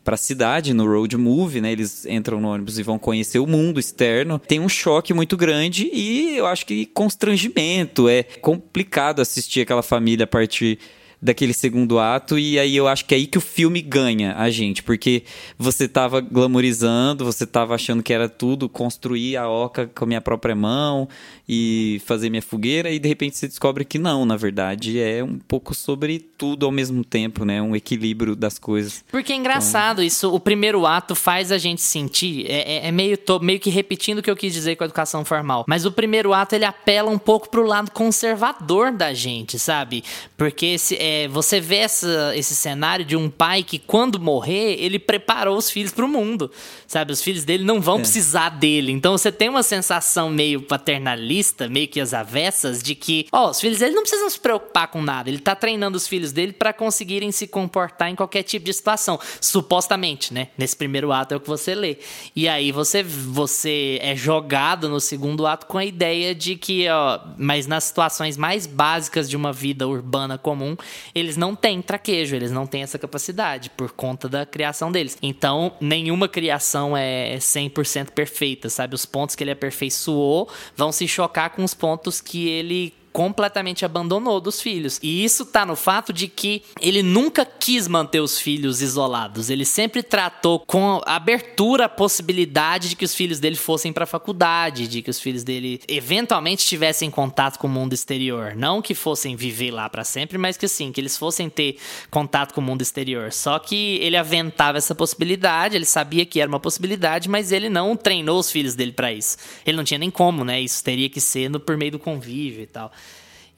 pra 0.06 0.15
pra 0.15 0.18
cidade, 0.18 0.74
no 0.74 0.86
road 0.86 1.18
movie, 1.18 1.60
né? 1.60 1.74
Eles 1.74 2.06
entram 2.06 2.39
no 2.39 2.48
ônibus 2.48 2.80
e 2.80 2.84
vão 2.84 2.98
conhecer 2.98 3.39
o 3.39 3.46
mundo 3.46 3.80
externo. 3.80 4.39
Tem 4.39 4.62
um 4.62 4.70
choque 4.70 5.13
muito 5.13 5.36
grande 5.36 5.89
e 5.91 6.38
eu 6.38 6.48
acho 6.48 6.65
que 6.65 6.86
constrangimento. 6.86 8.08
É 8.08 8.24
complicado 8.24 9.22
assistir 9.22 9.62
aquela 9.62 9.84
família 9.84 10.24
a 10.24 10.28
partir 10.28 10.80
daquele 11.22 11.54
segundo 11.54 11.98
ato 11.98 12.38
e 12.38 12.60
aí 12.60 12.76
eu 12.76 12.88
acho 12.88 13.06
que 13.06 13.13
é 13.13 13.18
aí 13.18 13.26
que 13.26 13.38
o 13.38 13.41
filme 13.41 13.82
ganha 13.82 14.36
a 14.38 14.50
gente, 14.50 14.84
porque 14.84 15.24
você 15.58 15.88
tava 15.88 16.22
glamorizando, 16.22 17.26
você 17.26 17.48
tava 17.48 17.74
achando 17.74 18.04
que 18.04 18.13
era 18.13 18.30
tudo 18.30 18.70
construir 18.70 19.36
a 19.36 19.50
oca 19.50 19.88
com 19.88 20.04
a 20.04 20.08
minha 20.08 20.22
própria 20.22 20.56
mão 20.56 21.10
e 21.50 22.00
fazer 22.06 22.30
minha 22.30 22.41
fogueira 22.41 22.91
e 22.91 23.00
de 23.00 23.08
repente 23.08 23.38
você 23.38 23.48
descobre 23.48 23.84
que 23.84 23.98
não, 23.98 24.26
na 24.26 24.38
verdade 24.38 25.00
é 25.00 25.24
um 25.24 25.39
pouco 25.39 25.74
sobre 25.74 26.20
tudo 26.38 26.65
ao 26.65 26.71
mesmo 26.71 27.04
tempo, 27.04 27.45
né? 27.45 27.62
Um 27.62 27.76
equilíbrio 27.76 28.36
das 28.36 28.58
coisas. 28.60 29.04
Porque 29.12 29.34
é 29.34 29.36
engraçado 29.36 30.02
isso. 30.04 30.34
O 30.34 30.39
primeiro 30.39 30.86
ato 30.86 31.15
faz 31.15 31.52
a 31.52 31.58
gente 31.58 31.82
sentir. 31.82 32.45
É, 32.50 32.86
é- 32.86 32.88
é 32.88 32.91
meio, 32.91 33.17
tô 33.17 33.39
meio 33.39 33.60
que 33.60 33.69
repetindo 33.69 34.19
o 34.19 34.21
que 34.24 34.30
eu 34.30 34.36
quis 34.36 34.54
dizer 34.54 34.76
com 34.76 34.84
a 34.84 34.86
educação 34.86 35.24
formal. 35.26 35.63
Mas 35.67 35.86
o 35.86 35.91
primeiro 35.91 36.34
ato 36.34 36.56
ele 36.56 36.65
apela 36.65 37.10
um 37.10 37.17
pouco 37.17 37.50
pro 37.50 37.65
lado 37.65 37.91
conservador 37.91 38.91
da 38.91 39.13
gente, 39.13 39.58
sabe? 39.60 40.04
Porque 40.38 40.65
esse, 40.67 40.95
é, 40.98 41.28
você 41.28 41.60
vê 41.60 41.78
essa- 41.78 42.34
esse 42.36 42.56
cenário 42.56 43.06
de 43.06 43.15
um 43.15 43.30
pai 43.30 43.63
que, 43.63 43.80
quando 43.80 44.19
morrer, 44.19 44.76
ele 44.80 45.00
preparou 45.00 45.58
os 45.58 45.69
filhos 45.69 45.91
pro 45.91 46.08
mundo. 46.08 46.52
Sabe? 46.88 47.12
Os 47.12 47.21
filhos 47.21 47.43
dele 47.43 47.63
não 47.63 47.82
vão 47.82 47.98
precisar 48.00 48.50
dele. 48.50 48.91
Então 48.91 49.17
você 49.17 49.32
tem 49.32 49.50
uma 49.50 49.63
sensação 49.63 50.30
meio 50.30 50.62
paternalista, 50.62 51.67
meio 51.67 51.88
que 51.88 52.00
as 52.00 52.13
avessas, 52.13 52.82
de 52.82 52.95
que, 52.95 53.28
ó, 53.32 53.50
os 53.50 53.60
filhos 53.60 53.80
dele 53.80 53.93
não 53.95 54.02
precisam 54.04 54.30
se 54.30 54.39
preocupar 54.39 54.88
com 54.88 55.02
nada. 55.02 55.30
Ele 55.30 55.39
tá 55.39 55.56
treinando 55.56 55.98
os 55.98 56.08
filhos 56.08 56.25
dele 56.32 56.54
pra 56.54 56.74
conseguirem 56.74 57.32
se 57.32 57.48
comportar 57.48 58.10
em 58.10 58.16
qualquer 58.16 58.44
tipo 58.44 58.66
de 58.66 58.74
situação. 58.74 59.20
Supostamente, 59.40 60.34
né? 60.34 60.50
Nesse 60.58 60.76
primeiro 60.76 61.12
ato 61.12 61.34
é 61.34 61.38
o 61.38 61.40
que 61.40 61.48
você 61.48 61.76
lê. 61.76 61.98
E 62.36 62.48
aí 62.48 62.72
você, 62.72 63.04
você 63.04 64.00
é 64.02 64.16
jogado 64.16 64.90
no 64.90 65.00
segundo 65.00 65.46
ato 65.46 65.66
com 65.66 65.78
a 65.78 65.86
ideia 65.86 66.34
de 66.34 66.56
que, 66.56 66.88
ó, 66.90 67.20
mas 67.38 67.68
nas 67.68 67.84
situações 67.86 68.38
mais 68.38 68.66
básicas 68.66 69.30
de 69.30 69.36
uma 69.36 69.52
vida 69.52 69.88
urbana 69.88 70.38
comum, 70.38 70.76
eles 71.14 71.38
não 71.38 71.56
têm 71.56 71.82
traquejo, 71.82 72.36
eles 72.36 72.52
não 72.52 72.66
têm 72.66 72.84
essa 72.84 72.98
capacidade 72.98 73.70
por 73.72 73.92
conta 73.92 74.28
da 74.28 74.46
criação 74.46 74.92
deles. 74.92 75.18
Então, 75.22 75.74
nenhuma 75.80 76.28
criação 76.28 76.96
é 76.96 77.38
100% 77.38 78.12
perfeita, 78.12 78.70
sabe? 78.70 78.96
Os 78.96 79.06
pontos 79.06 79.36
que 79.36 79.44
ele 79.44 79.52
aperfeiçoou 79.52 80.50
vão 80.76 80.92
se 80.92 81.08
chocar 81.08 81.52
com 81.52 81.64
os 81.64 81.74
pontos 81.74 82.22
que 82.22 82.48
ele 82.48 82.94
completamente 83.15 83.86
abandonou 83.86 84.41
dos 84.41 84.60
filhos. 84.60 84.99
E 85.01 85.23
isso 85.23 85.45
tá 85.45 85.65
no 85.65 85.78
fato 85.78 86.12
de 86.12 86.28
que 86.28 86.62
ele 86.82 87.01
nunca 87.01 87.45
quis 87.45 87.88
manter 87.88 88.19
os 88.19 88.38
filhos 88.38 88.82
isolados. 88.82 89.49
Ele 89.49 89.63
sempre 89.63 90.04
tratou 90.04 90.60
com 90.60 90.99
abertura 91.06 91.86
a 91.86 91.89
possibilidade 91.89 92.89
de 92.89 92.95
que 92.97 93.06
os 93.06 93.15
filhos 93.15 93.39
dele 93.39 93.56
fossem 93.56 93.93
para 93.93 94.06
faculdade, 94.06 94.89
de 94.89 95.01
que 95.01 95.10
os 95.10 95.17
filhos 95.17 95.45
dele 95.45 95.80
eventualmente 95.88 96.65
tivessem 96.65 97.10
contato 97.10 97.58
com 97.58 97.67
o 97.67 97.69
mundo 97.69 97.93
exterior, 97.93 98.54
não 98.54 98.82
que 98.82 98.93
fossem 98.93 99.34
viver 99.34 99.71
lá 99.71 99.89
para 99.89 100.04
sempre, 100.04 100.38
mas 100.38 100.58
que 100.58 100.67
sim, 100.67 100.91
que 100.91 100.99
eles 100.99 101.17
fossem 101.17 101.49
ter 101.49 101.78
contato 102.12 102.54
com 102.54 102.60
o 102.60 102.63
mundo 102.65 102.82
exterior. 102.82 103.32
Só 103.32 103.58
que 103.60 103.97
ele 104.01 104.17
aventava 104.17 104.78
essa 104.78 104.93
possibilidade, 104.93 105.78
ele 105.78 105.86
sabia 105.86 106.25
que 106.25 106.41
era 106.41 106.49
uma 106.49 106.60
possibilidade, 106.60 107.30
mas 107.30 107.54
ele 107.54 107.69
não 107.69 107.95
treinou 107.95 108.38
os 108.38 108.51
filhos 108.51 108.75
dele 108.75 108.91
para 108.91 109.13
isso. 109.13 109.38
Ele 109.65 109.78
não 109.78 109.86
tinha 109.86 109.97
nem 109.97 110.12
como, 110.12 110.43
né? 110.43 110.60
Isso 110.60 110.84
teria 110.84 111.10
que 111.10 111.21
ser 111.21 111.49
no, 111.49 111.62
por 111.62 111.78
meio 111.78 111.93
do 111.93 111.99
convívio 111.99 112.63
e 112.63 112.67
tal. 112.67 112.91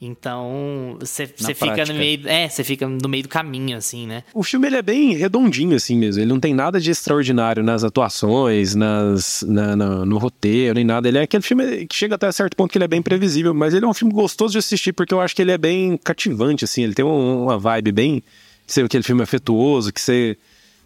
Então, 0.00 0.96
você 1.00 1.26
fica 1.26 1.84
no 1.86 1.94
meio, 1.94 2.28
é, 2.28 2.48
você 2.48 2.62
fica 2.62 2.86
no 2.86 3.08
meio 3.08 3.24
do 3.24 3.28
caminho 3.28 3.76
assim, 3.76 4.06
né? 4.06 4.22
O 4.32 4.44
filme 4.44 4.68
ele 4.68 4.76
é 4.76 4.82
bem 4.82 5.14
redondinho 5.14 5.74
assim 5.74 5.96
mesmo. 5.96 6.22
Ele 6.22 6.28
não 6.28 6.38
tem 6.38 6.54
nada 6.54 6.80
de 6.80 6.90
extraordinário 6.90 7.64
nas 7.64 7.82
atuações, 7.82 8.76
nas 8.76 9.44
na, 9.46 9.74
na, 9.74 10.06
no 10.06 10.18
roteiro, 10.18 10.74
nem 10.74 10.84
nada. 10.84 11.08
Ele 11.08 11.18
é 11.18 11.22
aquele 11.22 11.42
filme 11.42 11.84
que 11.86 11.96
chega 11.96 12.14
até 12.14 12.30
certo 12.30 12.56
ponto 12.56 12.70
que 12.70 12.78
ele 12.78 12.84
é 12.84 12.88
bem 12.88 13.02
previsível, 13.02 13.52
mas 13.52 13.74
ele 13.74 13.84
é 13.84 13.88
um 13.88 13.94
filme 13.94 14.14
gostoso 14.14 14.52
de 14.52 14.58
assistir 14.58 14.92
porque 14.92 15.12
eu 15.12 15.20
acho 15.20 15.34
que 15.34 15.42
ele 15.42 15.50
é 15.50 15.58
bem 15.58 15.96
cativante 15.96 16.64
assim, 16.64 16.84
ele 16.84 16.94
tem 16.94 17.04
uma 17.04 17.58
vibe 17.58 17.90
bem, 17.90 18.22
sei 18.66 18.84
aquele 18.84 19.02
filme 19.02 19.22
afetuoso 19.22 19.92
que 19.92 20.00
você 20.00 20.36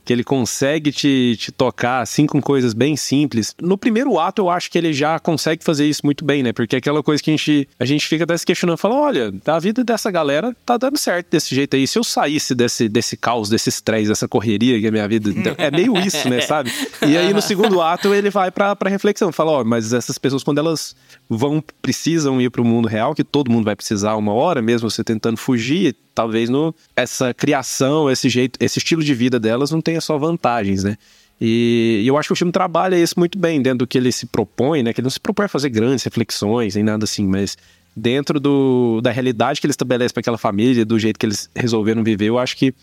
que 0.05 0.13
ele 0.13 0.25
consegue 0.25 0.93
te, 0.93 1.37
te 1.39 1.53
tocar 1.53 2.01
assim 2.01 2.27
com 2.27 2.41
coisas 2.41 2.75
bem 2.75 2.97
simples. 2.97 3.55
No 3.61 3.79
primeiro 3.79 4.19
ato 4.19 4.43
eu 4.43 4.51
acho 4.51 4.71
que 4.71 4.79
ele 4.79 4.93
já 4.93 5.19
consegue 5.19 5.65
fazer 5.65 5.87
isso 5.87 6.03
muito 6.05 6.25
bem, 6.25 6.43
né? 6.43 6.53
Porque 6.53 6.77
é 6.77 6.79
aquela 6.79 7.03
coisa 7.03 7.23
que 7.23 7.31
a 7.31 7.37
gente, 7.37 7.69
a 7.79 7.85
gente 7.85 8.07
fica 8.07 8.25
até 8.25 8.37
se 8.37 8.45
questionando, 8.45 8.77
fala, 8.77 8.97
olha, 8.97 9.33
a 9.47 9.59
vida 9.59 9.85
dessa 9.85 10.11
galera 10.11 10.55
tá 10.65 10.77
dando 10.77 10.99
certo 10.99 11.29
desse 11.31 11.55
jeito 11.55 11.77
aí. 11.77 11.87
Se 11.87 11.99
eu 11.99 12.05
saísse 12.05 12.55
desse, 12.55 12.89
desse 12.89 13.17
caos, 13.17 13.49
desse 13.49 13.69
estresse, 13.69 14.09
dessa 14.09 14.27
correria 14.29 14.81
que 14.81 14.87
é 14.87 14.91
minha 14.91 15.07
vida, 15.07 15.31
é 15.59 15.71
meio 15.71 15.97
isso, 15.99 16.29
né, 16.29 16.41
sabe? 16.41 16.73
E 17.07 17.17
aí 17.17 17.33
no 17.33 17.43
segundo 17.43 17.81
ato 17.81 18.13
ele 18.15 18.31
vai 18.31 18.51
pra, 18.51 18.75
pra 18.75 18.91
reflexão, 18.91 19.33
fala, 19.33 19.53
ó, 19.53 19.61
oh, 19.61 19.65
mas 19.65 19.93
essas 19.93 20.19
pessoas 20.19 20.43
quando 20.43 20.59
elas 20.59 20.95
vão, 21.37 21.63
precisam 21.81 22.41
ir 22.41 22.51
pro 22.51 22.65
mundo 22.65 22.89
real, 22.89 23.15
que 23.15 23.25
todo 23.25 23.51
mundo 23.51 23.65
vai 23.65 23.77
precisar 23.77 24.17
uma 24.17 24.33
hora, 24.33 24.61
mesmo 24.61 24.91
você 24.91 25.03
tentando 25.03 25.37
fugir, 25.37 25.97
talvez 26.15 26.49
no, 26.49 26.75
essa 26.97 27.33
criação, 27.33 28.11
esse 28.11 28.29
jeito, 28.29 28.59
esse 28.61 28.79
estilo 28.79 29.03
de 29.03 29.15
vida 29.15 29.39
delas 29.39 29.71
não 29.71 29.81
tenha 29.81 30.01
só 30.01 30.19
vantagens, 30.19 30.85
né? 30.85 30.97
E, 31.41 32.03
e, 32.05 32.07
eu 32.07 32.17
acho 32.17 32.29
que 32.29 32.33
o 32.33 32.37
filme 32.37 32.53
trabalha 32.53 32.97
isso 32.97 33.15
muito 33.19 33.37
bem, 33.37 33.61
dentro 33.61 33.79
do 33.79 33.87
que 33.87 33.99
ele 33.99 34.13
se 34.13 34.27
propõe, 34.27 34.83
né? 34.83 34.93
Que 34.93 35.01
ele 35.01 35.07
não 35.07 35.11
se 35.11 35.21
propõe 35.21 35.47
a 35.47 35.49
fazer 35.49 35.71
grandes 35.71 36.05
reflexões, 36.05 36.75
nem 36.75 36.85
nada 36.85 37.05
assim, 37.05 37.27
mas 37.27 37.57
dentro 37.97 38.39
do, 38.39 39.01
da 39.03 39.11
realidade 39.11 39.61
que 39.61 39.67
ele 39.67 39.73
estabelece 39.73 40.15
para 40.15 40.21
aquela 40.21 40.39
família, 40.39 40.85
do 40.85 40.99
jeito 40.99 41.19
que 41.19 41.27
eles 41.27 41.51
resolveram 41.55 42.03
viver, 42.03 42.27
eu 42.27 42.39
acho 42.39 42.57
que 42.57 42.75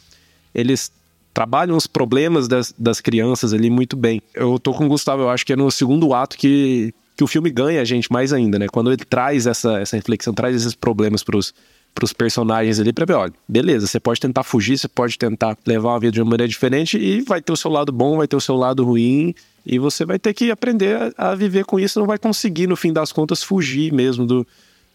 eles 0.54 0.92
trabalham 1.34 1.78
os 1.78 1.88
problemas 1.88 2.48
das, 2.48 2.74
das 2.78 3.00
crianças 3.00 3.54
ali 3.54 3.70
muito 3.70 3.96
bem. 3.96 4.22
Eu 4.34 4.60
tô 4.60 4.74
com 4.74 4.86
o 4.86 4.90
Gustavo, 4.90 5.24
eu 5.24 5.30
acho 5.30 5.46
que 5.46 5.54
é 5.54 5.56
no 5.56 5.72
segundo 5.72 6.14
ato 6.14 6.38
que, 6.38 6.94
que 7.20 7.24
o 7.26 7.28
filme 7.28 7.50
ganha 7.50 7.82
a 7.82 7.84
gente 7.84 8.10
mais 8.10 8.32
ainda, 8.32 8.58
né? 8.58 8.68
Quando 8.72 8.94
ele 8.94 9.04
traz 9.04 9.46
essa, 9.46 9.78
essa 9.78 9.98
reflexão, 9.98 10.34
traz 10.34 10.56
esses 10.56 10.74
problemas 10.74 11.22
pros 11.22 11.54
para 11.94 12.06
os 12.06 12.14
personagens 12.14 12.80
ali 12.80 12.94
para 12.94 13.04
ver, 13.04 13.14
olha, 13.14 13.34
beleza, 13.46 13.88
você 13.88 14.00
pode 14.00 14.22
tentar 14.22 14.44
fugir, 14.44 14.78
você 14.78 14.88
pode 14.88 15.18
tentar 15.18 15.58
levar 15.66 15.90
uma 15.90 16.00
vida 16.00 16.14
de 16.14 16.22
uma 16.22 16.30
maneira 16.30 16.48
diferente 16.48 16.98
e 16.98 17.20
vai 17.22 17.42
ter 17.42 17.52
o 17.52 17.58
seu 17.58 17.70
lado 17.70 17.92
bom, 17.92 18.16
vai 18.16 18.28
ter 18.28 18.38
o 18.38 18.40
seu 18.40 18.56
lado 18.56 18.86
ruim 18.86 19.36
e 19.66 19.78
você 19.80 20.06
vai 20.06 20.18
ter 20.18 20.34
que 20.34 20.50
aprender 20.50 21.14
a, 21.18 21.32
a 21.32 21.36
viver 21.36 21.66
com 21.66 21.78
isso, 21.78 22.00
não 22.00 22.08
vai 22.08 22.18
conseguir 22.18 22.68
no 22.68 22.78
fim 22.78 22.94
das 22.94 23.12
contas 23.12 23.44
fugir 23.44 23.92
mesmo 23.92 24.26
do, 24.26 24.48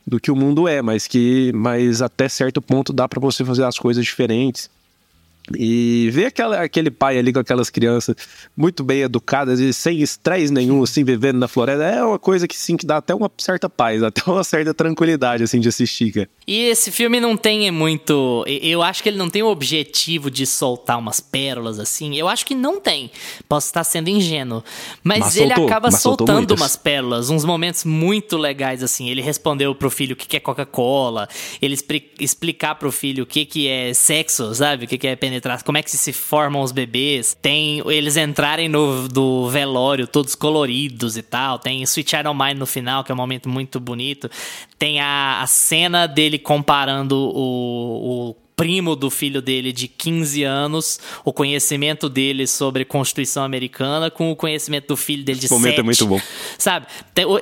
do 0.06 0.18
que 0.18 0.30
o 0.30 0.36
mundo 0.36 0.66
é, 0.66 0.80
mas 0.80 1.06
que 1.06 1.52
mas 1.52 2.00
até 2.00 2.26
certo 2.26 2.62
ponto 2.62 2.90
dá 2.90 3.06
para 3.06 3.20
você 3.20 3.44
fazer 3.44 3.64
as 3.64 3.78
coisas 3.78 4.02
diferentes. 4.02 4.70
E 5.52 6.08
ver 6.10 6.26
aquela, 6.26 6.62
aquele 6.62 6.90
pai 6.90 7.18
ali 7.18 7.30
com 7.30 7.38
aquelas 7.38 7.68
crianças 7.68 8.16
muito 8.56 8.82
bem 8.82 9.00
educadas 9.02 9.60
e 9.60 9.74
sem 9.74 10.00
estresse 10.00 10.50
nenhum, 10.50 10.82
assim, 10.82 11.04
vivendo 11.04 11.38
na 11.38 11.46
floresta, 11.46 11.84
é 11.84 12.02
uma 12.02 12.18
coisa 12.18 12.48
que 12.48 12.56
sim, 12.56 12.78
que 12.78 12.86
dá 12.86 12.96
até 12.96 13.14
uma 13.14 13.30
certa 13.36 13.68
paz, 13.68 14.02
até 14.02 14.22
uma 14.26 14.42
certa 14.42 14.72
tranquilidade, 14.72 15.42
assim, 15.42 15.60
de 15.60 15.68
assistir, 15.68 16.12
cara. 16.12 16.28
E 16.46 16.62
esse 16.62 16.90
filme 16.90 17.20
não 17.20 17.36
tem 17.36 17.70
muito. 17.70 18.44
Eu 18.46 18.82
acho 18.82 19.02
que 19.02 19.08
ele 19.10 19.18
não 19.18 19.28
tem 19.28 19.42
o 19.42 19.48
objetivo 19.48 20.30
de 20.30 20.46
soltar 20.46 20.98
umas 20.98 21.20
pérolas, 21.20 21.78
assim. 21.78 22.16
Eu 22.16 22.26
acho 22.26 22.46
que 22.46 22.54
não 22.54 22.80
tem. 22.80 23.10
Posso 23.46 23.66
estar 23.66 23.84
sendo 23.84 24.08
ingênuo. 24.08 24.64
Mas, 25.02 25.20
mas 25.20 25.36
ele 25.36 25.48
soltou, 25.48 25.66
acaba 25.66 25.90
mas 25.90 26.00
soltando 26.00 26.54
umas 26.54 26.76
pérolas, 26.76 27.28
uns 27.28 27.44
momentos 27.44 27.84
muito 27.84 28.38
legais, 28.38 28.82
assim. 28.82 29.10
Ele 29.10 29.20
respondeu 29.20 29.74
pro 29.74 29.90
filho 29.90 30.14
o 30.14 30.16
que 30.16 30.36
é 30.36 30.40
Coca-Cola, 30.40 31.28
ele 31.60 31.78
explicar 32.18 32.76
pro 32.76 32.90
filho 32.90 33.24
o 33.24 33.26
que 33.26 33.68
é 33.68 33.92
sexo, 33.92 34.54
sabe? 34.54 34.86
O 34.86 34.88
que 34.88 35.06
é 35.06 35.14
penetração 35.14 35.33
como 35.64 35.78
é 35.78 35.82
que 35.82 35.90
se 35.90 36.12
formam 36.12 36.62
os 36.62 36.72
bebês. 36.72 37.36
Tem 37.40 37.82
eles 37.90 38.16
entrarem 38.16 38.68
no 38.68 39.08
do 39.08 39.48
velório 39.48 40.06
todos 40.06 40.34
coloridos 40.34 41.16
e 41.16 41.22
tal. 41.22 41.58
Tem 41.58 41.82
Sweet 41.82 42.16
of 42.16 42.38
Mine 42.38 42.58
no 42.58 42.66
final, 42.66 43.04
que 43.04 43.12
é 43.12 43.14
um 43.14 43.18
momento 43.18 43.48
muito 43.48 43.78
bonito. 43.80 44.30
Tem 44.78 45.00
a, 45.00 45.40
a 45.42 45.46
cena 45.46 46.06
dele 46.06 46.38
comparando 46.38 47.16
o, 47.16 48.30
o 48.30 48.36
primo 48.56 48.94
do 48.94 49.10
filho 49.10 49.42
dele 49.42 49.72
de 49.72 49.88
15 49.88 50.42
anos, 50.44 51.00
o 51.24 51.32
conhecimento 51.32 52.08
dele 52.08 52.46
sobre 52.46 52.84
Constituição 52.84 53.42
Americana 53.42 54.10
com 54.10 54.30
o 54.30 54.36
conhecimento 54.36 54.88
do 54.88 54.96
filho 54.96 55.24
dele 55.24 55.40
de 55.40 55.46
Esse 55.46 55.54
momento 55.54 55.76
7. 55.76 55.80
é 55.80 55.82
muito 55.82 56.06
bom. 56.06 56.20
Sabe? 56.58 56.86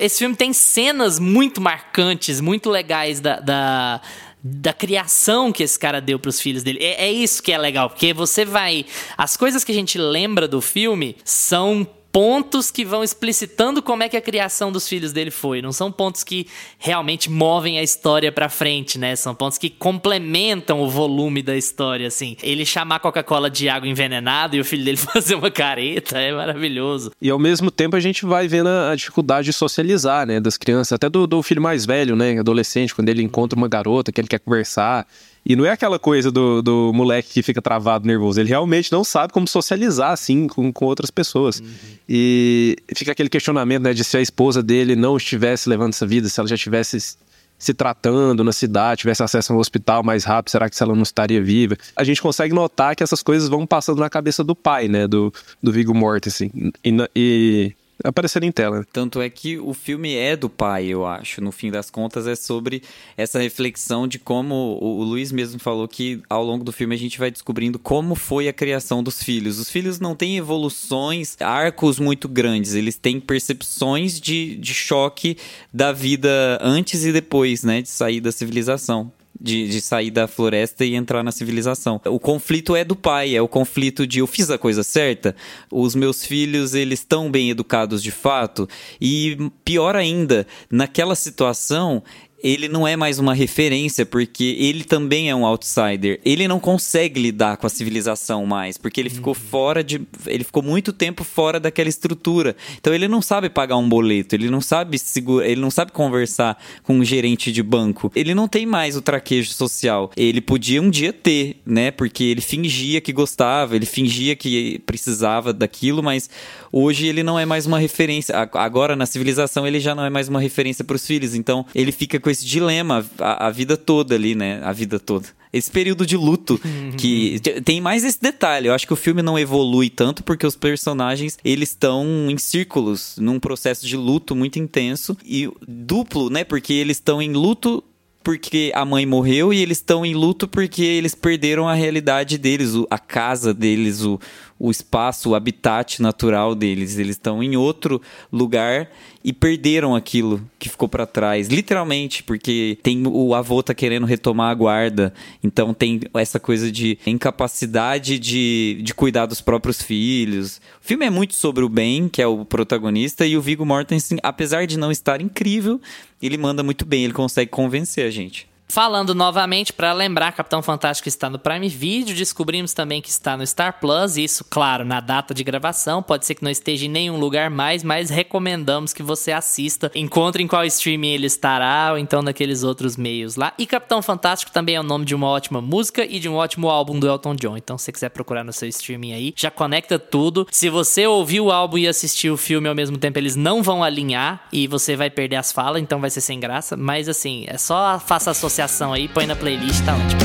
Esse 0.00 0.20
filme 0.20 0.34
tem 0.34 0.52
cenas 0.52 1.18
muito 1.18 1.60
marcantes, 1.60 2.40
muito 2.40 2.70
legais 2.70 3.20
da, 3.20 3.40
da 3.40 4.00
da 4.42 4.72
criação 4.72 5.52
que 5.52 5.62
esse 5.62 5.78
cara 5.78 6.00
deu 6.00 6.18
para 6.18 6.28
os 6.28 6.40
filhos 6.40 6.62
dele. 6.62 6.78
É, 6.80 7.06
é 7.06 7.12
isso 7.12 7.42
que 7.42 7.52
é 7.52 7.58
legal, 7.58 7.88
porque 7.88 8.12
você 8.12 8.44
vai. 8.44 8.84
As 9.16 9.36
coisas 9.36 9.62
que 9.62 9.70
a 9.72 9.74
gente 9.74 9.98
lembra 9.98 10.48
do 10.48 10.60
filme 10.60 11.16
são 11.24 11.86
pontos 12.12 12.70
que 12.70 12.84
vão 12.84 13.02
explicitando 13.02 13.82
como 13.82 14.02
é 14.02 14.08
que 14.08 14.16
a 14.16 14.20
criação 14.20 14.70
dos 14.70 14.86
filhos 14.86 15.12
dele 15.12 15.30
foi. 15.30 15.62
Não 15.62 15.72
são 15.72 15.90
pontos 15.90 16.22
que 16.22 16.46
realmente 16.78 17.30
movem 17.30 17.78
a 17.78 17.82
história 17.82 18.30
para 18.30 18.50
frente, 18.50 18.98
né? 18.98 19.16
São 19.16 19.34
pontos 19.34 19.56
que 19.56 19.70
complementam 19.70 20.82
o 20.82 20.90
volume 20.90 21.42
da 21.42 21.56
história, 21.56 22.06
assim. 22.06 22.36
Ele 22.42 22.66
chamar 22.66 23.00
Coca-Cola 23.00 23.48
de 23.48 23.68
água 23.68 23.88
envenenada 23.88 24.54
e 24.54 24.60
o 24.60 24.64
filho 24.64 24.84
dele 24.84 24.98
fazer 25.00 25.34
uma 25.34 25.50
careta 25.50 26.18
é 26.18 26.32
maravilhoso. 26.32 27.10
E 27.20 27.30
ao 27.30 27.38
mesmo 27.38 27.70
tempo 27.70 27.96
a 27.96 28.00
gente 28.00 28.26
vai 28.26 28.46
vendo 28.46 28.68
a 28.68 28.94
dificuldade 28.94 29.46
de 29.46 29.52
socializar, 29.54 30.26
né, 30.26 30.38
das 30.38 30.58
crianças, 30.58 30.92
até 30.92 31.08
do, 31.08 31.26
do 31.26 31.42
filho 31.42 31.62
mais 31.62 31.86
velho, 31.86 32.14
né, 32.14 32.38
adolescente, 32.38 32.94
quando 32.94 33.08
ele 33.08 33.22
encontra 33.22 33.56
uma 33.56 33.68
garota 33.68 34.12
que 34.12 34.20
ele 34.20 34.28
quer 34.28 34.38
conversar 34.38 35.06
e 35.44 35.56
não 35.56 35.66
é 35.66 35.70
aquela 35.70 35.98
coisa 35.98 36.30
do, 36.30 36.62
do 36.62 36.92
moleque 36.94 37.30
que 37.32 37.42
fica 37.42 37.60
travado, 37.60 38.06
nervoso. 38.06 38.40
Ele 38.40 38.48
realmente 38.48 38.92
não 38.92 39.02
sabe 39.02 39.32
como 39.32 39.46
socializar, 39.48 40.12
assim, 40.12 40.46
com, 40.46 40.72
com 40.72 40.84
outras 40.84 41.10
pessoas. 41.10 41.58
Uhum. 41.58 41.66
E 42.08 42.76
fica 42.94 43.12
aquele 43.12 43.28
questionamento, 43.28 43.82
né, 43.82 43.92
de 43.92 44.04
se 44.04 44.16
a 44.16 44.20
esposa 44.20 44.62
dele 44.62 44.94
não 44.94 45.16
estivesse 45.16 45.68
levando 45.68 45.92
essa 45.92 46.06
vida, 46.06 46.28
se 46.28 46.38
ela 46.38 46.48
já 46.48 46.54
estivesse 46.54 47.16
se 47.58 47.72
tratando 47.72 48.42
na 48.42 48.50
cidade, 48.50 49.02
tivesse 49.02 49.22
acesso 49.22 49.52
a 49.52 49.56
um 49.56 49.58
hospital 49.60 50.02
mais 50.02 50.24
rápido, 50.24 50.50
será 50.50 50.68
que 50.68 50.82
ela 50.82 50.96
não 50.96 51.02
estaria 51.02 51.40
viva? 51.40 51.76
A 51.94 52.02
gente 52.02 52.20
consegue 52.20 52.52
notar 52.52 52.96
que 52.96 53.04
essas 53.04 53.22
coisas 53.22 53.48
vão 53.48 53.64
passando 53.64 54.00
na 54.00 54.10
cabeça 54.10 54.42
do 54.42 54.54
pai, 54.54 54.88
né, 54.88 55.06
do, 55.06 55.32
do 55.62 55.70
Viggo 55.70 55.94
Mortensen. 55.94 56.50
E, 56.84 57.08
e 57.14 57.72
aparecer 58.02 58.42
em 58.42 58.52
tela. 58.52 58.86
Tanto 58.92 59.20
é 59.20 59.28
que 59.28 59.58
o 59.58 59.72
filme 59.72 60.14
é 60.14 60.36
do 60.36 60.48
pai, 60.48 60.86
eu 60.86 61.06
acho. 61.06 61.40
No 61.40 61.52
fim 61.52 61.70
das 61.70 61.90
contas, 61.90 62.26
é 62.26 62.34
sobre 62.34 62.82
essa 63.16 63.38
reflexão 63.38 64.06
de 64.08 64.18
como 64.18 64.78
o 64.80 65.02
Luiz 65.02 65.32
mesmo 65.32 65.58
falou 65.58 65.86
que 65.86 66.22
ao 66.28 66.44
longo 66.44 66.64
do 66.64 66.72
filme 66.72 66.94
a 66.94 66.98
gente 66.98 67.18
vai 67.18 67.30
descobrindo 67.30 67.78
como 67.78 68.14
foi 68.14 68.48
a 68.48 68.52
criação 68.52 69.02
dos 69.02 69.22
filhos. 69.22 69.58
Os 69.58 69.70
filhos 69.70 70.00
não 70.00 70.14
têm 70.14 70.36
evoluções, 70.36 71.36
arcos 71.40 71.98
muito 71.98 72.28
grandes, 72.28 72.74
eles 72.74 72.96
têm 72.96 73.20
percepções 73.20 74.20
de, 74.20 74.56
de 74.56 74.74
choque 74.74 75.36
da 75.72 75.92
vida 75.92 76.58
antes 76.60 77.04
e 77.04 77.12
depois, 77.12 77.62
né, 77.62 77.82
de 77.82 77.88
sair 77.88 78.20
da 78.20 78.32
civilização 78.32 79.12
de, 79.42 79.68
de 79.68 79.80
sair 79.80 80.10
da 80.10 80.28
floresta 80.28 80.84
e 80.84 80.94
entrar 80.94 81.22
na 81.22 81.32
civilização. 81.32 82.00
O 82.06 82.20
conflito 82.20 82.76
é 82.76 82.84
do 82.84 82.94
pai, 82.94 83.34
é 83.34 83.42
o 83.42 83.48
conflito 83.48 84.06
de 84.06 84.20
eu 84.20 84.26
fiz 84.26 84.50
a 84.50 84.56
coisa 84.56 84.84
certa, 84.84 85.34
os 85.70 85.94
meus 85.94 86.24
filhos 86.24 86.74
eles 86.74 87.00
estão 87.00 87.30
bem 87.30 87.50
educados 87.50 88.02
de 88.02 88.12
fato 88.12 88.68
e 89.00 89.50
pior 89.64 89.96
ainda, 89.96 90.46
naquela 90.70 91.16
situação 91.16 92.02
ele 92.42 92.68
não 92.68 92.86
é 92.86 92.96
mais 92.96 93.18
uma 93.18 93.34
referência, 93.34 94.04
porque 94.04 94.56
ele 94.58 94.84
também 94.84 95.30
é 95.30 95.34
um 95.34 95.46
outsider. 95.46 96.20
Ele 96.24 96.48
não 96.48 96.58
consegue 96.58 97.20
lidar 97.20 97.56
com 97.56 97.66
a 97.66 97.70
civilização 97.70 98.44
mais, 98.44 98.76
porque 98.76 99.00
ele 99.00 99.10
ficou 99.10 99.34
uhum. 99.34 99.40
fora 99.40 99.84
de. 99.84 100.00
Ele 100.26 100.42
ficou 100.42 100.62
muito 100.62 100.92
tempo 100.92 101.22
fora 101.22 101.60
daquela 101.60 101.88
estrutura. 101.88 102.56
Então 102.78 102.92
ele 102.92 103.06
não 103.06 103.22
sabe 103.22 103.48
pagar 103.48 103.76
um 103.76 103.88
boleto, 103.88 104.34
ele 104.34 104.50
não 104.50 104.60
sabe 104.60 104.98
segurar, 104.98 105.46
ele 105.46 105.60
não 105.60 105.70
sabe 105.70 105.92
conversar 105.92 106.60
com 106.82 106.94
um 106.94 107.04
gerente 107.04 107.52
de 107.52 107.62
banco. 107.62 108.10
Ele 108.14 108.34
não 108.34 108.48
tem 108.48 108.66
mais 108.66 108.96
o 108.96 109.02
traquejo 109.02 109.52
social. 109.52 110.10
Ele 110.16 110.40
podia 110.40 110.82
um 110.82 110.90
dia 110.90 111.12
ter, 111.12 111.60
né? 111.64 111.90
Porque 111.90 112.24
ele 112.24 112.40
fingia 112.40 113.00
que 113.00 113.12
gostava, 113.12 113.76
ele 113.76 113.86
fingia 113.86 114.34
que 114.34 114.80
precisava 114.80 115.52
daquilo, 115.52 116.02
mas 116.02 116.28
hoje 116.72 117.06
ele 117.06 117.22
não 117.22 117.38
é 117.38 117.44
mais 117.44 117.66
uma 117.66 117.78
referência. 117.78 118.34
Agora, 118.54 118.96
na 118.96 119.06
civilização, 119.06 119.66
ele 119.66 119.78
já 119.78 119.94
não 119.94 120.04
é 120.04 120.10
mais 120.10 120.28
uma 120.28 120.40
referência 120.40 120.84
pros 120.84 121.06
filhos. 121.06 121.34
Então, 121.34 121.66
ele 121.74 121.92
fica 121.92 122.18
com 122.18 122.30
esse 122.30 122.44
dilema 122.44 123.04
a, 123.18 123.46
a 123.46 123.50
vida 123.50 123.76
toda 123.76 124.14
ali, 124.14 124.34
né? 124.34 124.60
A 124.64 124.72
vida 124.72 124.98
toda. 124.98 125.28
Esse 125.52 125.70
período 125.70 126.06
de 126.06 126.16
luto 126.16 126.58
que 126.96 127.38
tem 127.64 127.78
mais 127.78 128.04
esse 128.04 128.20
detalhe. 128.20 128.68
Eu 128.68 128.74
acho 128.74 128.86
que 128.86 128.92
o 128.92 128.96
filme 128.96 129.20
não 129.20 129.38
evolui 129.38 129.90
tanto 129.90 130.24
porque 130.24 130.46
os 130.46 130.56
personagens 130.56 131.38
eles 131.44 131.68
estão 131.68 132.06
em 132.30 132.38
círculos, 132.38 133.16
num 133.18 133.38
processo 133.38 133.86
de 133.86 133.96
luto 133.96 134.34
muito 134.34 134.58
intenso 134.58 135.16
e 135.24 135.50
duplo, 135.68 136.30
né? 136.30 136.42
Porque 136.42 136.72
eles 136.72 136.96
estão 136.96 137.20
em 137.20 137.32
luto 137.32 137.84
porque 138.22 138.70
a 138.74 138.84
mãe 138.84 139.04
morreu 139.04 139.52
e 139.52 139.60
eles 139.60 139.78
estão 139.78 140.06
em 140.06 140.14
luto 140.14 140.46
porque 140.46 140.82
eles 140.82 141.14
perderam 141.14 141.68
a 141.68 141.74
realidade 141.74 142.38
deles, 142.38 142.72
a 142.88 142.98
casa 142.98 143.52
deles, 143.52 144.02
o, 144.02 144.18
o 144.62 144.70
espaço, 144.70 145.30
o 145.30 145.34
habitat 145.34 146.00
natural 146.00 146.54
deles. 146.54 146.96
Eles 146.96 147.16
estão 147.16 147.42
em 147.42 147.56
outro 147.56 148.00
lugar 148.32 148.88
e 149.24 149.32
perderam 149.32 149.96
aquilo 149.96 150.40
que 150.56 150.68
ficou 150.68 150.88
pra 150.88 151.04
trás, 151.04 151.48
literalmente, 151.48 152.22
porque 152.22 152.78
tem 152.80 153.04
o 153.04 153.34
avô 153.34 153.60
tá 153.60 153.74
querendo 153.74 154.06
retomar 154.06 154.52
a 154.52 154.54
guarda, 154.54 155.12
então 155.42 155.74
tem 155.74 156.00
essa 156.14 156.38
coisa 156.38 156.70
de 156.70 156.96
incapacidade 157.04 158.20
de, 158.20 158.80
de 158.82 158.94
cuidar 158.94 159.26
dos 159.26 159.40
próprios 159.40 159.82
filhos. 159.82 160.60
O 160.80 160.86
filme 160.86 161.06
é 161.06 161.10
muito 161.10 161.34
sobre 161.34 161.64
o 161.64 161.68
Ben, 161.68 162.08
que 162.08 162.22
é 162.22 162.26
o 162.26 162.44
protagonista, 162.44 163.26
e 163.26 163.36
o 163.36 163.42
Viggo 163.42 163.66
Mortensen, 163.66 164.18
apesar 164.22 164.64
de 164.64 164.78
não 164.78 164.92
estar 164.92 165.20
incrível, 165.20 165.80
ele 166.22 166.38
manda 166.38 166.62
muito 166.62 166.84
bem, 166.84 167.02
ele 167.02 167.12
consegue 167.12 167.50
convencer 167.50 168.06
a 168.06 168.10
gente. 168.10 168.51
Falando 168.72 169.14
novamente, 169.14 169.70
para 169.70 169.92
lembrar, 169.92 170.32
Capitão 170.32 170.62
Fantástico 170.62 171.06
está 171.06 171.28
no 171.28 171.38
Prime 171.38 171.68
Video, 171.68 172.16
descobrimos 172.16 172.72
também 172.72 173.02
que 173.02 173.10
está 173.10 173.36
no 173.36 173.46
Star 173.46 173.78
Plus, 173.78 174.16
isso, 174.16 174.46
claro, 174.48 174.82
na 174.82 174.98
data 174.98 175.34
de 175.34 175.44
gravação, 175.44 176.02
pode 176.02 176.24
ser 176.24 176.36
que 176.36 176.42
não 176.42 176.50
esteja 176.50 176.86
em 176.86 176.88
nenhum 176.88 177.18
lugar 177.18 177.50
mais, 177.50 177.84
mas 177.84 178.08
recomendamos 178.08 178.94
que 178.94 179.02
você 179.02 179.30
assista, 179.30 179.92
encontre 179.94 180.42
em 180.42 180.46
qual 180.46 180.64
streaming 180.64 181.10
ele 181.10 181.26
estará, 181.26 181.90
ou 181.92 181.98
então 181.98 182.22
naqueles 182.22 182.62
outros 182.62 182.96
meios 182.96 183.36
lá. 183.36 183.52
E 183.58 183.66
Capitão 183.66 184.00
Fantástico 184.00 184.50
também 184.50 184.76
é 184.76 184.80
o 184.80 184.82
nome 184.82 185.04
de 185.04 185.14
uma 185.14 185.28
ótima 185.28 185.60
música 185.60 186.06
e 186.06 186.18
de 186.18 186.26
um 186.26 186.36
ótimo 186.36 186.70
álbum 186.70 186.98
do 186.98 187.06
Elton 187.06 187.34
John, 187.34 187.58
então 187.58 187.76
se 187.76 187.84
você 187.84 187.92
quiser 187.92 188.08
procurar 188.08 188.42
no 188.42 188.54
seu 188.54 188.70
streaming 188.70 189.12
aí, 189.12 189.34
já 189.36 189.50
conecta 189.50 189.98
tudo. 189.98 190.48
Se 190.50 190.70
você 190.70 191.06
ouvir 191.06 191.42
o 191.42 191.52
álbum 191.52 191.76
e 191.76 191.86
assistir 191.86 192.30
o 192.30 192.38
filme 192.38 192.70
ao 192.70 192.74
mesmo 192.74 192.96
tempo, 192.96 193.18
eles 193.18 193.36
não 193.36 193.62
vão 193.62 193.84
alinhar 193.84 194.48
e 194.50 194.66
você 194.66 194.96
vai 194.96 195.10
perder 195.10 195.36
as 195.36 195.52
falas, 195.52 195.82
então 195.82 196.00
vai 196.00 196.08
ser 196.08 196.22
sem 196.22 196.40
graça, 196.40 196.74
mas 196.74 197.06
assim, 197.06 197.44
é 197.46 197.58
só 197.58 198.00
faça 198.00 198.30
associação 198.30 198.61
aí, 198.92 199.08
põe 199.08 199.26
na 199.26 199.34
playlist, 199.34 199.84
tá 199.84 199.94
ótimo. 199.94 200.20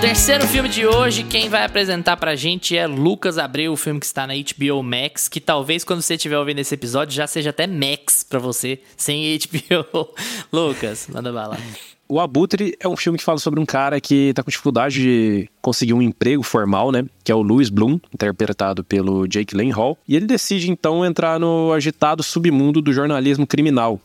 Terceiro 0.00 0.46
filme 0.46 0.68
de 0.68 0.86
hoje, 0.86 1.24
quem 1.24 1.48
vai 1.48 1.64
apresentar 1.64 2.16
pra 2.16 2.34
gente 2.34 2.76
é 2.76 2.86
Lucas 2.86 3.36
Abreu, 3.36 3.72
o 3.72 3.76
filme 3.76 4.00
que 4.00 4.06
está 4.06 4.26
na 4.26 4.34
HBO 4.34 4.82
Max, 4.82 5.28
que 5.28 5.40
talvez 5.40 5.84
quando 5.84 6.00
você 6.00 6.14
estiver 6.14 6.38
ouvindo 6.38 6.60
esse 6.60 6.74
episódio 6.74 7.14
já 7.14 7.26
seja 7.26 7.50
até 7.50 7.66
Max 7.66 8.22
pra 8.22 8.38
você, 8.38 8.80
sem 8.96 9.38
HBO. 9.38 10.08
Lucas, 10.52 11.08
manda 11.08 11.32
bala. 11.32 11.58
O 12.06 12.20
Abutre 12.20 12.76
é 12.78 12.86
um 12.86 12.96
filme 12.96 13.18
que 13.18 13.24
fala 13.24 13.38
sobre 13.38 13.58
um 13.58 13.64
cara 13.64 14.00
que 14.00 14.32
tá 14.34 14.42
com 14.42 14.50
dificuldade 14.50 15.00
de 15.00 15.48
conseguir 15.62 15.94
um 15.94 16.02
emprego 16.02 16.42
formal, 16.42 16.92
né? 16.92 17.04
Que 17.24 17.32
é 17.32 17.34
o 17.34 17.40
Louis 17.42 17.70
Bloom, 17.70 17.98
interpretado 18.12 18.84
pelo 18.84 19.26
Jake 19.26 19.54
Gyllenhaal. 19.54 19.96
E 20.06 20.14
ele 20.14 20.26
decide, 20.26 20.70
então, 20.70 21.04
entrar 21.04 21.40
no 21.40 21.72
agitado 21.72 22.22
submundo 22.22 22.82
do 22.82 22.92
jornalismo 22.92 23.46
criminal 23.46 24.00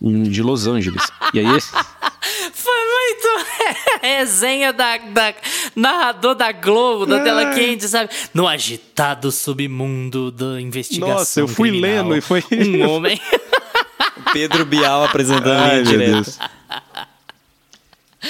de 0.00 0.42
Los 0.42 0.66
Angeles. 0.66 1.02
E 1.32 1.40
aí... 1.40 1.46
Foi 2.52 2.72
muito 2.72 3.46
resenha 4.00 4.72
da, 4.72 4.96
da 4.96 5.34
narrador 5.76 6.34
da 6.34 6.52
Globo, 6.52 7.04
da 7.04 7.20
tela 7.20 7.52
quente, 7.52 7.86
sabe? 7.86 8.10
No 8.32 8.48
agitado 8.48 9.30
submundo 9.30 10.30
da 10.30 10.60
investigação. 10.60 11.14
Nossa, 11.16 11.40
eu 11.40 11.48
fui 11.48 11.70
criminal, 11.70 12.04
lendo 12.08 12.16
e 12.16 12.20
foi- 12.20 12.42
Um 12.52 12.88
homem. 12.88 13.20
Pedro 14.32 14.64
Bial 14.64 15.04
apresentando 15.04 15.48
Ai. 15.48 15.82
Deus. 15.82 16.38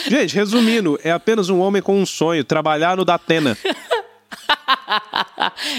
Gente, 0.09 0.35
resumindo, 0.35 0.99
é 1.03 1.11
apenas 1.11 1.49
um 1.49 1.61
homem 1.61 1.81
com 1.81 2.01
um 2.01 2.07
sonho, 2.07 2.45
trabalhar 2.45 2.97
no 2.97 3.05
Datena. 3.05 3.57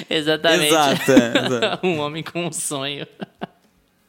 Exatamente. 0.10 0.68
Exato, 0.68 1.12
é, 1.12 1.46
exato. 1.46 1.80
um 1.88 2.00
homem 2.00 2.24
com 2.24 2.48
um 2.48 2.52
sonho. 2.52 3.06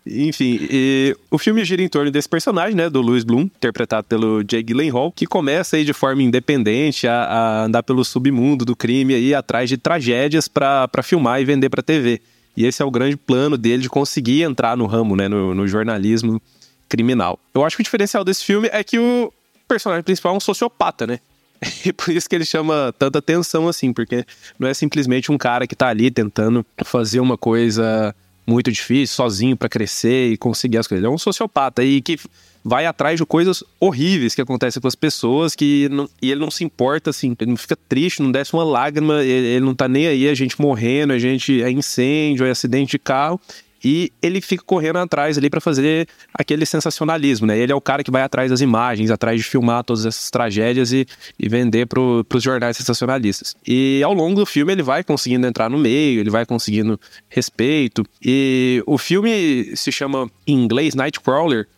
Enfim, 0.06 0.60
e 0.70 1.16
o 1.30 1.36
filme 1.36 1.64
gira 1.64 1.82
em 1.82 1.88
torno 1.88 2.12
desse 2.12 2.28
personagem, 2.28 2.76
né, 2.76 2.88
do 2.88 3.00
Louis 3.00 3.24
Bloom, 3.24 3.42
interpretado 3.42 4.06
pelo 4.06 4.44
Jake 4.44 4.62
Gyllenhaal, 4.62 5.10
que 5.10 5.26
começa 5.26 5.76
aí 5.76 5.84
de 5.84 5.92
forma 5.92 6.22
independente 6.22 7.08
a, 7.08 7.24
a 7.24 7.64
andar 7.64 7.82
pelo 7.82 8.04
submundo 8.04 8.64
do 8.64 8.76
crime 8.76 9.14
aí 9.14 9.34
atrás 9.34 9.68
de 9.68 9.76
tragédias 9.76 10.46
pra 10.46 10.86
pra 10.86 11.02
filmar 11.02 11.40
e 11.40 11.44
vender 11.44 11.68
pra 11.68 11.82
TV. 11.82 12.20
E 12.56 12.64
esse 12.64 12.80
é 12.80 12.84
o 12.84 12.90
grande 12.90 13.16
plano 13.16 13.58
dele 13.58 13.82
de 13.82 13.88
conseguir 13.88 14.42
entrar 14.42 14.76
no 14.76 14.86
ramo, 14.86 15.16
né, 15.16 15.26
no, 15.26 15.54
no 15.54 15.66
jornalismo 15.66 16.40
criminal. 16.88 17.38
Eu 17.52 17.64
acho 17.64 17.76
que 17.76 17.82
o 17.82 17.84
diferencial 17.84 18.24
desse 18.24 18.44
filme 18.44 18.68
é 18.72 18.84
que 18.84 19.00
o 19.00 19.32
personagem 19.68 20.02
principal 20.02 20.34
é 20.34 20.36
um 20.36 20.40
sociopata, 20.40 21.06
né? 21.06 21.20
E 21.86 21.92
por 21.92 22.10
isso 22.10 22.28
que 22.28 22.34
ele 22.34 22.44
chama 22.44 22.94
tanta 22.98 23.18
atenção 23.18 23.66
assim, 23.68 23.92
porque 23.92 24.24
não 24.58 24.68
é 24.68 24.74
simplesmente 24.74 25.32
um 25.32 25.38
cara 25.38 25.66
que 25.66 25.74
tá 25.74 25.88
ali 25.88 26.10
tentando 26.10 26.64
fazer 26.84 27.20
uma 27.20 27.38
coisa 27.38 28.14
muito 28.46 28.70
difícil, 28.70 29.16
sozinho 29.16 29.56
pra 29.56 29.68
crescer 29.68 30.30
e 30.32 30.36
conseguir 30.36 30.78
as 30.78 30.86
coisas. 30.86 31.02
Ele 31.02 31.10
é 31.10 31.14
um 31.14 31.18
sociopata 31.18 31.82
e 31.82 32.00
que 32.00 32.18
vai 32.64 32.84
atrás 32.84 33.18
de 33.18 33.24
coisas 33.24 33.62
horríveis 33.80 34.34
que 34.34 34.40
acontecem 34.42 34.80
com 34.82 34.88
as 34.88 34.94
pessoas 34.94 35.54
que 35.54 35.88
não- 35.88 36.08
e 36.20 36.30
ele 36.30 36.40
não 36.40 36.50
se 36.50 36.62
importa 36.64 37.10
assim, 37.10 37.34
ele 37.40 37.50
não 37.50 37.56
fica 37.56 37.76
triste, 37.88 38.20
não 38.22 38.30
desce 38.30 38.52
uma 38.52 38.64
lágrima, 38.64 39.22
ele, 39.22 39.46
ele 39.46 39.64
não 39.64 39.74
tá 39.74 39.88
nem 39.88 40.06
aí, 40.06 40.28
a 40.28 40.34
gente 40.34 40.60
morrendo, 40.60 41.12
a 41.12 41.18
gente 41.18 41.62
é 41.62 41.70
incêndio, 41.70 42.44
é 42.44 42.50
acidente 42.50 42.92
de 42.92 42.98
carro. 42.98 43.40
E 43.84 44.12
ele 44.22 44.40
fica 44.40 44.64
correndo 44.64 44.96
atrás 44.96 45.36
ali 45.36 45.50
pra 45.50 45.60
fazer 45.60 46.08
aquele 46.34 46.64
sensacionalismo, 46.64 47.46
né? 47.46 47.58
Ele 47.58 47.72
é 47.72 47.74
o 47.74 47.80
cara 47.80 48.02
que 48.02 48.10
vai 48.10 48.22
atrás 48.22 48.50
das 48.50 48.60
imagens, 48.60 49.10
atrás 49.10 49.40
de 49.40 49.46
filmar 49.46 49.84
todas 49.84 50.06
essas 50.06 50.30
tragédias 50.30 50.92
e, 50.92 51.06
e 51.38 51.48
vender 51.48 51.86
pro, 51.86 52.24
pros 52.28 52.42
jornais 52.42 52.76
sensacionalistas. 52.76 53.54
E 53.66 54.02
ao 54.02 54.12
longo 54.12 54.40
do 54.40 54.46
filme 54.46 54.72
ele 54.72 54.82
vai 54.82 55.04
conseguindo 55.04 55.46
entrar 55.46 55.68
no 55.68 55.78
meio, 55.78 56.20
ele 56.20 56.30
vai 56.30 56.46
conseguindo 56.46 56.98
respeito. 57.28 58.04
E 58.22 58.82
o 58.86 58.98
filme 58.98 59.76
se 59.76 59.92
chama 59.92 60.30
em 60.46 60.54
inglês 60.54 60.94
Nightcrawler, 60.94 61.68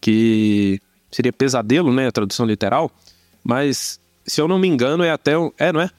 que 0.00 0.80
seria 1.10 1.32
pesadelo, 1.32 1.92
né? 1.92 2.08
A 2.08 2.12
tradução 2.12 2.44
literal. 2.44 2.90
Mas 3.42 4.00
se 4.26 4.40
eu 4.40 4.48
não 4.48 4.58
me 4.58 4.68
engano 4.68 5.04
é 5.04 5.10
até... 5.10 5.32
É, 5.58 5.72
não 5.72 5.80
é? 5.80 5.90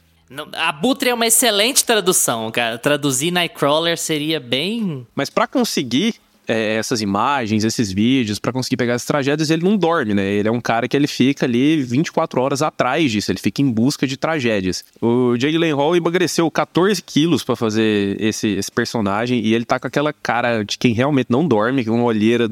Abutre 0.53 1.09
é 1.09 1.13
uma 1.13 1.27
excelente 1.27 1.83
tradução, 1.83 2.49
cara. 2.51 2.77
Traduzir 2.77 3.31
Nightcrawler 3.31 3.97
seria 3.97 4.39
bem. 4.39 5.05
Mas 5.13 5.29
pra 5.29 5.45
conseguir 5.47 6.15
é, 6.47 6.75
essas 6.75 7.01
imagens, 7.01 7.63
esses 7.63 7.91
vídeos, 7.91 8.39
pra 8.39 8.51
conseguir 8.51 8.77
pegar 8.77 8.93
essas 8.93 9.07
tragédias, 9.07 9.49
ele 9.49 9.63
não 9.63 9.77
dorme, 9.77 10.13
né? 10.13 10.25
Ele 10.25 10.47
é 10.47 10.51
um 10.51 10.61
cara 10.61 10.87
que 10.87 10.95
ele 10.95 11.07
fica 11.07 11.45
ali 11.45 11.81
24 11.81 12.41
horas 12.41 12.61
atrás 12.61 13.11
disso, 13.11 13.31
ele 13.31 13.39
fica 13.39 13.61
em 13.61 13.69
busca 13.69 14.05
de 14.07 14.17
tragédias. 14.17 14.83
O 15.01 15.35
Jake 15.37 15.53
Gyllenhaal 15.53 15.95
emagreceu 15.95 16.49
14 16.49 17.01
quilos 17.01 17.43
pra 17.43 17.55
fazer 17.55 18.19
esse, 18.19 18.47
esse 18.49 18.71
personagem 18.71 19.39
e 19.39 19.53
ele 19.53 19.65
tá 19.65 19.79
com 19.79 19.87
aquela 19.87 20.13
cara 20.13 20.63
de 20.63 20.77
quem 20.77 20.93
realmente 20.93 21.27
não 21.29 21.47
dorme, 21.47 21.85
com 21.85 21.91
uma 21.91 22.03
olheira 22.03 22.49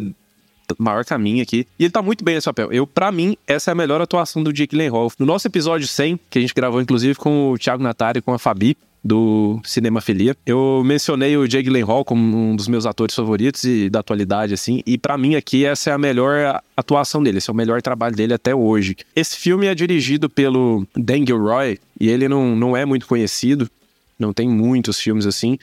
maior 0.77 1.03
minha 1.19 1.43
aqui. 1.43 1.67
E 1.77 1.83
ele 1.83 1.91
tá 1.91 2.01
muito 2.01 2.23
bem 2.23 2.35
nesse 2.35 2.45
papel. 2.45 2.71
Eu, 2.71 2.87
para 2.87 3.11
mim, 3.11 3.37
essa 3.47 3.71
é 3.71 3.73
a 3.73 3.75
melhor 3.75 4.01
atuação 4.01 4.41
do 4.41 4.51
Jake 4.51 4.75
Gyllenhaal. 4.75 5.11
No 5.19 5.25
nosso 5.25 5.47
episódio 5.47 5.87
100, 5.87 6.19
que 6.29 6.39
a 6.39 6.41
gente 6.41 6.53
gravou 6.53 6.81
inclusive 6.81 7.15
com 7.15 7.51
o 7.51 7.57
Thiago 7.57 7.83
Natari 7.83 8.19
e 8.19 8.21
com 8.21 8.33
a 8.33 8.39
Fabi, 8.39 8.75
do 9.03 9.59
Cinema 9.65 9.99
Filia. 9.99 10.35
Eu 10.45 10.81
mencionei 10.85 11.35
o 11.35 11.47
Jake 11.47 11.65
Gyllenhaal 11.65 12.05
como 12.05 12.37
um 12.37 12.55
dos 12.55 12.67
meus 12.67 12.85
atores 12.85 13.13
favoritos 13.13 13.63
e 13.65 13.89
da 13.89 13.99
atualidade, 13.99 14.53
assim. 14.53 14.81
E 14.85 14.97
pra 14.97 15.17
mim 15.17 15.35
aqui, 15.35 15.65
essa 15.65 15.89
é 15.89 15.93
a 15.93 15.97
melhor 15.97 16.61
atuação 16.77 17.21
dele. 17.21 17.39
Esse 17.39 17.49
é 17.49 17.53
o 17.53 17.55
melhor 17.55 17.81
trabalho 17.81 18.15
dele 18.15 18.33
até 18.33 18.55
hoje. 18.55 18.95
Esse 19.15 19.35
filme 19.35 19.67
é 19.67 19.75
dirigido 19.75 20.29
pelo 20.29 20.87
Dan 20.95 21.25
Gilroy 21.25 21.77
e 21.99 22.09
ele 22.09 22.29
não, 22.29 22.55
não 22.55 22.77
é 22.77 22.85
muito 22.85 23.05
conhecido. 23.05 23.69
Não 24.17 24.31
tem 24.31 24.47
muitos 24.47 24.99
filmes 24.99 25.25
assim. 25.25 25.57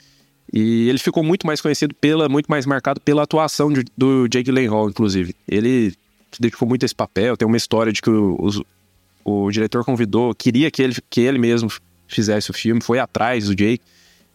E 0.53 0.89
ele 0.89 0.97
ficou 0.99 1.23
muito 1.23 1.47
mais 1.47 1.61
conhecido 1.61 1.95
pela, 1.95 2.27
muito 2.27 2.47
mais 2.47 2.65
marcado 2.65 2.99
pela 2.99 3.23
atuação 3.23 3.71
de- 3.71 3.85
do 3.97 4.27
Jake 4.27 4.45
Gyllenhaal, 4.45 4.89
inclusive. 4.89 5.33
Ele 5.47 5.91
se 6.31 6.41
dedicou 6.41 6.67
muito 6.67 6.83
a 6.83 6.85
esse 6.85 6.95
papel. 6.95 7.37
Tem 7.37 7.47
uma 7.47 7.57
história 7.57 7.91
de 7.93 8.01
que 8.01 8.09
o, 8.09 8.35
os- 8.39 8.61
o 9.23 9.49
diretor 9.51 9.85
convidou, 9.85 10.33
queria 10.35 10.69
que 10.69 10.81
ele, 10.81 10.95
que 11.09 11.21
ele 11.21 11.37
mesmo 11.37 11.69
fizesse 12.07 12.49
o 12.51 12.53
filme, 12.53 12.81
foi 12.81 12.99
atrás 12.99 13.45
do 13.45 13.55
Jake. 13.55 13.81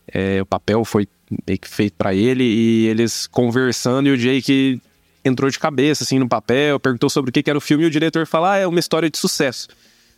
É, 0.08 0.40
o 0.40 0.46
papel 0.46 0.84
foi 0.84 1.06
meio 1.46 1.58
que 1.58 1.68
feito 1.68 1.94
pra 1.98 2.14
ele 2.14 2.44
e 2.44 2.86
eles 2.86 3.26
conversando 3.26 4.08
e 4.08 4.12
o 4.12 4.16
Jake 4.16 4.80
entrou 5.24 5.50
de 5.50 5.58
cabeça 5.58 6.04
assim 6.04 6.18
no 6.20 6.28
papel, 6.28 6.78
perguntou 6.78 7.10
sobre 7.10 7.30
o 7.30 7.32
que 7.32 7.42
que 7.42 7.50
era 7.50 7.58
o 7.58 7.60
filme 7.60 7.82
e 7.84 7.86
o 7.88 7.90
diretor 7.90 8.24
falou: 8.26 8.46
"Ah, 8.48 8.56
é 8.56 8.66
uma 8.66 8.78
história 8.78 9.10
de 9.10 9.18
sucesso". 9.18 9.66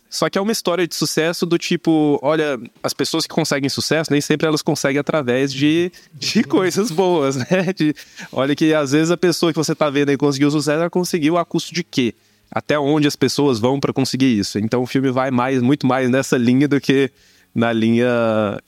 Só 0.09 0.27
que 0.29 0.37
é 0.37 0.41
uma 0.41 0.51
história 0.51 0.87
de 0.87 0.95
sucesso 0.95 1.45
do 1.45 1.57
tipo, 1.57 2.19
olha, 2.23 2.59
as 2.81 2.93
pessoas 2.93 3.27
que 3.27 3.33
conseguem 3.33 3.69
sucesso, 3.69 4.11
nem 4.11 4.19
sempre 4.19 4.47
elas 4.47 4.63
conseguem 4.63 4.99
através 4.99 5.53
de, 5.53 5.91
de 6.13 6.43
coisas 6.45 6.89
boas, 6.89 7.35
né? 7.35 7.71
De, 7.75 7.93
olha 8.31 8.55
que 8.55 8.73
às 8.73 8.91
vezes 8.91 9.11
a 9.11 9.17
pessoa 9.17 9.53
que 9.53 9.57
você 9.57 9.75
tá 9.75 9.89
vendo 9.89 10.09
aí 10.09 10.17
conseguiu 10.17 10.49
sucesso, 10.49 10.79
ela 10.79 10.89
conseguiu 10.89 11.37
a 11.37 11.45
custo 11.45 11.73
de 11.73 11.83
quê? 11.83 12.15
Até 12.51 12.79
onde 12.79 13.07
as 13.07 13.15
pessoas 13.15 13.59
vão 13.59 13.79
para 13.79 13.93
conseguir 13.93 14.39
isso? 14.39 14.57
Então 14.57 14.81
o 14.81 14.87
filme 14.87 15.11
vai 15.11 15.29
mais, 15.29 15.61
muito 15.61 15.85
mais 15.85 16.09
nessa 16.09 16.35
linha 16.37 16.67
do 16.67 16.81
que 16.81 17.11
na 17.53 17.71
linha 17.71 18.07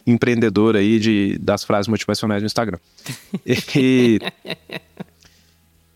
empreendedora 0.05 0.79
aí 0.79 0.99
de, 0.99 1.37
das 1.39 1.63
frases 1.63 1.87
motivacionais 1.87 2.41
no 2.41 2.45
Instagram. 2.45 2.77
E, 3.75 4.19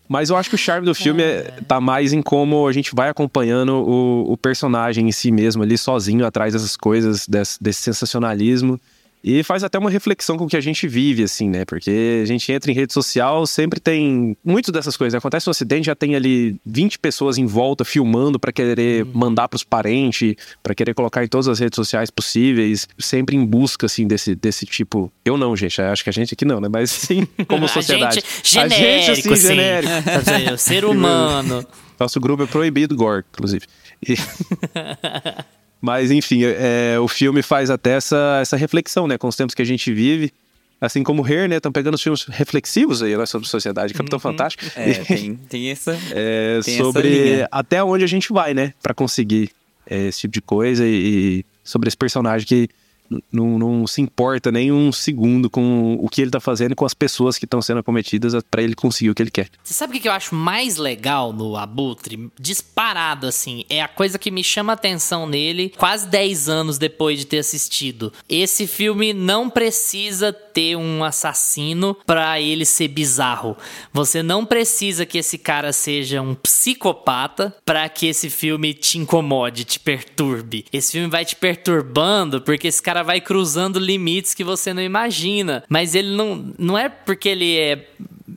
mas 0.08 0.30
eu 0.30 0.36
acho 0.36 0.48
que 0.48 0.54
o 0.54 0.58
charme 0.58 0.84
do 0.86 0.94
filme 0.94 1.22
é, 1.22 1.42
tá 1.66 1.80
mais 1.80 2.12
em 2.12 2.22
como 2.22 2.66
a 2.66 2.72
gente 2.72 2.94
vai 2.94 3.08
acompanhando 3.08 3.74
o, 3.74 4.32
o 4.32 4.36
personagem 4.36 5.08
em 5.08 5.12
si 5.12 5.30
mesmo 5.30 5.62
ali, 5.62 5.76
sozinho, 5.76 6.24
atrás 6.24 6.52
dessas 6.52 6.76
coisas, 6.76 7.26
desse, 7.26 7.62
desse 7.62 7.82
sensacionalismo. 7.82 8.80
E 9.28 9.42
faz 9.42 9.64
até 9.64 9.76
uma 9.76 9.90
reflexão 9.90 10.38
com 10.38 10.44
o 10.44 10.48
que 10.48 10.56
a 10.56 10.60
gente 10.60 10.86
vive, 10.86 11.24
assim, 11.24 11.50
né? 11.50 11.64
Porque 11.64 12.20
a 12.22 12.24
gente 12.24 12.52
entra 12.52 12.70
em 12.70 12.74
rede 12.74 12.92
social, 12.92 13.44
sempre 13.44 13.80
tem. 13.80 14.36
Muitas 14.44 14.72
dessas 14.72 14.96
coisas. 14.96 15.18
Acontece 15.18 15.48
um 15.48 15.50
acidente, 15.50 15.86
já 15.86 15.96
tem 15.96 16.14
ali 16.14 16.60
20 16.64 17.00
pessoas 17.00 17.36
em 17.36 17.44
volta 17.44 17.84
filmando 17.84 18.38
para 18.38 18.52
querer 18.52 19.04
uhum. 19.04 19.10
mandar 19.12 19.48
pros 19.48 19.64
parentes, 19.64 20.36
para 20.62 20.76
querer 20.76 20.94
colocar 20.94 21.24
em 21.24 21.26
todas 21.26 21.48
as 21.48 21.58
redes 21.58 21.74
sociais 21.74 22.08
possíveis, 22.08 22.86
sempre 23.00 23.34
em 23.34 23.44
busca, 23.44 23.86
assim, 23.86 24.06
desse, 24.06 24.36
desse 24.36 24.64
tipo. 24.64 25.10
Eu 25.24 25.36
não, 25.36 25.56
gente. 25.56 25.82
Acho 25.82 26.04
que 26.04 26.10
a 26.10 26.12
gente 26.12 26.32
aqui 26.32 26.44
não, 26.44 26.60
né? 26.60 26.68
Mas 26.70 26.92
sim, 26.92 27.26
como 27.48 27.66
sociedade. 27.66 28.20
a 28.20 28.20
gente, 28.20 28.48
genérico, 28.48 29.10
a 29.10 29.14
gente, 29.14 29.28
assim, 29.28 29.36
sim. 29.36 29.46
genérico. 29.48 29.92
o 30.54 30.56
ser 30.56 30.84
humano. 30.86 31.66
Nosso 31.98 32.20
grupo 32.20 32.44
é 32.44 32.46
proibido 32.46 32.94
gore, 32.94 33.24
inclusive. 33.32 33.66
E... 34.08 34.14
Mas, 35.86 36.10
enfim, 36.10 36.40
é, 36.42 36.98
o 36.98 37.06
filme 37.06 37.42
faz 37.42 37.70
até 37.70 37.92
essa, 37.92 38.40
essa 38.42 38.56
reflexão, 38.56 39.06
né? 39.06 39.16
Com 39.16 39.28
os 39.28 39.36
tempos 39.36 39.54
que 39.54 39.62
a 39.62 39.64
gente 39.64 39.92
vive. 39.94 40.32
Assim 40.80 41.04
como 41.04 41.22
o 41.22 41.26
Her, 41.26 41.48
né? 41.48 41.58
Estão 41.58 41.70
pegando 41.70 41.94
os 41.94 42.02
filmes 42.02 42.24
reflexivos 42.24 43.04
aí, 43.04 43.16
né? 43.16 43.24
Sobre 43.24 43.46
sociedade. 43.46 43.94
Capitão 43.94 44.16
uhum. 44.16 44.20
Fantástico. 44.20 44.64
É, 44.74 44.94
tem, 44.94 45.36
tem 45.48 45.70
essa... 45.70 45.96
É, 46.10 46.58
tem 46.64 46.76
sobre 46.76 47.34
essa 47.34 47.48
até 47.52 47.84
onde 47.84 48.02
a 48.02 48.06
gente 48.08 48.32
vai, 48.32 48.52
né? 48.52 48.74
Para 48.82 48.92
conseguir 48.92 49.52
é, 49.88 50.08
esse 50.08 50.22
tipo 50.22 50.34
de 50.34 50.40
coisa. 50.40 50.84
E, 50.84 50.88
e 51.38 51.44
sobre 51.62 51.86
esse 51.86 51.96
personagem 51.96 52.48
que 52.48 52.68
não, 53.32 53.58
não, 53.58 53.86
se 53.86 54.00
importa 54.00 54.50
nem 54.50 54.72
um 54.72 54.92
segundo 54.92 55.48
com 55.48 55.94
o 56.00 56.08
que 56.08 56.22
ele 56.22 56.30
tá 56.30 56.40
fazendo 56.40 56.72
e 56.72 56.74
com 56.74 56.84
as 56.84 56.94
pessoas 56.94 57.38
que 57.38 57.44
estão 57.44 57.62
sendo 57.62 57.80
acometidas 57.80 58.34
para 58.50 58.62
ele 58.62 58.74
conseguir 58.74 59.10
o 59.10 59.14
que 59.14 59.22
ele 59.22 59.30
quer. 59.30 59.48
Você 59.62 59.74
sabe 59.74 59.96
o 59.96 60.00
que 60.00 60.08
eu 60.08 60.12
acho 60.12 60.34
mais 60.34 60.76
legal 60.76 61.32
no 61.32 61.56
Abutre? 61.56 62.30
Disparado, 62.38 63.26
assim. 63.26 63.64
É 63.68 63.82
a 63.82 63.88
coisa 63.88 64.18
que 64.18 64.30
me 64.30 64.42
chama 64.42 64.72
atenção 64.72 65.26
nele 65.26 65.72
quase 65.76 66.08
10 66.08 66.48
anos 66.48 66.78
depois 66.78 67.18
de 67.18 67.26
ter 67.26 67.38
assistido. 67.38 68.12
Esse 68.28 68.66
filme 68.66 69.12
não 69.12 69.48
precisa 69.48 70.32
ter 70.32 70.76
um 70.76 71.04
assassino 71.04 71.96
para 72.06 72.40
ele 72.40 72.64
ser 72.64 72.88
bizarro. 72.88 73.56
Você 73.92 74.22
não 74.22 74.44
precisa 74.44 75.04
que 75.04 75.18
esse 75.18 75.38
cara 75.38 75.72
seja 75.72 76.22
um 76.22 76.34
psicopata 76.34 77.54
para 77.64 77.88
que 77.88 78.06
esse 78.06 78.30
filme 78.30 78.72
te 78.72 78.98
incomode, 78.98 79.64
te 79.64 79.78
perturbe. 79.78 80.64
Esse 80.72 80.92
filme 80.92 81.08
vai 81.08 81.24
te 81.24 81.36
perturbando 81.36 82.40
porque 82.40 82.68
esse 82.68 82.82
cara 82.82 82.95
cara 82.96 83.02
vai 83.02 83.20
cruzando 83.20 83.78
limites 83.78 84.32
que 84.32 84.42
você 84.42 84.72
não 84.72 84.82
imagina. 84.82 85.62
Mas 85.68 85.94
ele 85.94 86.16
não, 86.16 86.54
não 86.58 86.78
é 86.78 86.88
porque 86.88 87.28
ele 87.28 87.58
é 87.58 87.86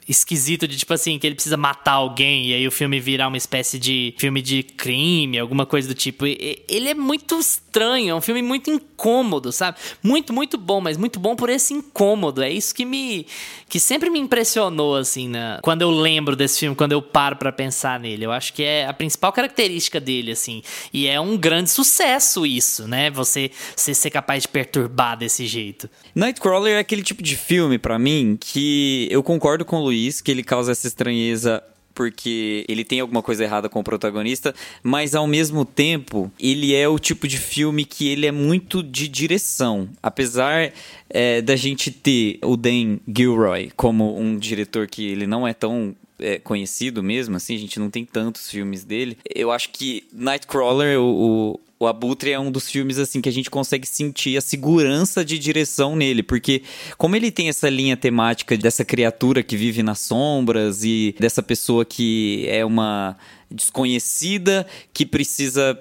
esquisito 0.10 0.68
de 0.68 0.76
tipo 0.76 0.94
assim, 0.94 1.20
que 1.20 1.28
ele 1.28 1.36
precisa 1.36 1.56
matar 1.56 1.94
alguém 1.94 2.48
e 2.48 2.54
aí 2.54 2.68
o 2.68 2.72
filme 2.72 3.00
virar 3.00 3.28
uma 3.28 3.38
espécie 3.38 3.78
de 3.78 4.16
filme 4.18 4.42
de 4.42 4.64
crime, 4.64 5.38
alguma 5.38 5.66
coisa 5.66 5.88
do 5.88 5.94
tipo. 5.94 6.26
Ele 6.26 6.90
é 6.90 6.94
muito 6.94 7.40
estranho, 7.40 8.12
é 8.12 8.16
um 8.16 8.22
filme 8.22 8.42
muito 8.42 8.72
incômodo, 8.72 9.52
sabe? 9.52 9.78
Muito, 10.02 10.34
muito 10.34 10.58
bom, 10.58 10.82
mas 10.82 10.98
muito 10.98 11.20
bom 11.20 11.36
por 11.36 11.50
esse 11.50 11.74
incômodo. 11.74 12.42
É 12.42 12.52
isso 12.52 12.74
que 12.74 12.86
me. 12.86 13.26
que 13.68 13.80
sempre 13.80 14.10
me 14.10 14.20
impressionou, 14.20 14.96
assim, 14.96 15.30
né? 15.30 15.60
quando 15.62 15.84
eu 15.84 15.92
lembro 15.92 16.36
desse 16.36 16.60
filme, 16.60 16.76
quando 16.76 16.92
eu 16.92 17.02
paro 17.02 17.36
para 17.36 17.52
pensar 17.52 18.00
nele. 18.00 18.26
Eu 18.26 18.32
acho 18.32 18.54
que 18.54 18.64
é 18.64 18.88
a 18.88 18.94
principal 18.94 19.32
característica 19.32 20.00
dele, 20.00 20.32
assim. 20.32 20.64
E 20.92 21.08
é 21.08 21.20
um 21.20 21.38
grande 21.38 21.70
sucesso 21.70 22.46
isso, 22.46 22.88
né? 22.88 23.12
Você, 23.12 23.52
você 23.76 23.94
ser 23.94 24.10
capaz 24.10 24.44
de 24.44 24.48
perturbar 24.52 25.18
desse 25.18 25.46
jeito. 25.46 25.90
Nightcrawler 26.14 26.76
é 26.76 26.80
aquele 26.80 27.04
tipo 27.04 27.24
de 27.24 27.36
filme, 27.36 27.78
para 27.78 27.98
mim, 27.98 28.38
que 28.40 29.08
eu 29.12 29.24
concordo 29.24 29.64
com 29.66 29.78
o 29.78 29.84
Luiz 29.84 30.22
que 30.22 30.32
ele 30.32 30.44
causa 30.44 30.72
essa 30.72 30.88
estranheza 30.88 31.64
porque 32.00 32.64
ele 32.70 32.86
tem 32.86 33.02
alguma 33.02 33.22
coisa 33.22 33.44
errada 33.44 33.68
com 33.68 33.82
o 33.82 33.84
protagonista, 33.84 34.56
mas 34.82 35.16
ao 35.16 35.28
mesmo 35.28 35.66
tempo 35.66 36.32
ele 36.40 36.74
é 36.74 36.88
o 36.88 36.98
tipo 36.98 37.28
de 37.28 37.38
filme 37.38 37.84
que 37.84 38.08
ele 38.08 38.26
é 38.26 38.32
muito 38.32 38.82
de 38.82 39.06
direção. 39.10 39.90
Apesar 40.02 40.72
é, 41.10 41.42
da 41.42 41.58
gente 41.58 41.92
ter 41.92 42.40
o 42.42 42.56
Dan 42.56 43.00
Gilroy 43.06 43.70
como 43.76 44.18
um 44.18 44.38
diretor 44.38 44.88
que 44.88 45.06
ele 45.06 45.28
não 45.28 45.46
é 45.46 45.54
tão 45.54 45.94
é, 46.20 46.40
conhecido 46.40 47.04
mesmo, 47.04 47.36
assim, 47.36 47.56
a 47.56 47.60
gente 47.60 47.78
não 47.80 47.90
tem 47.90 48.06
tantos 48.06 48.50
filmes 48.50 48.86
dele. 48.86 49.18
Eu 49.36 49.52
acho 49.52 49.70
que 49.70 50.06
Nightcrawler, 50.14 51.02
o, 51.02 51.60
o 51.80 51.88
Abutre 51.88 52.32
é 52.32 52.40
um 52.40 52.52
dos 52.52 52.70
filmes 52.70 53.00
assim 53.00 53.22
que 53.22 53.30
a 53.30 53.32
gente 53.32 53.50
consegue 53.50 53.88
sentir 53.88 54.36
a 54.38 54.42
segurança 54.42 55.24
de 55.24 55.40
direção 55.40 55.96
nele, 55.96 56.22
porque 56.22 56.62
como 56.98 57.16
ele 57.16 57.32
tem 57.32 57.48
essa 57.48 57.70
linha 57.70 57.96
temática 57.96 58.58
dessa 58.58 58.84
criatura 58.84 59.42
que 59.42 59.56
vive 59.56 59.82
nas 59.82 60.00
sombras 60.00 60.84
e 60.84 61.16
dessa 61.18 61.42
pessoa 61.42 61.86
que 61.86 62.46
é 62.50 62.66
uma 62.66 63.16
desconhecida 63.50 64.68
que 64.94 65.06
precisa 65.06 65.80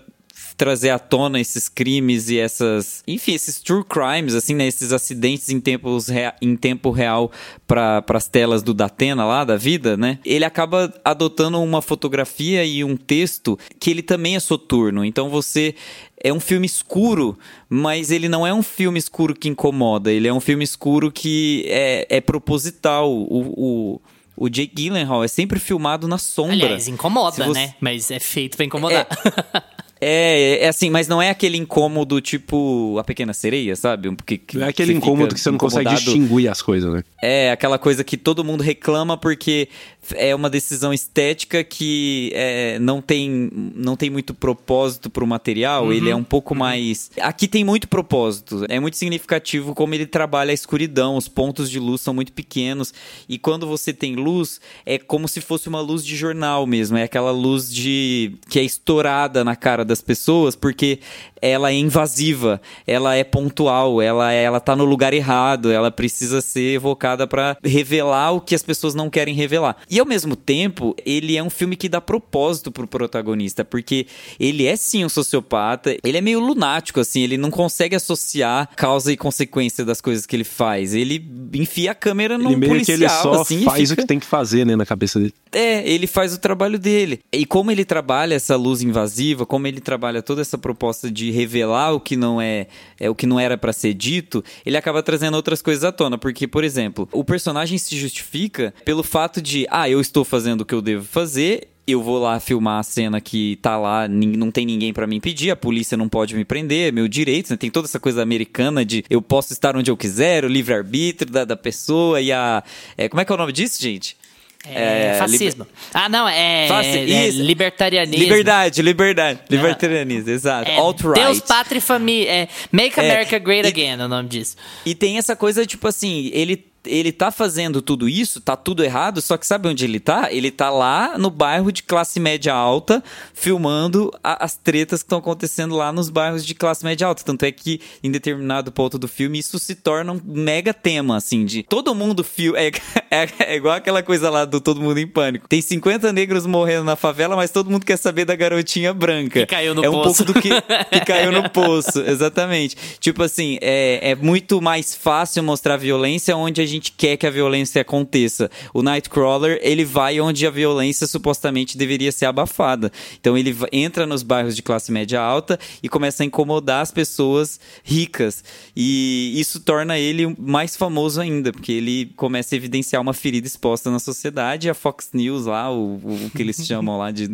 trazer 0.59 0.91
à 0.91 0.99
tona 0.99 1.41
esses 1.41 1.69
crimes 1.69 2.29
e 2.29 2.39
essas, 2.39 3.05
enfim, 3.07 3.33
esses 3.33 3.61
true 3.61 3.85
crimes, 3.85 4.35
assim, 4.35 4.57
né, 4.57 4.67
esses 4.67 4.93
acidentes 4.93 5.49
em, 5.51 5.61
tempos 5.61 6.09
em 6.43 6.57
tempo 6.57 6.91
real 6.91 7.31
para 7.65 8.05
as 8.09 8.27
telas 8.27 8.61
do 8.61 8.75
Datena 8.75 9.25
lá, 9.25 9.45
da 9.45 9.57
vida, 9.57 9.97
né? 9.97 10.19
Ele 10.25 10.45
acaba 10.45 10.93
adotando 11.05 11.63
uma 11.63 11.81
fotografia 11.81 12.65
e 12.65 12.83
um 12.83 12.97
texto 12.97 13.57
que 13.79 13.89
ele 13.89 14.03
também 14.03 14.35
é 14.35 14.41
soturno. 14.41 15.05
Então 15.05 15.31
você 15.31 15.77
é 16.23 16.33
um 16.33 16.41
filme 16.41 16.67
escuro, 16.67 17.39
mas 17.69 18.11
ele 18.11 18.29
não 18.29 18.45
é 18.45 18.53
um 18.53 18.63
filme 18.63 18.99
escuro 18.99 19.37
que 19.37 19.49
incomoda. 19.49 20.11
Ele 20.11 20.27
é 20.27 20.33
um 20.33 20.41
filme 20.41 20.65
escuro 20.65 21.13
que 21.13 21.65
é, 21.69 22.05
é 22.11 22.21
proposital. 22.21 23.09
O, 23.09 23.55
o, 23.57 24.01
o 24.37 24.49
Jake 24.49 24.75
Gyllenhaal 24.75 25.23
é 25.23 25.29
sempre 25.29 25.61
filmado 25.61 26.09
na 26.09 26.19
sombra. 26.19 26.55
Aliás, 26.55 26.89
incomoda, 26.89 27.45
você... 27.45 27.53
né? 27.53 27.75
Mas 27.81 28.11
é 28.11 28.19
feito 28.19 28.57
pra 28.57 28.67
incomodar. 28.67 29.07
É... 29.25 29.79
É, 30.01 30.65
é 30.65 30.69
assim, 30.69 30.91
mas 30.91 31.09
não 31.09 31.21
é 31.21 31.31
aquele 31.31 31.57
incômodo 31.57 32.21
tipo 32.21 32.97
a 32.99 33.05
pequena 33.05 33.33
sereia, 33.33 33.75
sabe? 33.75 34.15
Porque, 34.15 34.41
não 34.55 34.67
é 34.67 34.69
aquele 34.71 34.93
incômodo 34.93 35.35
que 35.35 35.41
você 35.41 35.51
não 35.51 35.59
consegue 35.59 35.91
distinguir 35.91 36.49
as 36.49 36.63
coisas, 36.63 36.93
né? 36.93 37.03
É, 37.23 37.51
aquela 37.51 37.79
coisa 37.79 38.05
que 38.05 38.17
todo 38.17 38.45
mundo 38.45 38.63
reclama 38.63 39.17
porque 39.17 39.69
é 40.15 40.35
uma 40.35 40.51
decisão 40.51 40.93
estética 40.93 41.63
que 41.65 42.31
é, 42.35 42.79
não, 42.79 43.01
tem, 43.01 43.51
não 43.75 43.97
tem 43.97 44.11
muito 44.11 44.35
propósito 44.35 45.11
pro 45.11 45.27
material, 45.27 45.87
uhum. 45.87 45.93
ele 45.93 46.11
é 46.11 46.17
um 46.17 46.25
pouco 46.25 46.55
uhum. 46.55 46.61
mais. 46.61 47.11
Aqui 47.21 47.49
tem 47.49 47.65
muito 47.65 47.89
propósito, 47.89 48.65
é 48.69 48.79
muito 48.79 48.97
significativo 48.97 49.75
como 49.75 49.95
ele 49.95 50.07
trabalha 50.07 50.51
a 50.51 50.55
escuridão, 50.55 51.17
os 51.17 51.29
pontos 51.29 51.71
de 51.71 51.79
luz 51.79 52.01
são 52.01 52.15
muito 52.15 52.33
pequenos, 52.33 52.93
e 53.29 53.39
quando 53.39 53.67
você 53.67 53.93
tem 53.93 54.17
luz, 54.17 54.61
é 54.85 54.99
como 54.99 55.29
se 55.29 55.41
fosse 55.41 55.69
uma 55.69 55.81
luz 55.81 56.05
de 56.05 56.17
jornal 56.17 56.67
mesmo, 56.67 56.97
é 56.97 57.03
aquela 57.03 57.31
luz 57.31 57.73
de 57.73 58.33
que 58.49 58.59
é 58.59 58.63
estourada 58.63 59.45
na 59.45 59.57
cara 59.57 59.85
das 59.85 60.01
pessoas, 60.01 60.57
porque 60.57 61.01
ela 61.41 61.71
é 61.71 61.75
invasiva, 61.75 62.61
ela 62.87 63.15
é 63.15 63.25
pontual, 63.25 64.01
ela 64.01 64.33
é, 64.33 64.43
ela 64.43 64.61
tá 64.61 64.75
no 64.75 64.85
lugar 64.85 65.13
errado, 65.13 65.71
ela 65.71 65.91
precisa 65.91 66.41
ser 66.41 66.75
evocada 66.75 67.27
para 67.27 67.57
revelar 67.65 68.33
o 68.33 68.41
que 68.41 68.55
as 68.55 68.63
pessoas 68.63 68.95
não 68.95 69.11
querem 69.11 69.35
revelar. 69.35 69.77
E 69.91 69.99
ao 69.99 70.07
mesmo 70.07 70.37
tempo, 70.37 70.95
ele 71.05 71.37
é 71.37 71.43
um 71.43 71.51
filme 71.51 71.77
que 71.77 71.89
dá 71.89 72.01
propósito 72.01 72.71
pro 72.71 72.87
protagonista, 72.87 73.65
porque 73.65 74.07
ele 74.39 74.67
é 74.67 74.77
sim 74.77 75.05
um 75.05 75.09
sociopata, 75.09 75.97
ele 76.03 76.19
é 76.19 76.21
meio 76.21 76.41
lunático 76.41 77.01
assim, 77.01 77.23
ele 77.23 77.37
não 77.37 77.51
consegue 77.51 77.97
associar 77.97 78.69
causa 78.77 79.13
e 79.13 79.17
consequência 79.17 79.85
das 79.85 80.01
coisas 80.01 80.27
que 80.27 80.37
ele 80.37 80.45
faz. 80.45 80.95
Ele 80.95 81.25
enfia 81.55 81.93
a 81.93 81.95
câmera 81.95 82.39
no 82.39 82.51
ele 82.51 82.57
meio 82.57 82.73
policial, 82.73 82.99
que 82.99 83.05
ele 83.05 83.09
só 83.09 83.43
assim, 83.43 83.63
faz 83.63 83.89
fica... 83.89 83.93
o 83.95 83.97
que 83.97 84.09
tem 84.09 84.19
que 84.19 84.27
fazer, 84.27 84.65
né, 84.65 84.77
na 84.77 84.87
cabeça 84.87 85.19
dele. 85.19 85.35
É, 85.53 85.89
ele 85.89 86.07
faz 86.07 86.35
o 86.35 86.39
trabalho 86.39 86.79
dele. 86.79 87.21
E 87.33 87.47
como 87.47 87.71
ele 87.71 87.85
trabalha 87.85 88.35
essa 88.35 88.57
luz 88.57 88.83
invasiva, 88.83 89.47
como 89.47 89.67
ele 89.67 89.81
trabalha 89.81 90.23
toda 90.23 90.41
essa 90.41 90.59
proposta 90.59 91.11
de 91.11 91.28
revelar 91.31 91.95
o 91.95 92.01
que 92.01 92.17
não 92.17 92.41
é, 92.41 92.67
é 92.99 93.09
o 93.09 93.15
que 93.15 93.27
não 93.27 93.39
era 93.39 93.57
para 93.57 93.73
ser 93.73 93.95
dito, 93.95 94.45
ele 94.65 94.77
acaba 94.77 95.03
trazendo 95.03 95.35
outras 95.35 95.63
coisas 95.63 95.85
à 95.85 95.93
tona, 95.93 96.19
porque 96.19 96.47
por 96.47 96.65
exemplo, 96.65 97.09
o 97.13 97.25
personagem 97.25 97.79
se 97.79 97.97
justifica 97.97 98.75
pelo 98.85 99.03
fato 99.03 99.41
de, 99.41 99.67
ah, 99.71 99.89
eu 99.89 100.01
estou 100.01 100.25
fazendo 100.25 100.63
o 100.63 100.65
que 100.65 100.75
eu 100.75 100.83
devo 100.83 101.05
fazer, 101.05 101.69
eu 101.89 102.03
vou 102.03 102.19
lá 102.19 102.39
filmar 102.39 102.81
a 102.81 102.83
cena 102.83 103.19
que 103.19 103.57
tá 103.63 103.79
lá, 103.79 104.07
não 104.07 104.51
tem 104.51 104.67
ninguém 104.67 104.93
para 104.93 105.07
me 105.07 105.17
impedir, 105.17 105.51
a 105.51 105.57
polícia 105.57 105.97
não 105.97 106.07
pode 106.07 106.37
me 106.37 106.45
prender, 106.45 106.89
é 106.89 106.93
meu 106.93 107.09
direito, 107.09 107.49
né? 107.51 107.57
Tem 107.57 107.71
toda 107.71 107.87
essa 107.87 107.99
coisa 107.99 108.23
americana 108.23 108.85
de 108.85 109.03
eu 109.09 109.23
posso 109.23 109.55
estar 109.55 109.75
onde 109.75 109.91
eu 109.91 109.97
quiser, 109.97 110.45
o 110.45 110.49
livre-arbítrio 110.49 111.33
da, 111.33 111.47
da 111.47 111.57
pessoa 111.57 112.21
e 112.21 112.31
a. 112.31 112.63
É, 112.95 113.09
como 113.09 113.23
é 113.23 113.25
que 113.25 113.33
é 113.33 113.35
o 113.35 113.39
nome 113.39 113.53
disso, 113.53 113.83
gente? 113.83 114.19
É, 114.67 115.13
É, 115.13 115.15
fascismo. 115.19 115.67
Ah, 115.95 116.09
não, 116.09 116.29
é, 116.29 116.67
Fasci- 116.69 116.89
é 116.99 117.29
isso. 117.29 117.41
libertarianismo. 117.43 118.23
Liberdade, 118.23 118.83
liberdade. 118.83 119.41
Libertarianismo, 119.49 120.31
exato. 120.31 120.69
É, 120.71 120.77
Alt-right. 120.77 121.21
Deus, 121.25 121.41
pátria 121.41 121.79
e 121.79 121.81
família. 121.81 122.29
É, 122.31 122.49
Make 122.73 122.99
É, 122.99 123.05
America 123.05 123.39
Great 123.39 123.65
e- 123.67 123.69
Again 123.69 124.01
é 124.01 124.05
o 124.05 124.09
nome 124.09 124.29
disso. 124.29 124.57
E 124.85 124.95
tem 124.95 125.17
essa 125.17 125.37
coisa, 125.37 125.65
tipo 125.65 125.87
assim, 125.87 126.29
ele, 126.35 126.65
ele 126.85 127.13
tá 127.13 127.31
fazendo 127.31 127.83
tudo 127.83 128.09
isso, 128.09 128.41
tá 128.41 128.57
tudo 128.57 128.85
errado, 128.85 129.21
só 129.21 129.37
que 129.37 129.47
sabe 129.47 129.69
onde 129.69 129.85
ele 129.85 130.01
tá? 130.01 130.29
Ele 130.33 130.51
tá 130.51 130.71
lá 130.71 131.17
no 131.19 131.31
bairro 131.31 131.71
de 131.73 131.83
classe 131.83 132.19
média 132.21 132.53
alta, 132.55 133.03
filmando 133.35 134.13
a- 134.23 134.45
as 134.45 134.57
tretas 134.57 135.01
que 135.03 135.07
estão 135.07 135.19
acontecendo 135.19 135.77
lá 135.77 135.93
nos 135.93 136.11
bairros 136.11 136.45
de 136.45 136.55
classe 136.55 136.85
média 136.85 137.07
alta. 137.07 137.23
Tanto 137.25 137.45
é 137.45 137.53
que, 137.53 137.81
em 138.03 138.11
determinado 138.11 138.73
ponto 138.73 138.99
do 138.99 139.07
filme, 139.09 139.39
isso 139.39 139.59
se 139.59 139.75
torna 139.75 140.13
um 140.13 140.21
mega 140.25 140.75
tema, 140.75 141.17
assim, 141.17 141.45
de 141.45 141.63
todo 141.63 141.95
mundo 141.95 142.25
fio. 142.25 142.57
É, 142.57 142.71
é, 143.11 143.29
é 143.41 143.57
igual 143.57 143.75
aquela 143.77 144.03
coisa 144.03 144.29
lá 144.31 144.45
do 144.45 144.61
Todo 144.61 144.81
Mundo 144.81 144.99
em 144.99 145.07
Pânico. 145.07 145.49
Tem 145.49 145.61
50 145.63 146.13
negros 146.13 146.47
morrendo 146.47 146.85
na 146.85 146.97
favela, 146.97 147.37
mas 147.37 147.51
todo 147.51 147.71
mundo 147.71 147.87
quer 147.87 147.97
saber 147.97 148.25
da 148.25 148.35
garotinha 148.35 148.93
branca. 148.93 149.41
Que 149.41 149.47
caiu 149.47 149.75
no 149.75 149.85
é 149.85 149.89
um 149.89 149.93
poço. 149.93 150.25
pouco 150.25 150.33
do 150.33 150.41
que, 150.41 150.49
que 150.91 151.01
caiu 151.07 151.33
no 151.33 151.49
poço, 151.51 152.01
exatamente. 152.01 152.77
Tipo 152.99 153.23
assim, 153.23 153.59
é, 153.61 154.11
é 154.11 154.15
muito 154.15 154.61
mais 154.61 154.95
fácil 154.95 155.43
mostrar 155.43 155.77
violência 155.77 156.37
onde 156.37 156.61
a 156.61 156.67
gente 156.69 156.93
quer 156.93 157.17
que 157.17 157.27
a 157.27 157.31
violência 157.31 157.83
aconteça. 157.83 158.49
O 158.73 158.83
Nightcrawler, 158.83 159.59
ele 159.63 159.85
vai 159.85 160.21
onde 160.21 160.47
a 160.47 160.51
violência 160.51 161.07
supostamente 161.07 161.77
deveria 161.77 162.13
ser 162.13 162.27
abafada. 162.27 162.93
Então 163.21 163.37
ele 163.37 163.57
entra 163.73 164.07
nos 164.07 164.23
bairros 164.23 164.55
de 164.55 164.63
classe 164.63 164.93
média 164.93 165.21
alta 165.21 165.59
e 165.83 165.89
começa 165.89 166.23
a 166.23 166.27
incomodar 166.27 166.83
as 166.83 166.93
pessoas 166.93 167.59
ricas. 167.83 168.45
E 168.77 169.33
isso 169.37 169.61
torna 169.61 169.99
ele 169.99 170.35
mais 170.39 170.77
famoso 170.77 171.21
ainda, 171.21 171.51
porque 171.53 171.73
ele 171.73 172.07
começa 172.17 172.55
a 172.55 172.57
evidenciar 172.57 173.03
uma 173.03 173.13
ferida 173.15 173.47
exposta 173.47 173.91
na 173.91 173.99
sociedade. 173.99 174.69
E 174.69 174.71
a 174.71 174.75
Fox 174.75 175.11
News 175.15 175.47
lá, 175.47 175.73
o, 175.73 175.95
o 175.97 176.31
que 176.35 176.43
eles 176.43 176.65
chamam 176.67 176.99
lá 176.99 177.11
de 177.11 177.29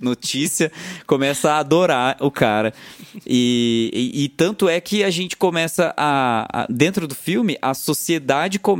notícia, 0.00 0.70
começa 1.06 1.52
a 1.52 1.58
adorar 1.58 2.16
o 2.20 2.30
cara. 2.30 2.74
E, 3.26 3.90
e- 4.14 4.24
e 4.24 4.28
tanto 4.28 4.68
é 4.68 4.80
que 4.80 5.04
a 5.04 5.10
gente 5.10 5.36
começa 5.36 5.94
a, 5.96 6.62
a- 6.62 6.66
Dentro 6.68 7.06
do 7.06 7.14
filme, 7.14 7.56
a 7.62 7.74
sociedade 7.74 8.58
começa. 8.58 8.71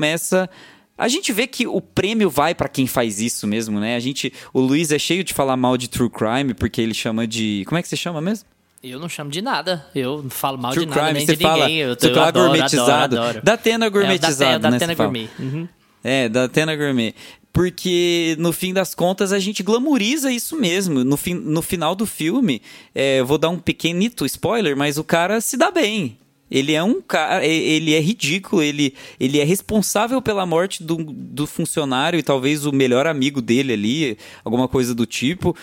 A 0.96 1.08
gente 1.08 1.32
vê 1.32 1.46
que 1.46 1.66
o 1.66 1.80
prêmio 1.80 2.30
vai 2.30 2.54
pra 2.54 2.68
quem 2.68 2.86
faz 2.86 3.20
isso 3.20 3.46
mesmo, 3.46 3.80
né? 3.80 3.96
A 3.96 4.00
gente, 4.00 4.32
o 4.52 4.60
Luiz 4.60 4.92
é 4.92 4.98
cheio 4.98 5.24
de 5.24 5.32
falar 5.32 5.56
mal 5.56 5.76
de 5.76 5.88
true 5.88 6.10
crime 6.10 6.54
porque 6.54 6.80
ele 6.80 6.94
chama 6.94 7.26
de, 7.26 7.64
como 7.66 7.78
é 7.78 7.82
que 7.82 7.88
você 7.88 7.96
chama 7.96 8.20
mesmo? 8.20 8.46
Eu 8.82 8.98
não 8.98 9.08
chamo 9.08 9.30
de 9.30 9.40
nada. 9.40 9.86
Eu 9.94 10.22
não 10.22 10.30
falo 10.30 10.58
mal 10.58 10.72
True 10.72 10.84
de 10.84 10.90
nada 10.90 11.02
crime, 11.02 11.18
nem 11.18 11.26
você 11.26 11.36
de 11.36 11.42
fala, 11.42 11.66
ninguém. 11.66 11.78
Eu, 11.80 11.94
você 11.94 12.10
eu 12.10 12.20
adoro, 12.20 12.48
gourmetizado. 12.48 13.16
adoro, 13.16 13.28
adoro. 13.30 13.44
Da 13.44 13.56
Tena 13.56 13.86
É, 13.86 13.90
gourmetizado, 13.90 14.58
da, 14.58 14.70
né? 14.70 14.78
Tena 14.78 14.92
você 14.92 14.96
fala. 14.96 15.08
Gourmet. 15.08 15.30
Uhum. 15.38 15.68
É, 16.02 16.28
da 16.28 16.44
Atena 16.44 16.74
Gourmet. 16.74 17.14
Porque, 17.52 18.34
no 18.38 18.52
fim 18.52 18.72
das 18.72 18.94
contas, 18.94 19.32
a 19.32 19.38
gente 19.38 19.62
glamoriza 19.62 20.32
isso 20.32 20.56
mesmo. 20.56 21.04
No, 21.04 21.16
fim, 21.16 21.34
no 21.34 21.60
final 21.60 21.94
do 21.94 22.06
filme, 22.06 22.62
é, 22.94 23.22
vou 23.22 23.36
dar 23.36 23.50
um 23.50 23.58
pequenito 23.58 24.24
spoiler, 24.24 24.76
mas 24.76 24.96
o 24.96 25.04
cara 25.04 25.40
se 25.40 25.56
dá 25.56 25.70
bem. 25.70 26.18
Ele 26.52 26.74
é 26.74 26.82
um 26.82 27.00
cara, 27.00 27.42
ele 27.46 27.94
é 27.94 28.00
ridículo, 28.00 28.62
ele, 28.62 28.94
ele 29.18 29.40
é 29.40 29.44
responsável 29.44 30.20
pela 30.20 30.44
morte 30.44 30.82
do, 30.82 30.96
do 30.96 31.46
funcionário 31.46 32.18
e 32.18 32.22
talvez 32.22 32.66
o 32.66 32.72
melhor 32.72 33.06
amigo 33.06 33.40
dele 33.40 33.72
ali, 33.72 34.18
alguma 34.44 34.68
coisa 34.68 34.94
do 34.94 35.06
tipo. 35.06 35.56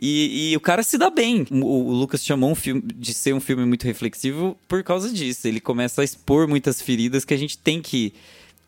E, 0.00 0.52
e 0.52 0.56
o 0.56 0.60
cara 0.60 0.84
se 0.84 0.96
dá 0.96 1.10
bem. 1.10 1.44
O, 1.50 1.88
o 1.88 1.92
Lucas 1.92 2.24
chamou 2.24 2.48
um 2.48 2.54
filme 2.54 2.80
de 2.94 3.12
ser 3.12 3.34
um 3.34 3.40
filme 3.40 3.66
muito 3.66 3.82
reflexivo 3.82 4.56
por 4.68 4.84
causa 4.84 5.12
disso. 5.12 5.48
Ele 5.48 5.58
começa 5.58 6.00
a 6.00 6.04
expor 6.04 6.46
muitas 6.46 6.80
feridas 6.80 7.24
que 7.24 7.34
a 7.34 7.36
gente 7.36 7.58
tem 7.58 7.82
que 7.82 8.12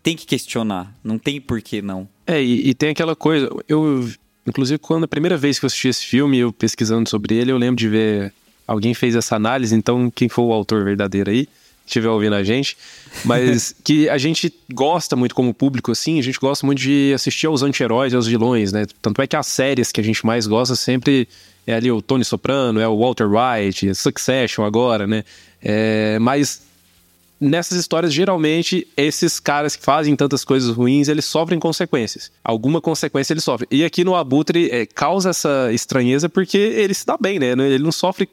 tem 0.02 0.16
que 0.16 0.26
questionar. 0.26 0.92
Não 1.04 1.16
tem 1.16 1.40
por 1.40 1.62
que 1.62 1.80
não. 1.80 2.08
É, 2.26 2.42
e, 2.42 2.70
e 2.70 2.74
tem 2.74 2.90
aquela 2.90 3.14
coisa, 3.14 3.48
eu, 3.68 4.10
inclusive, 4.44 4.78
quando 4.78 5.04
a 5.04 5.08
primeira 5.08 5.36
vez 5.36 5.60
que 5.60 5.64
eu 5.64 5.68
assisti 5.68 5.86
esse 5.86 6.04
filme, 6.04 6.38
eu 6.38 6.52
pesquisando 6.52 7.08
sobre 7.08 7.36
ele, 7.36 7.52
eu 7.52 7.58
lembro 7.58 7.76
de 7.76 7.88
ver 7.88 8.32
alguém 8.68 8.92
fez 8.92 9.16
essa 9.16 9.34
análise, 9.34 9.74
então 9.74 10.10
quem 10.10 10.28
for 10.28 10.42
o 10.42 10.52
autor 10.52 10.84
verdadeiro 10.84 11.30
aí, 11.30 11.48
estiver 11.88 12.08
ouvindo 12.08 12.34
a 12.34 12.42
gente, 12.42 12.76
mas 13.24 13.74
que 13.84 14.08
a 14.08 14.18
gente 14.18 14.52
gosta 14.72 15.16
muito 15.16 15.34
como 15.34 15.52
público, 15.52 15.92
assim, 15.92 16.18
a 16.18 16.22
gente 16.22 16.38
gosta 16.38 16.64
muito 16.64 16.80
de 16.80 17.12
assistir 17.14 17.46
aos 17.46 17.62
anti-heróis 17.62 18.12
e 18.12 18.16
aos 18.16 18.26
vilões, 18.26 18.72
né? 18.72 18.86
Tanto 19.02 19.20
é 19.22 19.26
que 19.26 19.36
as 19.36 19.46
séries 19.46 19.90
que 19.92 20.00
a 20.00 20.04
gente 20.04 20.24
mais 20.24 20.46
gosta 20.46 20.76
sempre 20.76 21.28
é 21.66 21.74
ali 21.74 21.90
o 21.90 22.00
Tony 22.00 22.24
Soprano, 22.24 22.80
é 22.80 22.88
o 22.88 22.98
Walter 22.98 23.26
White, 23.28 23.94
Succession 23.94 24.64
agora, 24.64 25.06
né? 25.06 25.24
É, 25.62 26.18
mas 26.18 26.62
nessas 27.40 27.78
histórias, 27.78 28.12
geralmente, 28.12 28.86
esses 28.96 29.38
caras 29.38 29.76
que 29.76 29.84
fazem 29.84 30.16
tantas 30.16 30.44
coisas 30.44 30.74
ruins, 30.74 31.08
eles 31.08 31.24
sofrem 31.24 31.58
consequências. 31.58 32.30
Alguma 32.42 32.80
consequência 32.80 33.32
eles 33.32 33.44
sofrem. 33.44 33.68
E 33.70 33.84
aqui 33.84 34.04
no 34.04 34.14
Abutre 34.14 34.70
é, 34.70 34.86
causa 34.86 35.30
essa 35.30 35.72
estranheza 35.72 36.28
porque 36.28 36.58
ele 36.58 36.94
se 36.94 37.06
dá 37.06 37.16
bem, 37.16 37.38
né? 37.38 37.50
Ele 37.50 37.78
não 37.78 37.92
sofre 37.92 38.28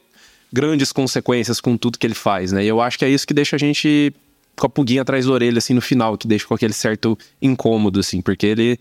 grandes 0.52 0.92
consequências 0.92 1.60
com 1.60 1.76
tudo 1.76 1.98
que 1.98 2.06
ele 2.06 2.14
faz, 2.14 2.52
né? 2.52 2.64
E 2.64 2.68
eu 2.68 2.80
acho 2.80 2.98
que 2.98 3.04
é 3.04 3.08
isso 3.08 3.26
que 3.26 3.34
deixa 3.34 3.56
a 3.56 3.58
gente 3.58 4.12
com 4.56 4.66
a 4.66 4.70
pulguinha 4.70 5.02
atrás 5.02 5.26
da 5.26 5.32
orelha, 5.32 5.58
assim, 5.58 5.74
no 5.74 5.80
final, 5.80 6.16
que 6.16 6.26
deixa 6.26 6.46
com 6.46 6.54
aquele 6.54 6.72
certo 6.72 7.18
incômodo, 7.40 8.00
assim, 8.00 8.22
porque 8.22 8.46
ele, 8.46 8.78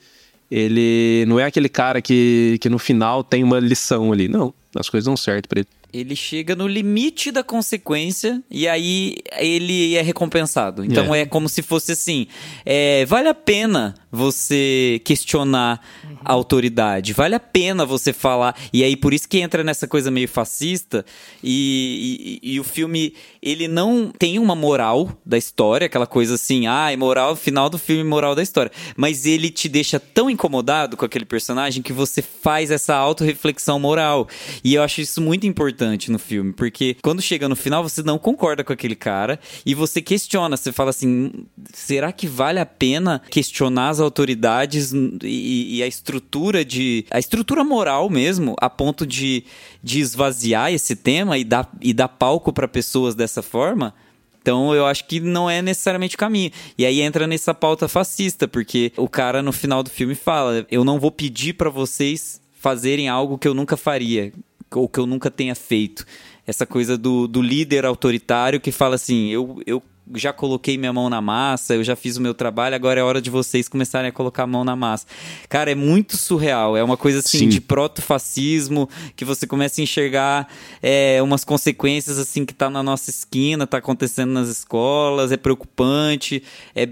ele 0.50 1.26
não 1.28 1.40
é 1.40 1.44
aquele 1.44 1.68
cara 1.68 2.02
que, 2.02 2.58
que 2.62 2.70
no 2.70 2.80
final 2.80 3.24
tem 3.24 3.44
uma 3.44 3.60
lição 3.60 4.12
ali. 4.12 4.28
Não, 4.28 4.54
as 4.76 4.90
coisas 4.90 5.06
dão 5.06 5.18
certo 5.18 5.50
pra 5.50 5.60
ele. 5.60 5.68
Ele 5.98 6.16
chega 6.16 6.56
no 6.56 6.68
limite 6.68 7.32
da 7.32 7.42
consequência 7.44 8.44
e 8.52 8.68
aí 8.68 9.16
ele 9.38 9.96
é 9.96 10.02
recompensado. 10.02 10.84
Então 10.84 11.14
É. 11.16 11.22
é, 11.22 11.26
como 11.26 11.48
se 11.48 11.62
fosse 11.62 11.94
assim: 11.94 12.28
é, 12.66 13.06
vale 13.06 13.30
a 13.30 13.34
pena 13.34 13.96
você 14.12 15.00
questionar 15.06 15.80
a 16.24 16.34
autoridade, 16.34 17.14
vale 17.14 17.36
a 17.36 17.40
pena 17.40 17.86
você 17.86 18.12
falar. 18.12 18.56
E 18.74 18.84
aí 18.84 18.98
por 18.98 19.14
isso 19.14 19.28
que 19.30 19.40
entra 19.40 19.64
nessa 19.64 19.88
coisa 19.88 20.12
meio 20.12 20.28
fascista. 20.28 21.06
E, 21.44 22.40
e- 22.44 22.56
e 22.56 22.60
o 22.60 22.64
filme 22.64 23.14
ele 23.42 23.68
não 23.68 24.12
tem 24.18 24.38
uma 24.40 24.56
moral 24.56 25.10
da 25.26 25.38
história, 25.38 25.86
aquela 25.86 26.08
coisa 26.08 26.36
assim, 26.36 26.68
ah, 26.68 26.92
é 26.92 26.98
moral, 26.98 27.36
final 27.36 27.70
do 27.70 27.78
filme, 27.78 28.04
moral 28.04 28.36
da 28.36 28.42
história. 28.44 28.72
Mas 28.98 29.26
ele 29.26 29.50
te 29.50 29.70
deixa 29.70 30.00
tão 30.00 30.30
incomodado 30.30 30.98
com 30.98 31.06
aquele 31.06 31.26
personagem 31.26 31.82
que 31.84 31.94
você 31.94 32.22
faz 32.22 32.70
essa 32.72 32.96
autorreflexão 32.96 33.80
moral. 33.80 34.28
E 34.64 34.74
eu 34.74 34.84
acho 34.84 35.00
isso 35.00 35.22
muito 35.22 35.46
importante 35.46 35.85
no 36.10 36.20
filme, 36.20 36.54
porque 36.54 36.96
quando 37.02 37.22
chega 37.22 37.48
no 37.48 37.56
final 37.56 37.84
você 37.84 38.04
não 38.04 38.18
concorda 38.18 38.64
com 38.64 38.74
aquele 38.74 38.96
cara 38.96 39.40
e 39.66 39.74
você 39.74 40.02
questiona, 40.02 40.58
você 40.58 40.72
fala 40.72 40.90
assim, 40.90 41.08
"Hum, 41.08 41.46
será 41.74 42.12
que 42.12 42.28
vale 42.28 42.60
a 42.60 42.66
pena 42.66 43.22
questionar 43.30 43.90
as 43.90 44.00
autoridades 44.00 44.92
e, 45.24 45.78
e 45.78 45.84
a 45.84 45.88
estrutura 45.88 46.64
de 46.66 47.06
a 47.10 47.20
estrutura 47.20 47.64
moral 47.64 48.10
mesmo, 48.10 48.56
a 48.60 48.70
ponto 48.70 49.06
de, 49.06 49.44
de 49.84 50.00
esvaziar 50.00 50.74
esse 50.74 50.96
tema 50.96 51.38
e 51.38 51.44
dar, 51.44 51.70
e 51.82 51.94
dar 51.94 52.08
palco 52.08 52.52
para 52.52 52.68
pessoas 52.68 53.16
dessa 53.16 53.42
forma? 53.42 53.94
Então 54.42 54.76
eu 54.76 54.86
acho 54.86 55.08
que 55.08 55.20
não 55.20 55.50
é 55.50 55.60
necessariamente 55.60 56.16
o 56.16 56.20
caminho. 56.20 56.52
E 56.78 56.86
aí 56.86 57.02
entra 57.02 57.26
nessa 57.26 57.52
pauta 57.52 57.88
fascista, 57.88 58.48
porque 58.48 58.92
o 58.96 59.10
cara 59.10 59.42
no 59.42 59.52
final 59.52 59.82
do 59.82 59.90
filme 59.90 60.14
fala: 60.14 60.68
eu 60.70 60.84
não 60.84 61.00
vou 61.00 61.12
pedir 61.12 61.54
pra 61.54 61.68
vocês 61.72 62.40
fazerem 62.54 63.10
algo 63.10 63.40
que 63.40 63.48
eu 63.48 63.56
nunca 63.56 63.76
faria, 63.76 64.32
ou 64.80 64.88
que 64.90 65.00
eu 65.00 65.06
nunca 65.06 65.30
tenha 65.32 65.56
feito. 65.56 66.06
Essa 66.48 66.66
coisa 66.66 66.98
do, 66.98 67.28
do 67.28 67.42
líder 67.42 67.86
autoritário 67.86 68.60
que 68.60 68.72
fala 68.72 68.96
assim: 68.96 69.30
eu, 69.30 69.60
eu 69.66 69.82
já 70.14 70.32
coloquei 70.32 70.78
minha 70.78 70.94
mão 70.94 71.10
na 71.10 71.20
massa, 71.20 71.74
eu 71.74 71.84
já 71.84 71.96
fiz 71.96 72.16
o 72.18 72.22
meu 72.22 72.36
trabalho, 72.36 72.76
agora 72.76 73.00
é 73.00 73.04
hora 73.04 73.20
de 73.20 73.32
vocês 73.32 73.68
começarem 73.68 74.10
a 74.10 74.12
colocar 74.12 74.44
a 74.44 74.48
mão 74.48 74.64
na 74.64 74.76
massa. 74.76 75.08
Cara, 75.50 75.72
é 75.72 75.76
muito 75.76 76.16
surreal. 76.16 76.78
É 76.78 76.84
uma 76.84 76.96
coisa 76.96 77.20
assim 77.20 77.40
Sim. 77.40 77.50
de 77.50 77.60
proto-fascismo, 77.60 78.88
que 79.16 79.26
você 79.26 79.48
começa 79.48 79.82
a 79.82 79.84
enxergar 79.84 80.48
é, 80.82 81.20
umas 81.24 81.44
consequências 81.44 82.20
assim 82.20 82.46
que 82.46 82.54
tá 82.54 82.70
na 82.70 82.84
nossa 82.84 83.10
esquina, 83.10 83.66
tá 83.66 83.78
acontecendo 83.78 84.32
nas 84.32 84.48
escolas, 84.48 85.32
é 85.32 85.38
preocupante, 85.38 86.44
é, 86.76 86.84
é, 86.84 86.88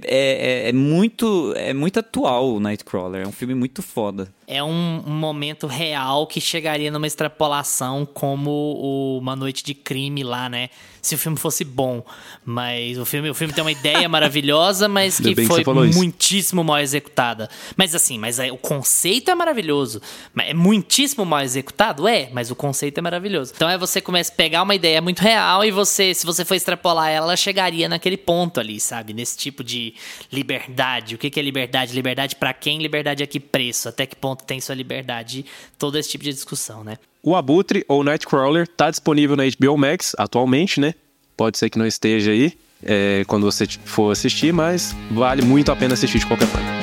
é- 0.66 0.70
é 0.70 0.74
muito 0.74 1.54
é 1.56 1.74
muito 1.74 2.00
atual 2.00 2.56
o 2.56 2.60
Nightcrawler, 2.60 3.24
é 3.24 3.28
um 3.28 3.32
filme 3.32 3.54
muito 3.54 3.84
foda. 3.84 4.28
É 4.48 4.64
um, 4.64 5.04
um 5.06 5.12
momento 5.12 5.68
real 5.68 6.28
que 6.28 6.40
chegaria 6.40 6.92
numa 6.92 7.08
extrapolação 7.08 8.06
como 8.06 8.50
o 8.52 9.18
Uma 9.20 9.36
Noite 9.36 9.64
de 9.64 9.74
Crime 9.74 10.24
lá, 10.24 10.48
né? 10.48 10.70
Se 11.02 11.16
o 11.16 11.18
filme 11.18 11.38
fosse 11.38 11.64
bom. 11.66 12.04
Mas 12.46 12.98
o 12.98 13.06
filme, 13.06 13.30
o 13.30 13.34
filme 13.34 13.54
tem 13.54 13.64
uma 13.64 13.72
ideia 13.72 14.08
maravilhosa, 14.10 14.88
mas 14.88 15.18
que 15.18 15.34
que 15.34 15.46
foi 15.46 15.58
você 15.58 15.64
falou 15.64 15.86
isso. 15.86 15.98
muitíssimo 15.98 16.64
mal 16.64 16.80
executada. 16.80 17.50
Mas 17.76 17.96
assim, 17.96 18.18
mas 18.18 18.40
aí 18.40 18.52
o 18.52 18.58
conceito 18.58 19.32
é 19.32 19.36
maravilhoso. 19.36 20.02
É 20.38 20.54
muitíssimo 20.54 21.26
mal 21.26 21.42
executado? 21.42 22.08
É, 22.08 22.30
mas 22.32 22.52
o 22.52 22.56
conceito 22.56 22.98
é 23.00 23.02
maravilhoso. 23.02 23.54
Então 23.56 23.70
é 23.70 23.78
você 23.78 24.00
começa 24.00 24.32
a 24.32 24.36
pegar 24.36 24.64
uma 24.64 24.76
ideia 24.76 25.02
muito 25.02 25.20
real 25.20 25.66
e 25.66 25.72
você, 25.72 26.14
se 26.14 26.26
você 26.26 26.46
for 26.46 26.56
extrapolar 26.56 27.10
ela, 27.10 27.26
ela 27.26 27.36
chegaria 27.36 27.90
naquele 27.90 28.18
ponto 28.18 28.60
ali, 28.60 28.80
sabe? 28.80 29.14
Nesse 29.14 29.38
tipo 29.38 29.64
de 29.64 29.94
liberdade. 30.32 31.16
O 31.16 31.18
que 31.18 31.30
que 31.30 31.40
é 31.40 31.44
liberdade? 31.44 31.94
Liberdade 31.94 32.36
pra 32.36 32.54
quem? 32.54 32.80
Liberdade 32.80 33.24
a 33.24 33.28
que 33.28 33.40
preço? 33.40 33.90
Até 33.90 34.06
que 34.06 34.16
ponto 34.34 34.44
tem 34.44 34.60
sua 34.60 34.76
liberdade? 34.76 35.46
Todo 35.78 35.98
esse 35.98 36.10
tipo 36.10 36.24
de 36.24 36.34
discussão, 36.34 36.84
né? 36.84 36.98
O 37.22 37.36
Abutre, 37.36 37.86
ou 37.88 38.04
Nightcrawler, 38.04 38.68
tá 38.68 38.90
disponível 38.90 39.36
na 39.36 39.44
HBO 39.44 39.78
Max 39.78 40.14
atualmente, 40.18 40.80
né? 40.80 40.94
Pode 41.38 41.58
ser 41.58 41.70
que 41.70 41.80
não 41.80 41.86
esteja 41.86 42.32
aí 42.32 42.54
é, 42.84 43.24
quando 43.28 43.44
você 43.44 43.66
for 43.86 44.12
assistir, 44.12 44.52
mas 44.54 44.96
vale 45.12 45.42
muito 45.42 45.72
a 45.72 45.76
pena 45.76 45.94
assistir 45.94 46.20
de 46.20 46.26
qualquer 46.26 46.48
forma. 46.48 46.83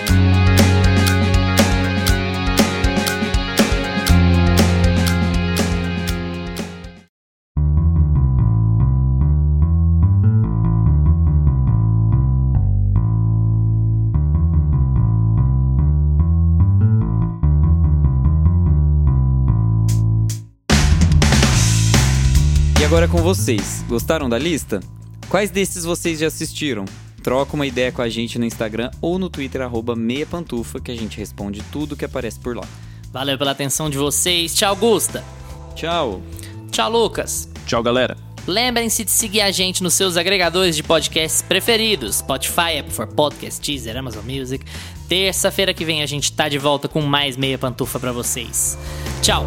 Agora 22.90 23.04
é 23.04 23.08
com 23.08 23.18
vocês. 23.18 23.84
Gostaram 23.88 24.28
da 24.28 24.36
lista? 24.36 24.80
Quais 25.28 25.48
desses 25.48 25.84
vocês 25.84 26.18
já 26.18 26.26
assistiram? 26.26 26.84
Troca 27.22 27.54
uma 27.54 27.64
ideia 27.64 27.92
com 27.92 28.02
a 28.02 28.08
gente 28.08 28.36
no 28.36 28.44
Instagram 28.44 28.90
ou 29.00 29.16
no 29.16 29.30
Twitter, 29.30 29.60
arroba 29.60 29.94
meia 29.94 30.26
pantufa, 30.26 30.80
que 30.80 30.90
a 30.90 30.96
gente 30.96 31.16
responde 31.16 31.62
tudo 31.70 31.94
que 31.94 32.04
aparece 32.04 32.40
por 32.40 32.56
lá. 32.56 32.64
Valeu 33.12 33.38
pela 33.38 33.52
atenção 33.52 33.88
de 33.88 33.96
vocês. 33.96 34.56
Tchau, 34.56 34.74
Gusta. 34.74 35.22
Tchau! 35.76 36.20
Tchau, 36.72 36.90
Lucas. 36.90 37.48
Tchau, 37.64 37.80
galera. 37.80 38.16
Lembrem-se 38.44 39.04
de 39.04 39.12
seguir 39.12 39.42
a 39.42 39.52
gente 39.52 39.84
nos 39.84 39.94
seus 39.94 40.16
agregadores 40.16 40.74
de 40.74 40.82
podcasts 40.82 41.42
preferidos: 41.42 42.16
Spotify, 42.16 42.80
Apple 42.80 42.92
for 42.92 43.06
Podcast, 43.06 43.64
Deezer, 43.64 43.96
Amazon 43.96 44.24
Music. 44.24 44.64
Terça-feira 45.08 45.72
que 45.72 45.84
vem 45.84 46.02
a 46.02 46.06
gente 46.06 46.32
tá 46.32 46.48
de 46.48 46.58
volta 46.58 46.88
com 46.88 47.02
mais 47.02 47.36
meia 47.36 47.56
pantufa 47.56 48.00
pra 48.00 48.10
vocês. 48.10 48.76
Tchau. 49.22 49.46